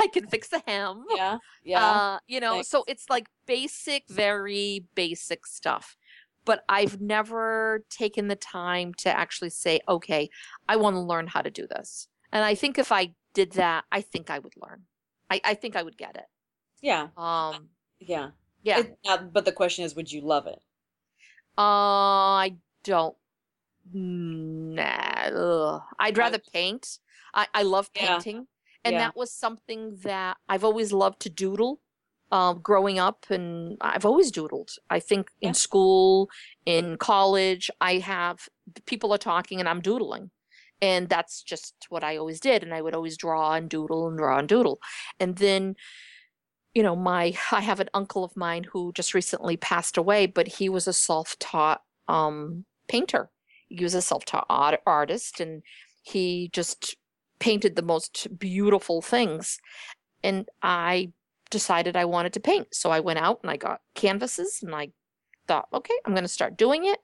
I 0.00 0.06
can 0.06 0.28
fix 0.28 0.48
the 0.48 0.62
hem. 0.66 1.04
Yeah 1.14 1.38
yeah. 1.64 1.84
Uh, 1.84 2.18
you 2.26 2.40
know 2.40 2.54
Thanks. 2.54 2.68
so 2.68 2.84
it's 2.86 3.08
like 3.10 3.26
basic 3.46 4.04
very 4.08 4.86
basic 4.94 5.46
stuff. 5.46 5.96
But 6.44 6.64
i've 6.68 7.00
never 7.00 7.84
taken 7.90 8.28
the 8.28 8.36
time 8.36 8.94
to 8.98 9.08
actually 9.16 9.50
say 9.50 9.80
okay 9.88 10.30
i 10.68 10.76
want 10.76 10.94
to 10.94 11.00
learn 11.00 11.26
how 11.26 11.42
to 11.42 11.50
do 11.50 11.66
this. 11.66 12.08
And 12.32 12.44
i 12.44 12.54
think 12.54 12.78
if 12.78 12.92
i 12.92 13.14
did 13.34 13.52
that 13.52 13.84
i 13.92 14.00
think 14.00 14.30
i 14.30 14.38
would 14.38 14.54
learn. 14.56 14.82
I, 15.30 15.40
I 15.44 15.54
think 15.54 15.76
i 15.76 15.82
would 15.82 15.98
get 15.98 16.16
it. 16.16 16.26
Yeah. 16.80 17.08
Um 17.16 17.68
yeah. 18.00 18.30
yeah. 18.62 18.78
It, 18.80 18.98
uh, 19.06 19.18
but 19.18 19.44
the 19.44 19.52
question 19.52 19.84
is 19.84 19.96
would 19.96 20.10
you 20.10 20.20
love 20.20 20.46
it? 20.46 20.60
Uh 21.56 22.38
i 22.46 22.56
don't 22.84 23.16
Nah, 23.92 24.82
ugh. 25.34 25.82
I'd 25.98 26.18
rather 26.18 26.40
paint. 26.52 26.98
I, 27.34 27.46
I 27.54 27.62
love 27.62 27.92
painting. 27.94 28.36
Yeah. 28.36 28.42
And 28.84 28.92
yeah. 28.94 28.98
that 29.00 29.16
was 29.16 29.32
something 29.32 29.96
that 30.02 30.36
I've 30.48 30.64
always 30.64 30.92
loved 30.92 31.20
to 31.20 31.30
doodle. 31.30 31.80
Um, 32.30 32.60
growing 32.62 32.98
up, 32.98 33.24
and 33.30 33.78
I've 33.80 34.04
always 34.04 34.30
doodled. 34.30 34.72
I 34.90 35.00
think 35.00 35.30
yeah. 35.40 35.48
in 35.48 35.54
school, 35.54 36.28
in 36.66 36.98
college, 36.98 37.70
I 37.80 37.94
have 38.00 38.50
people 38.84 39.14
are 39.14 39.18
talking 39.18 39.60
and 39.60 39.68
I'm 39.68 39.80
doodling. 39.80 40.30
And 40.82 41.08
that's 41.08 41.42
just 41.42 41.74
what 41.88 42.04
I 42.04 42.18
always 42.18 42.38
did. 42.38 42.62
And 42.62 42.74
I 42.74 42.82
would 42.82 42.94
always 42.94 43.16
draw 43.16 43.54
and 43.54 43.70
doodle 43.70 44.08
and 44.08 44.18
draw 44.18 44.38
and 44.38 44.46
doodle. 44.46 44.78
And 45.18 45.36
then, 45.36 45.74
you 46.74 46.82
know, 46.82 46.94
my 46.94 47.34
I 47.50 47.62
have 47.62 47.80
an 47.80 47.88
uncle 47.94 48.24
of 48.24 48.36
mine 48.36 48.64
who 48.64 48.92
just 48.92 49.14
recently 49.14 49.56
passed 49.56 49.96
away, 49.96 50.26
but 50.26 50.48
he 50.48 50.68
was 50.68 50.86
a 50.86 50.92
self-taught 50.92 51.80
um, 52.08 52.66
painter 52.88 53.30
he 53.68 53.84
was 53.84 53.94
a 53.94 54.02
self-taught 54.02 54.46
art- 54.48 54.80
artist 54.86 55.40
and 55.40 55.62
he 56.02 56.50
just 56.52 56.96
painted 57.38 57.76
the 57.76 57.82
most 57.82 58.26
beautiful 58.38 59.02
things. 59.02 59.58
And 60.22 60.48
i 60.62 61.12
decided 61.50 61.96
i 61.96 62.04
wanted 62.04 62.32
to 62.34 62.40
paint. 62.40 62.68
So 62.72 62.90
i 62.90 63.00
went 63.00 63.18
out 63.18 63.40
and 63.42 63.50
i 63.50 63.56
got 63.56 63.80
canvases 63.94 64.60
and 64.62 64.74
i 64.74 64.90
thought 65.46 65.68
okay 65.72 65.94
i'm 66.04 66.12
going 66.12 66.24
to 66.24 66.28
start 66.28 66.56
doing 66.56 66.84
it. 66.84 66.98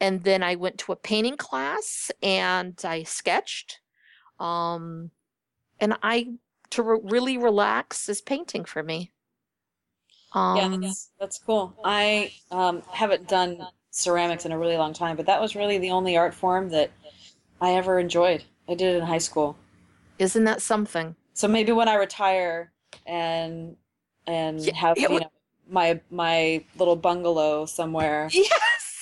And 0.00 0.24
then 0.24 0.42
i 0.42 0.54
went 0.56 0.78
to 0.78 0.92
a 0.92 0.96
painting 0.96 1.36
class 1.36 2.10
and 2.22 2.78
i 2.84 3.02
sketched 3.04 3.80
um 4.38 5.10
and 5.80 5.96
i 6.02 6.28
to 6.70 6.82
re- 6.82 7.00
really 7.02 7.38
relax 7.38 8.08
is 8.08 8.20
painting 8.20 8.64
for 8.64 8.82
me. 8.82 9.12
Um, 10.32 10.56
yeah 10.56 10.76
that's, 10.80 11.10
that's 11.18 11.38
cool. 11.38 11.74
I 11.84 12.32
um, 12.50 12.82
haven't 12.90 13.28
done 13.28 13.66
ceramics 13.96 14.44
in 14.44 14.52
a 14.52 14.58
really 14.58 14.76
long 14.76 14.92
time, 14.92 15.16
but 15.16 15.26
that 15.26 15.40
was 15.40 15.56
really 15.56 15.78
the 15.78 15.90
only 15.90 16.16
art 16.16 16.34
form 16.34 16.68
that 16.68 16.90
I 17.60 17.72
ever 17.72 17.98
enjoyed. 17.98 18.44
I 18.68 18.74
did 18.74 18.94
it 18.94 18.98
in 18.98 19.04
high 19.04 19.18
school. 19.18 19.56
Isn't 20.18 20.44
that 20.44 20.60
something? 20.60 21.16
So 21.34 21.48
maybe 21.48 21.72
when 21.72 21.88
I 21.88 21.94
retire 21.94 22.72
and 23.06 23.76
and 24.26 24.64
yeah, 24.64 24.74
have 24.74 24.98
you 24.98 25.08
know 25.08 25.30
my 25.68 26.00
my 26.10 26.64
little 26.78 26.96
bungalow 26.96 27.66
somewhere. 27.66 28.30
Yes. 28.34 28.92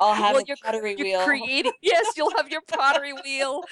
I'll 0.00 0.14
have 0.14 0.34
well, 0.34 0.44
a 0.48 0.56
pottery 0.64 0.96
wheel. 0.96 1.22
Creating, 1.22 1.70
yes, 1.80 2.16
you'll 2.16 2.34
have 2.36 2.48
your 2.48 2.62
pottery 2.62 3.12
wheel, 3.12 3.62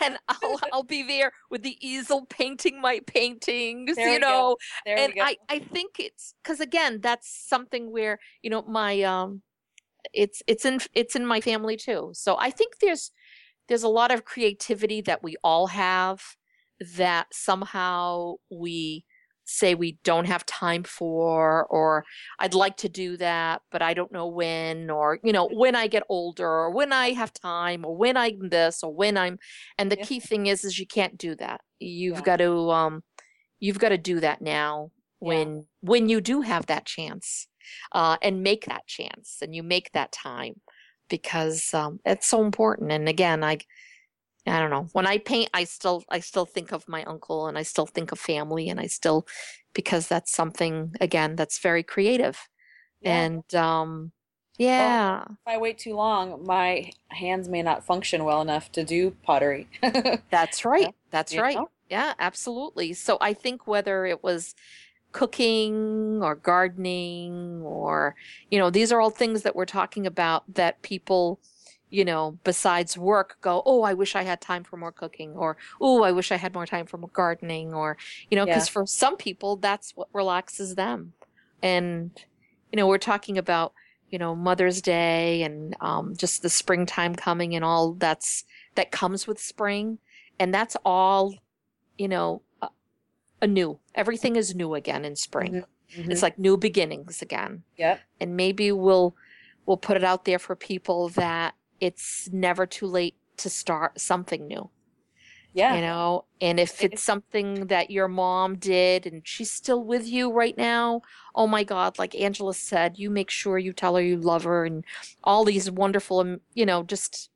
and 0.00 0.18
I'll 0.28 0.60
I'll 0.72 0.82
be 0.84 1.02
there 1.02 1.32
with 1.50 1.62
the 1.62 1.76
easel 1.80 2.26
painting 2.26 2.80
my 2.80 3.00
paintings. 3.04 3.96
There 3.96 4.12
you 4.12 4.20
know, 4.20 4.56
and 4.86 5.12
I 5.20 5.36
I 5.48 5.58
think 5.58 5.98
it's 5.98 6.34
because 6.44 6.60
again 6.60 7.00
that's 7.00 7.28
something 7.28 7.90
where 7.90 8.20
you 8.40 8.50
know 8.50 8.62
my 8.62 9.02
um 9.02 9.42
it's 10.12 10.42
it's 10.46 10.64
in 10.64 10.80
it's 10.94 11.16
in 11.16 11.26
my 11.26 11.40
family 11.40 11.76
too. 11.76 12.10
So 12.14 12.36
I 12.38 12.50
think 12.50 12.78
there's 12.80 13.10
there's 13.68 13.82
a 13.82 13.88
lot 13.88 14.10
of 14.10 14.24
creativity 14.24 15.00
that 15.02 15.22
we 15.22 15.36
all 15.44 15.68
have 15.68 16.20
that 16.96 17.26
somehow 17.32 18.34
we 18.50 19.04
say 19.44 19.74
we 19.74 19.98
don't 20.04 20.26
have 20.26 20.46
time 20.46 20.84
for 20.84 21.66
or 21.66 22.04
I'd 22.38 22.54
like 22.54 22.76
to 22.78 22.88
do 22.88 23.16
that 23.16 23.62
but 23.72 23.82
I 23.82 23.94
don't 23.94 24.12
know 24.12 24.28
when 24.28 24.90
or 24.90 25.18
you 25.24 25.32
know 25.32 25.48
when 25.48 25.74
I 25.74 25.88
get 25.88 26.04
older 26.08 26.46
or 26.46 26.70
when 26.70 26.92
I 26.92 27.10
have 27.10 27.32
time 27.32 27.84
or 27.84 27.96
when 27.96 28.16
I'm 28.16 28.48
this 28.48 28.82
or 28.84 28.94
when 28.94 29.18
I'm 29.18 29.38
and 29.76 29.90
the 29.90 29.98
yeah. 29.98 30.04
key 30.04 30.20
thing 30.20 30.46
is 30.46 30.64
is 30.64 30.78
you 30.78 30.86
can't 30.86 31.18
do 31.18 31.34
that. 31.36 31.62
You've 31.80 32.18
yeah. 32.18 32.22
got 32.22 32.36
to 32.36 32.70
um 32.70 33.02
you've 33.58 33.80
got 33.80 33.88
to 33.90 33.98
do 33.98 34.20
that 34.20 34.40
now 34.40 34.92
when 35.18 35.56
yeah. 35.56 35.62
when 35.80 36.08
you 36.08 36.20
do 36.20 36.42
have 36.42 36.66
that 36.66 36.86
chance 36.86 37.48
uh, 37.92 38.16
and 38.22 38.42
make 38.42 38.66
that 38.66 38.86
chance 38.86 39.38
and 39.42 39.54
you 39.54 39.62
make 39.62 39.92
that 39.92 40.12
time 40.12 40.60
because 41.08 41.74
um, 41.74 42.00
it's 42.04 42.26
so 42.26 42.42
important. 42.42 42.92
And 42.92 43.08
again, 43.08 43.44
I 43.44 43.58
I 44.46 44.58
don't 44.58 44.70
know. 44.70 44.88
When 44.92 45.06
I 45.06 45.18
paint, 45.18 45.50
I 45.52 45.64
still 45.64 46.04
I 46.08 46.20
still 46.20 46.46
think 46.46 46.72
of 46.72 46.88
my 46.88 47.04
uncle 47.04 47.46
and 47.46 47.58
I 47.58 47.62
still 47.62 47.86
think 47.86 48.12
of 48.12 48.18
family 48.18 48.68
and 48.68 48.80
I 48.80 48.86
still 48.86 49.26
because 49.74 50.08
that's 50.08 50.32
something 50.32 50.94
again 51.00 51.36
that's 51.36 51.58
very 51.58 51.82
creative. 51.82 52.48
Yeah. 53.00 53.22
And 53.22 53.54
um 53.54 54.12
yeah. 54.58 55.18
Well, 55.18 55.38
if 55.46 55.54
I 55.54 55.58
wait 55.58 55.78
too 55.78 55.94
long, 55.94 56.44
my 56.44 56.90
hands 57.08 57.48
may 57.48 57.62
not 57.62 57.84
function 57.84 58.24
well 58.24 58.42
enough 58.42 58.70
to 58.72 58.84
do 58.84 59.12
pottery. 59.22 59.68
that's 60.30 60.64
right. 60.64 60.94
That's 61.10 61.32
you 61.32 61.40
right. 61.40 61.56
Know? 61.56 61.70
Yeah, 61.88 62.12
absolutely. 62.18 62.92
So 62.92 63.16
I 63.20 63.32
think 63.32 63.66
whether 63.66 64.04
it 64.04 64.22
was 64.22 64.54
cooking 65.12 66.20
or 66.22 66.34
gardening 66.36 67.62
or 67.62 68.14
you 68.50 68.58
know 68.58 68.70
these 68.70 68.92
are 68.92 69.00
all 69.00 69.10
things 69.10 69.42
that 69.42 69.56
we're 69.56 69.64
talking 69.64 70.06
about 70.06 70.44
that 70.54 70.80
people 70.82 71.40
you 71.90 72.04
know 72.04 72.38
besides 72.44 72.96
work 72.96 73.36
go 73.40 73.62
oh 73.66 73.82
i 73.82 73.92
wish 73.92 74.14
i 74.14 74.22
had 74.22 74.40
time 74.40 74.62
for 74.62 74.76
more 74.76 74.92
cooking 74.92 75.32
or 75.34 75.56
oh 75.80 76.02
i 76.04 76.12
wish 76.12 76.30
i 76.30 76.36
had 76.36 76.54
more 76.54 76.66
time 76.66 76.86
for 76.86 76.96
more 76.96 77.10
gardening 77.12 77.74
or 77.74 77.96
you 78.30 78.36
know 78.36 78.46
because 78.46 78.68
yeah. 78.68 78.72
for 78.72 78.86
some 78.86 79.16
people 79.16 79.56
that's 79.56 79.96
what 79.96 80.08
relaxes 80.12 80.76
them 80.76 81.12
and 81.62 82.24
you 82.70 82.76
know 82.76 82.86
we're 82.86 82.98
talking 82.98 83.36
about 83.36 83.72
you 84.10 84.18
know 84.18 84.34
mother's 84.34 84.80
day 84.80 85.42
and 85.42 85.76
um, 85.80 86.14
just 86.16 86.42
the 86.42 86.50
springtime 86.50 87.14
coming 87.14 87.54
and 87.54 87.64
all 87.64 87.94
that's 87.94 88.44
that 88.74 88.90
comes 88.90 89.26
with 89.26 89.40
spring 89.40 89.98
and 90.38 90.54
that's 90.54 90.76
all 90.84 91.34
you 91.98 92.08
know 92.08 92.42
anew. 93.42 93.78
Everything 93.94 94.36
is 94.36 94.54
new 94.54 94.74
again 94.74 95.04
in 95.04 95.16
spring. 95.16 95.52
Mm-hmm. 95.52 96.00
Mm-hmm. 96.00 96.10
It's 96.12 96.22
like 96.22 96.38
new 96.38 96.56
beginnings 96.56 97.20
again. 97.22 97.64
Yep. 97.76 98.00
And 98.20 98.36
maybe 98.36 98.72
we'll 98.72 99.16
we'll 99.66 99.76
put 99.76 99.96
it 99.96 100.04
out 100.04 100.24
there 100.24 100.38
for 100.38 100.56
people 100.56 101.08
that 101.10 101.54
it's 101.80 102.28
never 102.32 102.66
too 102.66 102.86
late 102.86 103.16
to 103.38 103.50
start 103.50 104.00
something 104.00 104.46
new. 104.46 104.70
Yeah. 105.52 105.74
You 105.74 105.80
know, 105.80 106.26
and 106.40 106.60
if 106.60 106.84
it's 106.84 107.02
something 107.02 107.66
that 107.66 107.90
your 107.90 108.06
mom 108.06 108.56
did 108.56 109.04
and 109.04 109.22
she's 109.24 109.50
still 109.50 109.82
with 109.82 110.06
you 110.06 110.30
right 110.30 110.56
now, 110.56 111.02
oh 111.34 111.48
my 111.48 111.64
God, 111.64 111.98
like 111.98 112.14
Angela 112.14 112.54
said, 112.54 112.98
you 112.98 113.10
make 113.10 113.30
sure 113.30 113.58
you 113.58 113.72
tell 113.72 113.96
her 113.96 114.02
you 114.02 114.16
love 114.16 114.44
her 114.44 114.64
and 114.64 114.84
all 115.24 115.44
these 115.44 115.68
wonderful, 115.68 116.20
um, 116.20 116.40
you 116.54 116.64
know, 116.64 116.84
just, 116.84 117.30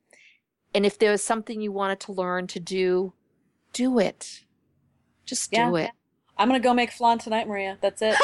and 0.72 0.86
if 0.86 0.96
there's 0.96 1.24
something 1.24 1.60
you 1.60 1.72
wanted 1.72 1.98
to 2.00 2.12
learn 2.12 2.46
to 2.48 2.60
do, 2.60 3.14
do 3.72 3.98
it. 3.98 4.43
Just 5.24 5.52
yeah. 5.52 5.68
do 5.68 5.76
it. 5.76 5.90
I'm 6.36 6.48
gonna 6.48 6.60
go 6.60 6.74
make 6.74 6.90
flan 6.90 7.18
tonight, 7.18 7.46
Maria. 7.46 7.78
That's 7.80 8.02
it. 8.02 8.16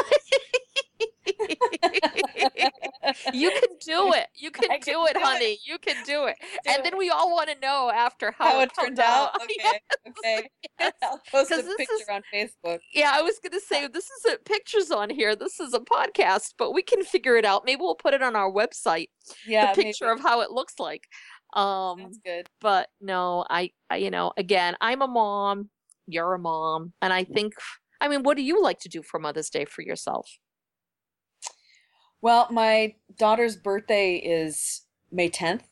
you 3.32 3.50
can 3.50 3.68
do 3.80 4.12
it. 4.12 4.26
You 4.34 4.50
can, 4.50 4.68
can 4.68 4.80
do 4.80 5.06
it, 5.06 5.14
do 5.14 5.20
honey. 5.20 5.52
It. 5.52 5.60
You 5.64 5.78
can 5.78 5.96
do 6.04 6.26
it. 6.26 6.36
Do 6.40 6.70
and 6.70 6.78
it. 6.78 6.84
then 6.84 6.98
we 6.98 7.10
all 7.10 7.30
want 7.30 7.48
to 7.50 7.58
know 7.60 7.90
after 7.90 8.32
how, 8.32 8.52
how 8.52 8.60
it 8.60 8.70
turned 8.78 8.98
out. 9.00 9.34
out. 9.34 9.40
Okay. 9.42 9.54
Yes. 9.58 9.80
Okay. 10.08 10.48
Yes. 10.80 10.92
I'll 11.02 11.20
post 11.30 11.50
a 11.50 11.56
picture 11.56 11.92
is, 11.94 12.08
on 12.10 12.22
Facebook. 12.32 12.78
Yeah, 12.94 13.12
I 13.14 13.20
was 13.20 13.38
going 13.38 13.52
to 13.52 13.60
say 13.60 13.86
this 13.86 14.08
isn't 14.20 14.46
pictures 14.46 14.90
on 14.90 15.10
here. 15.10 15.36
This 15.36 15.60
is 15.60 15.74
a 15.74 15.80
podcast, 15.80 16.54
but 16.56 16.72
we 16.72 16.80
can 16.82 17.04
figure 17.04 17.36
it 17.36 17.44
out. 17.44 17.66
Maybe 17.66 17.82
we'll 17.82 17.94
put 17.94 18.14
it 18.14 18.22
on 18.22 18.34
our 18.34 18.50
website. 18.50 19.08
Yeah, 19.46 19.74
the 19.74 19.82
picture 19.82 20.06
maybe. 20.06 20.20
of 20.20 20.22
how 20.22 20.40
it 20.40 20.50
looks 20.50 20.78
like. 20.78 21.06
Um, 21.52 21.98
That's 21.98 22.18
good. 22.24 22.48
But 22.62 22.88
no, 23.00 23.44
I, 23.50 23.72
I, 23.90 23.96
you 23.96 24.10
know, 24.10 24.32
again, 24.38 24.74
I'm 24.80 25.02
a 25.02 25.08
mom. 25.08 25.68
You're 26.12 26.34
a 26.34 26.38
mom, 26.38 26.92
and 27.02 27.12
I 27.12 27.24
think. 27.24 27.54
I 28.02 28.08
mean, 28.08 28.22
what 28.22 28.38
do 28.38 28.42
you 28.42 28.62
like 28.62 28.78
to 28.80 28.88
do 28.88 29.02
for 29.02 29.20
Mother's 29.20 29.50
Day 29.50 29.66
for 29.66 29.82
yourself? 29.82 30.38
Well, 32.22 32.48
my 32.50 32.94
daughter's 33.18 33.56
birthday 33.56 34.16
is 34.16 34.82
May 35.12 35.28
10th. 35.28 35.62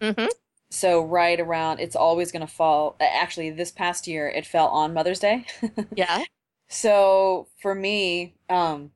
Mm-hmm. 0.00 0.26
So 0.70 1.04
right 1.04 1.38
around, 1.38 1.80
it's 1.80 1.96
always 1.96 2.32
going 2.32 2.46
to 2.46 2.52
fall. 2.52 2.96
Actually, 3.00 3.50
this 3.50 3.70
past 3.70 4.06
year, 4.06 4.28
it 4.28 4.46
fell 4.46 4.68
on 4.68 4.92
Mother's 4.92 5.20
Day. 5.20 5.46
yeah. 5.94 6.24
So 6.68 7.48
for 7.60 7.74
me, 7.74 8.34
um, 8.50 8.90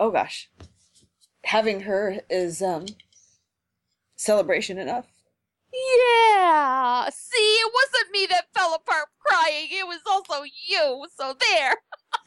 oh 0.00 0.10
gosh, 0.10 0.50
having 1.44 1.82
her 1.82 2.20
is 2.28 2.60
um 2.60 2.86
celebration 4.16 4.78
enough. 4.78 5.06
Yeah. 5.72 7.08
See, 7.10 7.38
it 7.38 7.72
wasn't 7.72 8.12
me 8.12 8.26
that 8.30 8.46
fell 8.54 8.74
apart 8.74 9.08
crying. 9.18 9.68
It 9.70 9.86
was 9.86 10.00
also 10.10 10.42
you. 10.42 11.06
So 11.16 11.34
there. 11.40 11.76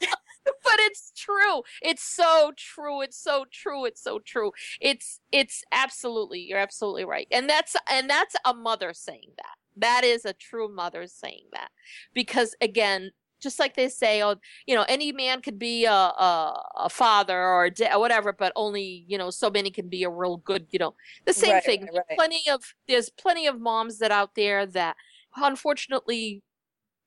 but 0.00 0.78
it's 0.80 1.12
true. 1.16 1.62
It's 1.82 2.02
so 2.02 2.52
true. 2.56 3.02
It's 3.02 3.18
so 3.22 3.46
true. 3.52 3.84
It's 3.84 4.02
so 4.02 4.18
true. 4.18 4.52
It's 4.80 5.20
it's 5.32 5.62
absolutely 5.72 6.40
you're 6.40 6.58
absolutely 6.58 7.04
right. 7.04 7.28
And 7.30 7.48
that's 7.48 7.76
and 7.90 8.10
that's 8.10 8.34
a 8.44 8.54
mother 8.54 8.92
saying 8.92 9.32
that. 9.36 9.56
That 9.76 10.04
is 10.04 10.24
a 10.24 10.32
true 10.32 10.68
mother 10.74 11.06
saying 11.06 11.46
that. 11.52 11.68
Because 12.14 12.54
again, 12.60 13.10
just 13.46 13.60
like 13.60 13.76
they 13.76 13.88
say, 13.88 14.24
oh, 14.24 14.34
you 14.66 14.74
know, 14.74 14.84
any 14.88 15.12
man 15.12 15.40
could 15.40 15.58
be 15.58 15.84
a 15.84 15.92
a, 15.92 16.62
a 16.76 16.88
father 16.90 17.38
or, 17.38 17.66
a 17.66 17.94
or 17.94 18.00
whatever, 18.00 18.32
but 18.32 18.52
only 18.56 19.04
you 19.06 19.16
know 19.16 19.30
so 19.30 19.48
many 19.48 19.70
can 19.70 19.88
be 19.88 20.02
a 20.02 20.10
real 20.10 20.38
good, 20.38 20.66
you 20.70 20.80
know, 20.80 20.94
the 21.24 21.32
same 21.32 21.52
right, 21.52 21.64
thing. 21.64 21.82
Right, 21.82 22.02
right. 22.08 22.18
Plenty 22.18 22.42
of 22.50 22.74
there's 22.88 23.08
plenty 23.08 23.46
of 23.46 23.60
moms 23.60 23.98
that 23.98 24.10
out 24.10 24.34
there 24.34 24.66
that 24.66 24.96
unfortunately 25.36 26.42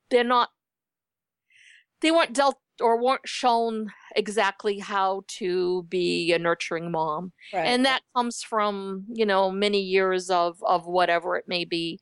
they're 0.10 0.24
not 0.24 0.50
they 2.02 2.12
weren't 2.12 2.34
dealt 2.34 2.58
or 2.82 3.02
weren't 3.02 3.28
shown 3.28 3.92
exactly 4.16 4.80
how 4.80 5.24
to 5.28 5.84
be 5.84 6.32
a 6.32 6.40
nurturing 6.40 6.92
mom 6.92 7.32
right. 7.54 7.66
and 7.66 7.86
that 7.86 8.02
comes 8.16 8.42
from 8.42 9.06
you 9.10 9.26
know 9.26 9.52
many 9.52 9.82
years 9.82 10.30
of 10.30 10.58
of 10.64 10.88
whatever 10.88 11.36
it 11.36 11.46
may 11.48 11.66
be 11.66 12.00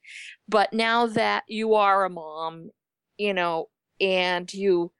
but 0.47 0.71
now 0.73 1.07
that 1.07 1.43
you 1.47 1.73
are 1.73 2.05
a 2.05 2.09
mom 2.09 2.69
you 3.17 3.33
know 3.33 3.67
and 3.99 4.53
you 4.53 4.91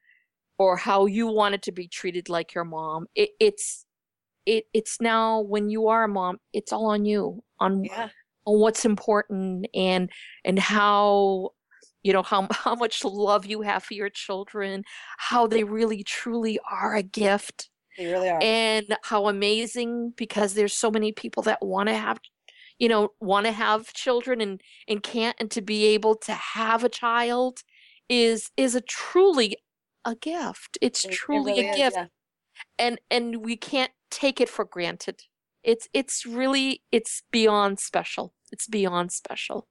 or 0.59 0.75
how 0.75 1.05
you 1.05 1.27
wanted 1.27 1.61
to 1.63 1.71
be 1.71 1.87
treated 1.87 2.29
like 2.29 2.53
your 2.53 2.63
mom 2.63 3.07
it, 3.15 3.29
it's 3.39 3.85
it 4.45 4.65
it's 4.73 4.99
now 5.01 5.41
when 5.41 5.69
you 5.69 5.87
are 5.87 6.05
a 6.05 6.07
mom 6.07 6.37
it's 6.53 6.71
all 6.71 6.87
on 6.87 7.05
you 7.05 7.43
on 7.59 7.83
yeah. 7.83 8.09
on 8.45 8.59
what's 8.59 8.85
important 8.85 9.67
and 9.73 10.09
and 10.45 10.57
how 10.57 11.49
you 12.03 12.13
know 12.13 12.23
how 12.23 12.47
how 12.51 12.75
much 12.75 13.03
love 13.03 13.45
you 13.45 13.61
have 13.61 13.83
for 13.83 13.93
your 13.93 14.09
children 14.09 14.83
how 15.17 15.45
they 15.45 15.63
really 15.63 16.03
truly 16.03 16.59
are 16.69 16.95
a 16.95 17.03
gift 17.03 17.69
they 17.97 18.07
really 18.07 18.29
are 18.29 18.39
and 18.41 18.95
how 19.03 19.27
amazing 19.27 20.13
because 20.15 20.53
there's 20.53 20.73
so 20.73 20.89
many 20.89 21.11
people 21.11 21.43
that 21.43 21.59
want 21.61 21.89
to 21.89 21.95
have 21.95 22.19
you 22.79 22.87
know 22.87 23.09
want 23.19 23.45
to 23.45 23.51
have 23.51 23.91
children 23.93 24.39
and 24.39 24.61
and 24.87 25.03
can't 25.03 25.35
and 25.39 25.51
to 25.51 25.61
be 25.61 25.85
able 25.87 26.15
to 26.15 26.33
have 26.33 26.83
a 26.83 26.89
child 26.89 27.63
is 28.09 28.51
is 28.57 28.75
a 28.75 28.81
truly 28.81 29.57
a 30.05 30.15
gift 30.15 30.77
it's 30.81 31.05
it, 31.05 31.11
truly 31.11 31.51
it 31.51 31.55
really 31.55 31.67
a 31.67 31.71
is, 31.71 31.77
gift 31.77 31.95
yeah. 31.97 32.05
and 32.79 32.99
and 33.11 33.37
we 33.45 33.55
can't 33.55 33.91
take 34.09 34.39
it 34.39 34.49
for 34.49 34.65
granted 34.65 35.23
it's 35.63 35.87
it's 35.93 36.25
really 36.25 36.81
it's 36.91 37.23
beyond 37.31 37.79
special 37.79 38.33
it's 38.51 38.67
beyond 38.67 39.11
special 39.11 39.67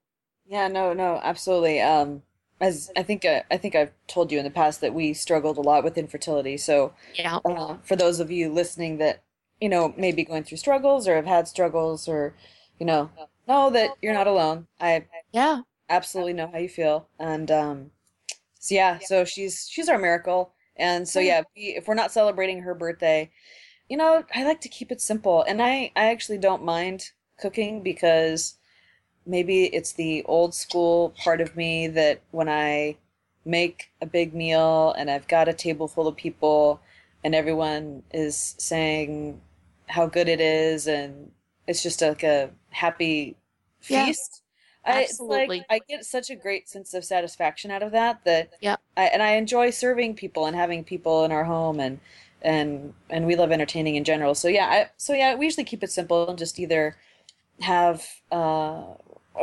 yeah, 0.47 0.67
no, 0.69 0.93
no, 0.93 1.19
absolutely. 1.23 1.81
Um, 1.81 2.23
as 2.59 2.89
I 2.95 3.03
think 3.03 3.25
uh, 3.25 3.41
I 3.51 3.57
think 3.57 3.75
I've 3.75 3.91
told 4.07 4.31
you 4.31 4.39
in 4.39 4.45
the 4.45 4.49
past 4.49 4.81
that 4.81 4.93
we 4.93 5.13
struggled 5.13 5.57
a 5.57 5.61
lot 5.61 5.83
with 5.83 5.97
infertility. 5.97 6.57
So, 6.57 6.93
yeah, 7.13 7.39
uh, 7.45 7.77
for 7.83 7.95
those 7.95 8.19
of 8.19 8.31
you 8.31 8.51
listening 8.51 8.97
that 8.97 9.23
you 9.61 9.69
know 9.69 9.93
maybe 9.97 10.23
going 10.23 10.43
through 10.43 10.57
struggles 10.57 11.07
or 11.07 11.15
have 11.15 11.25
had 11.25 11.47
struggles 11.47 12.07
or 12.07 12.33
you 12.79 12.85
know 12.85 13.09
know 13.47 13.69
that 13.69 13.91
you're 14.01 14.13
not 14.13 14.27
alone. 14.27 14.67
I 14.79 15.05
yeah 15.31 15.61
absolutely 15.89 16.33
know 16.33 16.49
how 16.51 16.57
you 16.59 16.69
feel, 16.69 17.09
and 17.19 17.51
um, 17.51 17.91
so 18.59 18.75
yeah, 18.75 18.99
so 19.01 19.25
she's 19.25 19.67
she's 19.69 19.89
our 19.89 19.99
miracle, 19.99 20.53
and 20.75 21.07
so 21.07 21.19
mm-hmm. 21.19 21.27
yeah, 21.27 21.43
if 21.55 21.87
we're 21.87 21.93
not 21.93 22.11
celebrating 22.11 22.61
her 22.61 22.73
birthday, 22.73 23.29
you 23.89 23.97
know, 23.97 24.23
I 24.33 24.43
like 24.43 24.61
to 24.61 24.69
keep 24.69 24.91
it 24.91 25.01
simple, 25.01 25.43
and 25.43 25.61
I 25.61 25.91
I 25.95 26.07
actually 26.07 26.39
don't 26.39 26.63
mind 26.63 27.11
cooking 27.39 27.83
because 27.83 28.55
maybe 29.25 29.65
it's 29.65 29.93
the 29.93 30.23
old 30.25 30.55
school 30.55 31.13
part 31.17 31.41
of 31.41 31.55
me 31.55 31.87
that 31.87 32.21
when 32.31 32.49
I 32.49 32.97
make 33.45 33.91
a 34.01 34.05
big 34.05 34.33
meal 34.33 34.93
and 34.97 35.09
I've 35.09 35.27
got 35.27 35.47
a 35.47 35.53
table 35.53 35.87
full 35.87 36.07
of 36.07 36.15
people 36.15 36.81
and 37.23 37.35
everyone 37.35 38.03
is 38.13 38.55
saying 38.57 39.39
how 39.87 40.05
good 40.05 40.27
it 40.27 40.41
is 40.41 40.87
and 40.87 41.31
it's 41.67 41.83
just 41.83 42.01
like 42.01 42.23
a 42.23 42.49
happy 42.69 43.35
feast. 43.79 44.43
Yeah, 44.87 44.93
I, 44.95 45.03
absolutely. 45.03 45.57
Like, 45.59 45.65
I 45.69 45.79
get 45.87 46.05
such 46.05 46.29
a 46.29 46.35
great 46.35 46.69
sense 46.69 46.93
of 46.93 47.03
satisfaction 47.03 47.71
out 47.71 47.83
of 47.83 47.91
that 47.91 48.23
that 48.25 48.53
yeah. 48.61 48.77
I, 48.95 49.05
and 49.05 49.21
I 49.21 49.33
enjoy 49.33 49.69
serving 49.71 50.15
people 50.15 50.45
and 50.45 50.55
having 50.55 50.83
people 50.83 51.25
in 51.25 51.31
our 51.31 51.43
home 51.43 51.79
and 51.79 51.99
and 52.41 52.93
and 53.09 53.25
we 53.25 53.35
love 53.35 53.51
entertaining 53.51 53.95
in 53.95 54.03
general. 54.03 54.35
So 54.35 54.47
yeah, 54.47 54.65
I, 54.65 54.89
so 54.97 55.13
yeah, 55.13 55.35
we 55.35 55.45
usually 55.45 55.63
keep 55.63 55.83
it 55.83 55.91
simple 55.91 56.29
and 56.29 56.37
just 56.37 56.59
either 56.59 56.95
have 57.59 58.05
uh, 58.31 58.83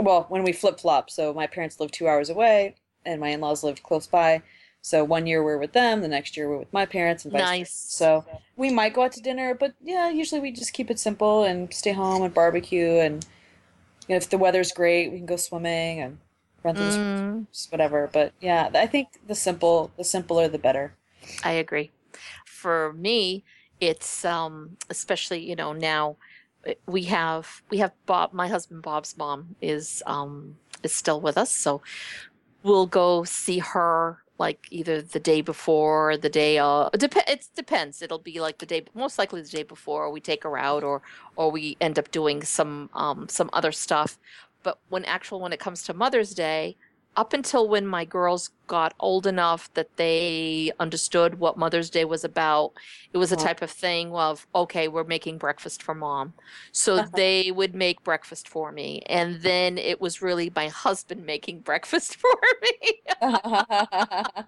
well, 0.00 0.26
when 0.28 0.42
we 0.42 0.52
flip 0.52 0.80
flop, 0.80 1.10
so 1.10 1.32
my 1.32 1.46
parents 1.46 1.80
lived 1.80 1.94
two 1.94 2.08
hours 2.08 2.30
away 2.30 2.74
and 3.04 3.20
my 3.20 3.28
in 3.28 3.40
laws 3.40 3.62
lived 3.62 3.82
close 3.82 4.06
by. 4.06 4.42
So 4.82 5.02
one 5.02 5.26
year 5.26 5.42
we're 5.42 5.58
with 5.58 5.72
them, 5.72 6.02
the 6.02 6.08
next 6.08 6.36
year 6.36 6.48
we're 6.48 6.58
with 6.58 6.72
my 6.72 6.84
parents, 6.84 7.24
and 7.24 7.32
vice 7.32 7.40
nice. 7.40 7.58
Versa. 7.60 7.96
So 7.96 8.24
we 8.56 8.70
might 8.70 8.92
go 8.92 9.02
out 9.02 9.12
to 9.12 9.22
dinner, 9.22 9.54
but 9.54 9.72
yeah, 9.82 10.10
usually 10.10 10.42
we 10.42 10.52
just 10.52 10.74
keep 10.74 10.90
it 10.90 10.98
simple 10.98 11.44
and 11.44 11.72
stay 11.72 11.92
home 11.92 12.22
and 12.22 12.34
barbecue. 12.34 12.98
And 12.98 13.24
you 14.08 14.14
know, 14.14 14.16
if 14.16 14.28
the 14.28 14.38
weather's 14.38 14.72
great, 14.72 15.10
we 15.10 15.18
can 15.18 15.26
go 15.26 15.36
swimming 15.36 16.00
and 16.00 16.18
run 16.62 16.74
through 16.74 16.84
mm. 16.84 17.46
the 17.52 17.68
whatever. 17.70 18.10
But 18.12 18.32
yeah, 18.40 18.70
I 18.74 18.86
think 18.86 19.08
the 19.26 19.34
simple, 19.34 19.90
the 19.96 20.04
simpler, 20.04 20.48
the 20.48 20.58
better. 20.58 20.94
I 21.42 21.52
agree. 21.52 21.90
For 22.44 22.92
me, 22.92 23.44
it's 23.80 24.24
um, 24.24 24.76
especially 24.90 25.40
you 25.48 25.56
know 25.56 25.72
now 25.72 26.16
we 26.86 27.04
have 27.04 27.62
we 27.70 27.78
have 27.78 27.92
Bob, 28.06 28.32
my 28.32 28.48
husband 28.48 28.82
Bob's 28.82 29.16
mom 29.16 29.56
is 29.60 30.02
um 30.06 30.56
is 30.82 30.92
still 30.92 31.20
with 31.20 31.38
us, 31.38 31.50
so 31.50 31.82
we'll 32.62 32.86
go 32.86 33.24
see 33.24 33.58
her 33.58 34.23
like 34.38 34.66
either 34.70 35.00
the 35.02 35.20
day 35.20 35.40
before 35.40 36.12
or 36.12 36.16
the 36.16 36.28
day 36.28 36.58
uh 36.58 36.90
it, 36.92 37.00
dep- 37.00 37.28
it 37.28 37.48
depends. 37.56 38.02
It'll 38.02 38.18
be 38.18 38.40
like 38.40 38.58
the 38.58 38.66
day 38.66 38.84
most 38.94 39.18
likely 39.18 39.42
the 39.42 39.48
day 39.48 39.62
before 39.62 40.10
we 40.10 40.20
take 40.20 40.42
her 40.44 40.58
out 40.58 40.82
or 40.84 41.02
or 41.36 41.50
we 41.50 41.76
end 41.80 41.98
up 41.98 42.10
doing 42.10 42.42
some 42.42 42.90
um 42.94 43.28
some 43.28 43.50
other 43.52 43.72
stuff. 43.72 44.18
But 44.62 44.78
when 44.88 45.04
actual 45.04 45.40
when 45.40 45.52
it 45.52 45.60
comes 45.60 45.82
to 45.84 45.94
mother's 45.94 46.34
day 46.34 46.76
up 47.16 47.32
until 47.32 47.68
when 47.68 47.86
my 47.86 48.04
girls 48.04 48.50
got 48.66 48.94
old 48.98 49.26
enough 49.26 49.72
that 49.74 49.96
they 49.96 50.72
understood 50.80 51.38
what 51.38 51.56
Mother's 51.56 51.90
Day 51.90 52.04
was 52.04 52.24
about, 52.24 52.72
it 53.12 53.18
was 53.18 53.30
a 53.30 53.36
type 53.36 53.62
of 53.62 53.70
thing 53.70 54.12
of, 54.14 54.46
okay, 54.54 54.88
we're 54.88 55.04
making 55.04 55.38
breakfast 55.38 55.82
for 55.82 55.94
mom. 55.94 56.32
So 56.72 56.96
uh-huh. 56.96 57.08
they 57.14 57.52
would 57.52 57.74
make 57.74 58.02
breakfast 58.02 58.48
for 58.48 58.72
me. 58.72 59.02
And 59.06 59.42
then 59.42 59.78
it 59.78 60.00
was 60.00 60.22
really 60.22 60.52
my 60.54 60.68
husband 60.68 61.24
making 61.26 61.60
breakfast 61.60 62.16
for 62.20 62.38
me. 62.62 63.02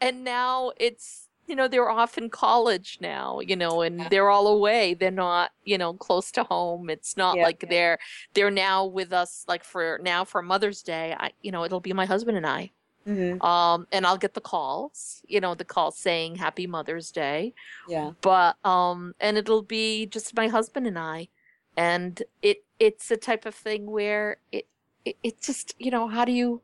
and 0.00 0.24
now 0.24 0.72
it's 0.76 1.28
you 1.46 1.54
know 1.56 1.68
they're 1.68 1.90
off 1.90 2.16
in 2.18 2.30
college 2.30 2.98
now 3.00 3.40
you 3.40 3.56
know 3.56 3.82
and 3.82 3.98
yeah. 3.98 4.08
they're 4.08 4.30
all 4.30 4.46
away 4.48 4.94
they're 4.94 5.10
not 5.10 5.50
you 5.64 5.76
know 5.78 5.92
close 5.92 6.30
to 6.30 6.44
home 6.44 6.90
it's 6.90 7.16
not 7.16 7.36
yeah, 7.36 7.42
like 7.42 7.62
yeah. 7.62 7.68
they're 7.68 7.98
they're 8.34 8.50
now 8.50 8.84
with 8.84 9.12
us 9.12 9.44
like 9.48 9.64
for 9.64 9.98
now 10.02 10.24
for 10.24 10.42
mother's 10.42 10.82
day 10.82 11.14
i 11.18 11.30
you 11.42 11.50
know 11.50 11.64
it'll 11.64 11.80
be 11.80 11.92
my 11.92 12.06
husband 12.06 12.36
and 12.36 12.46
i 12.46 12.70
mm-hmm. 13.06 13.40
um 13.42 13.86
and 13.92 14.06
i'll 14.06 14.16
get 14.16 14.34
the 14.34 14.40
calls 14.40 15.22
you 15.26 15.40
know 15.40 15.54
the 15.54 15.64
call 15.64 15.90
saying 15.90 16.36
happy 16.36 16.66
mother's 16.66 17.10
day 17.10 17.52
yeah 17.88 18.12
but 18.20 18.56
um 18.64 19.14
and 19.20 19.36
it'll 19.36 19.62
be 19.62 20.06
just 20.06 20.34
my 20.36 20.48
husband 20.48 20.86
and 20.86 20.98
i 20.98 21.28
and 21.76 22.22
it 22.42 22.64
it's 22.78 23.10
a 23.10 23.16
type 23.16 23.46
of 23.46 23.54
thing 23.54 23.86
where 23.86 24.38
it 24.52 24.66
it, 25.04 25.16
it 25.22 25.40
just 25.40 25.74
you 25.78 25.90
know 25.90 26.08
how 26.08 26.24
do 26.24 26.32
you 26.32 26.62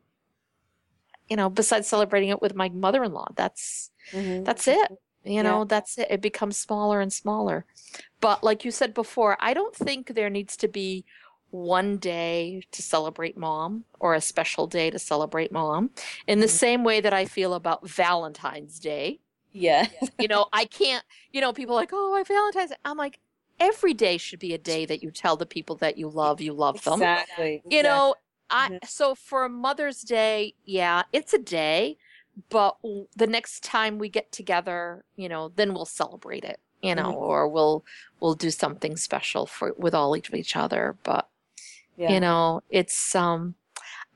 you 1.31 1.37
know 1.37 1.49
besides 1.49 1.87
celebrating 1.87 2.29
it 2.29 2.41
with 2.41 2.53
my 2.53 2.69
mother-in-law 2.69 3.29
that's 3.35 3.91
Mm-hmm. 4.11 4.43
That's 4.43 4.67
it. 4.67 4.91
You 5.23 5.43
know, 5.43 5.59
yeah. 5.59 5.65
that's 5.67 5.97
it. 5.97 6.07
It 6.09 6.21
becomes 6.21 6.57
smaller 6.57 6.99
and 6.99 7.13
smaller. 7.13 7.65
But 8.19 8.43
like 8.43 8.65
you 8.65 8.71
said 8.71 8.93
before, 8.93 9.37
I 9.39 9.53
don't 9.53 9.75
think 9.75 10.15
there 10.15 10.29
needs 10.29 10.57
to 10.57 10.67
be 10.67 11.05
one 11.51 11.97
day 11.97 12.63
to 12.71 12.81
celebrate 12.81 13.37
mom 13.37 13.83
or 13.99 14.15
a 14.15 14.21
special 14.21 14.67
day 14.67 14.89
to 14.89 14.97
celebrate 14.97 15.51
mom 15.51 15.91
in 16.25 16.39
the 16.39 16.45
mm-hmm. 16.45 16.55
same 16.55 16.83
way 16.83 17.01
that 17.01 17.13
I 17.13 17.25
feel 17.25 17.53
about 17.53 17.87
Valentine's 17.87 18.79
Day. 18.79 19.19
Yeah. 19.51 19.87
you 20.19 20.27
know, 20.27 20.47
I 20.53 20.65
can't, 20.65 21.03
you 21.31 21.41
know, 21.41 21.53
people 21.53 21.75
like, 21.75 21.89
oh, 21.93 22.15
I 22.15 22.23
Valentine's. 22.23 22.71
Day. 22.71 22.77
I'm 22.83 22.97
like, 22.97 23.19
every 23.59 23.93
day 23.93 24.17
should 24.17 24.39
be 24.39 24.53
a 24.53 24.57
day 24.57 24.85
that 24.87 25.03
you 25.03 25.11
tell 25.11 25.35
the 25.35 25.45
people 25.45 25.75
that 25.77 25.97
you 25.97 26.09
love 26.09 26.41
you 26.41 26.53
love 26.53 26.83
them. 26.83 26.93
Exactly. 26.93 27.61
You 27.69 27.83
know, 27.83 28.15
I 28.51 28.67
mm-hmm. 28.67 28.77
so 28.85 29.15
for 29.15 29.47
Mother's 29.49 30.01
Day, 30.01 30.53
yeah, 30.65 31.03
it's 31.11 31.33
a 31.33 31.39
day, 31.39 31.97
but 32.49 32.77
the 33.15 33.27
next 33.27 33.63
time 33.63 33.97
we 33.97 34.09
get 34.09 34.31
together, 34.31 35.05
you 35.15 35.29
know, 35.29 35.51
then 35.55 35.73
we'll 35.73 35.85
celebrate 35.85 36.43
it, 36.43 36.59
you 36.81 36.93
know, 36.93 37.11
mm-hmm. 37.11 37.23
or 37.23 37.47
we'll 37.47 37.85
we'll 38.19 38.35
do 38.35 38.51
something 38.51 38.97
special 38.97 39.45
for 39.45 39.73
with 39.77 39.95
all 39.95 40.15
each 40.15 40.29
of 40.29 40.35
each 40.35 40.55
other. 40.55 40.97
But 41.03 41.29
yeah. 41.97 42.11
you 42.11 42.19
know, 42.19 42.61
it's 42.69 43.15
um 43.15 43.55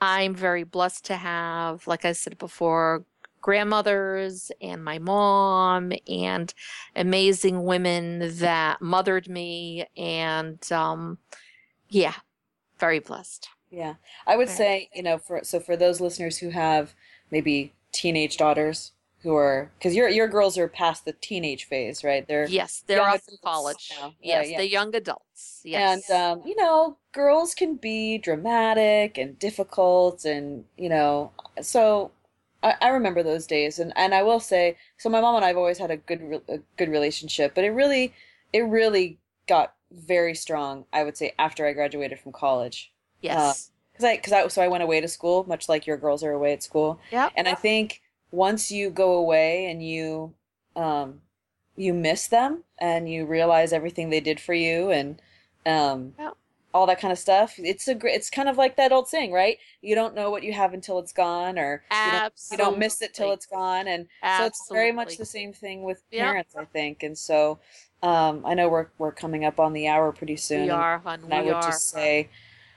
I'm 0.02 0.36
very 0.36 0.64
blessed 0.64 1.06
to 1.06 1.16
have, 1.16 1.88
like 1.88 2.04
I 2.04 2.12
said 2.12 2.38
before, 2.38 3.06
grandmothers 3.46 4.52
and 4.60 4.84
my 4.84 4.98
mom 4.98 5.94
and 6.08 6.54
amazing 6.96 7.64
women 7.64 8.38
that 8.40 8.82
mothered 8.82 9.30
me 9.30 9.86
and 9.96 10.72
um 10.72 11.20
yeah 11.90 12.16
very 12.80 12.98
blessed 12.98 13.48
yeah 13.76 13.96
i 14.26 14.38
would 14.38 14.50
say 14.50 14.90
you 14.96 15.04
know 15.04 15.18
for 15.18 15.42
so 15.44 15.60
for 15.60 15.76
those 15.76 16.00
listeners 16.00 16.38
who 16.38 16.50
have 16.50 16.94
maybe 17.30 17.74
teenage 17.92 18.38
daughters 18.38 18.94
who 19.22 19.36
are 19.36 19.70
because 19.78 19.96
your 19.96 20.08
your 20.08 20.28
girls 20.28 20.58
are 20.58 20.68
past 20.68 21.04
the 21.04 21.14
teenage 21.14 21.66
phase 21.66 22.04
right 22.04 22.28
they're 22.28 22.48
yes 22.48 22.84
they're 22.88 23.02
off 23.02 23.28
in 23.28 23.38
college 23.44 23.92
now. 24.00 24.14
yes 24.22 24.46
yeah, 24.46 24.52
yeah. 24.52 24.58
the 24.58 24.70
young 24.70 24.96
adults 24.96 25.62
yes 25.64 26.10
and 26.10 26.22
um 26.40 26.48
you 26.48 26.56
know 26.56 26.96
girls 27.12 27.54
can 27.54 27.76
be 27.76 28.18
dramatic 28.18 29.18
and 29.18 29.38
difficult 29.40 30.24
and 30.26 30.64
you 30.78 30.88
know 30.88 31.32
so 31.62 32.12
I, 32.64 32.76
I 32.82 32.88
remember 32.90 33.22
those 33.22 33.46
days, 33.46 33.78
and, 33.78 33.94
and 33.96 34.14
I 34.14 34.24
will 34.24 34.40
say, 34.40 34.76
so 34.98 35.08
my 35.08 35.22
mom 35.22 35.36
and 35.36 35.46
I've 35.46 35.56
always 35.56 35.78
had 35.78 35.92
a 35.92 35.98
good 35.98 36.42
a 36.50 36.60
good 36.78 36.90
relationship, 36.90 37.54
but 37.54 37.64
it 37.64 37.70
really 37.70 38.12
it 38.52 38.62
really 38.62 39.20
got 39.48 39.76
very 39.92 40.34
strong. 40.34 40.86
I 40.92 41.04
would 41.04 41.16
say 41.16 41.34
after 41.38 41.68
I 41.68 41.74
graduated 41.74 42.20
from 42.20 42.32
college. 42.32 42.92
Yes. 43.26 43.72
Because 43.92 44.06
uh, 44.06 44.08
I 44.08 44.16
because 44.18 44.34
I 44.34 44.48
so 44.48 44.62
I 44.62 44.68
went 44.68 44.84
away 44.84 45.02
to 45.02 45.08
school, 45.08 45.46
much 45.48 45.70
like 45.70 45.88
your 45.88 45.98
girls 45.98 46.24
are 46.24 46.32
away 46.32 46.54
at 46.54 46.64
school. 46.64 47.00
Yeah. 47.12 47.30
And 47.36 47.48
I 47.48 47.56
think 47.56 48.02
once 48.32 48.72
you 48.72 48.90
go 48.90 49.14
away 49.14 49.66
and 49.66 49.86
you 49.86 50.34
um 50.76 51.22
you 51.76 51.94
miss 51.94 52.28
them 52.28 52.64
and 52.78 53.10
you 53.10 53.26
realize 53.26 53.74
everything 53.74 54.10
they 54.10 54.20
did 54.20 54.40
for 54.40 54.54
you 54.54 54.92
and 54.92 55.22
um 55.66 56.14
yeah 56.20 56.32
all 56.76 56.86
that 56.86 57.00
kind 57.00 57.14
of 57.14 57.18
stuff. 57.18 57.56
It's 57.58 57.88
a 57.88 57.96
great, 57.96 58.16
it's 58.16 58.30
kind 58.30 58.50
of 58.50 58.58
like 58.58 58.76
that 58.76 58.92
old 58.92 59.08
saying, 59.08 59.32
right? 59.32 59.58
You 59.82 59.96
don't 59.96 60.14
know 60.14 60.30
what 60.30 60.44
you 60.44 60.52
have 60.52 60.74
until 60.74 61.00
it's 61.00 61.14
gone, 61.14 61.58
or 61.58 61.82
you 61.90 62.12
don't, 62.12 62.34
you 62.52 62.58
don't, 62.58 62.78
miss 62.78 63.02
it 63.02 63.14
till 63.14 63.32
it's 63.32 63.46
gone, 63.46 63.88
and 63.88 64.08
Absolutely. 64.22 64.44
so 64.44 64.48
it's 64.48 64.70
very 64.70 64.92
much 64.92 65.18
the 65.18 65.26
same 65.26 65.54
thing 65.54 65.84
with 65.84 66.04
parents, 66.12 66.52
yep. 66.54 66.64
I 66.64 66.66
think. 66.66 67.02
And 67.02 67.18
so, 67.18 67.60
um, 68.04 68.46
I 68.46 68.56
know 68.56 68.68
we're 68.68 68.88
we're 68.98 69.14
coming 69.14 69.46
up 69.46 69.58
on 69.58 69.72
the 69.72 69.88
hour 69.88 70.12
pretty 70.12 70.36
soon. 70.36 70.64
We 70.64 70.70
are. 70.70 71.02
And, 71.06 71.34
I 71.34 71.44
would 71.44 71.54
are. 71.54 71.62
just 71.62 71.92
say, 71.92 72.28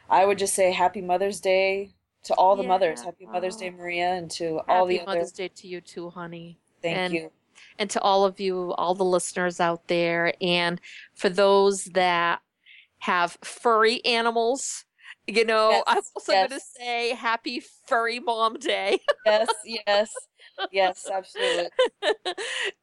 I 0.09 0.25
would 0.25 0.39
just 0.39 0.55
say 0.55 0.73
Happy 0.73 1.01
Mother's 1.01 1.41
Day 1.41 1.93
to 2.25 2.35
all 2.35 2.57
the 2.57 2.63
yeah. 2.63 2.69
mothers. 2.69 3.03
Happy 3.03 3.27
Mother's 3.27 3.57
Day, 3.57 3.73
oh. 3.73 3.77
Maria, 3.77 4.15
and 4.15 4.31
to 4.33 4.57
Happy 4.57 4.65
all 4.69 4.87
the 4.87 4.97
Happy 4.99 5.07
Mother's 5.07 5.33
other... 5.33 5.49
Day 5.49 5.53
to 5.57 5.69
you 5.69 5.81
too, 5.81 6.11
honey. 6.11 6.59
Thank 6.83 6.97
and, 6.97 7.15
you. 7.15 7.33
And 7.79 7.91
to 7.91 8.01
all 8.01 8.25
of 8.25 8.41
you, 8.41 8.73
all 8.75 8.95
the 8.95 9.05
listeners 9.05 9.61
out 9.61 9.89
there, 9.89 10.33
and 10.41 10.81
for 11.15 11.29
those 11.29 11.85
that 11.95 12.41
have 13.01 13.39
furry 13.43 14.05
animals. 14.05 14.85
You 15.27 15.45
know, 15.45 15.71
yes, 15.71 15.83
I'm 15.87 16.03
also 16.17 16.33
yes. 16.33 16.49
going 16.49 16.61
to 16.61 16.67
say 16.79 17.15
happy 17.15 17.63
furry 17.87 18.19
mom 18.19 18.59
day. 18.59 18.99
yes, 19.27 19.49
yes. 19.65 20.11
Yes, 20.73 21.09
absolutely. 21.09 21.69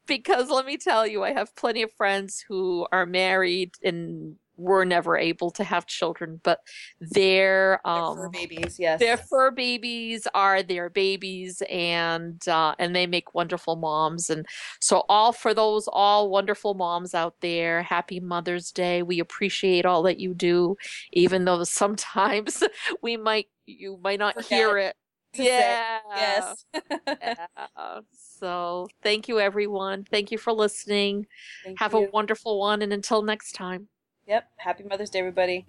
because 0.08 0.50
let 0.50 0.66
me 0.66 0.78
tell 0.78 1.06
you, 1.06 1.24
I 1.24 1.34
have 1.34 1.54
plenty 1.58 1.82
of 1.82 1.92
friends 1.92 2.46
who 2.48 2.88
are 2.90 3.06
married 3.06 3.74
and 3.84 4.38
were 4.58 4.86
never 4.86 5.18
able 5.18 5.52
to 5.52 5.64
have 5.64 5.86
children, 5.86 6.40
but 6.44 6.60
their 7.00 7.86
um 7.88 8.16
their 8.16 8.26
fur 8.26 8.30
babies, 8.30 8.80
yes, 8.80 9.00
their 9.00 9.18
fur 9.18 9.52
babies 9.52 10.28
are 10.34 10.64
their 10.64 10.90
babies, 10.90 11.62
and 11.70 12.46
uh, 12.48 12.76
and 12.80 12.96
they 12.96 13.08
make 13.08 13.34
wonderful 13.34 13.76
moms. 13.76 14.30
And 14.30 14.46
so, 14.80 15.04
all 15.10 15.32
for 15.32 15.54
those 15.54 15.88
all 15.92 16.30
wonderful 16.30 16.74
moms 16.74 17.14
out 17.14 17.36
there, 17.42 17.84
happy 17.84 18.20
Mother's 18.20 18.72
Day. 18.72 19.04
We 19.04 19.20
appreciate 19.20 19.86
all 19.86 20.04
that 20.04 20.20
you 20.20 20.34
do, 20.34 20.78
even 21.14 21.46
though 21.46 21.64
sometimes 21.64 22.64
we 23.02 23.18
might 23.18 23.48
you 23.66 24.00
might 24.04 24.20
not 24.20 24.36
Forget 24.36 24.50
hear 24.50 24.78
it. 24.78 24.96
Yeah. 25.34 26.00
Yes. 26.16 26.66
yeah. 27.22 28.00
So, 28.14 28.88
thank 29.02 29.28
you, 29.28 29.40
everyone. 29.40 30.04
Thank 30.04 30.32
you 30.32 30.38
for 30.38 30.54
listening. 30.54 31.28
Thank 31.64 31.80
Have 31.80 31.94
you. 31.94 32.00
a 32.08 32.12
wonderful 32.12 32.60
one, 32.60 32.82
and 32.82 32.94
until 32.94 33.22
next 33.22 33.54
time. 33.54 33.88
Yep. 34.28 34.48
Happy 34.58 34.84
Mother's 34.84 35.10
Day, 35.10 35.20
everybody. 35.20 35.66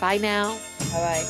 Bye 0.00 0.18
now. 0.18 0.58
Bye 0.92 1.00
bye. 1.00 1.24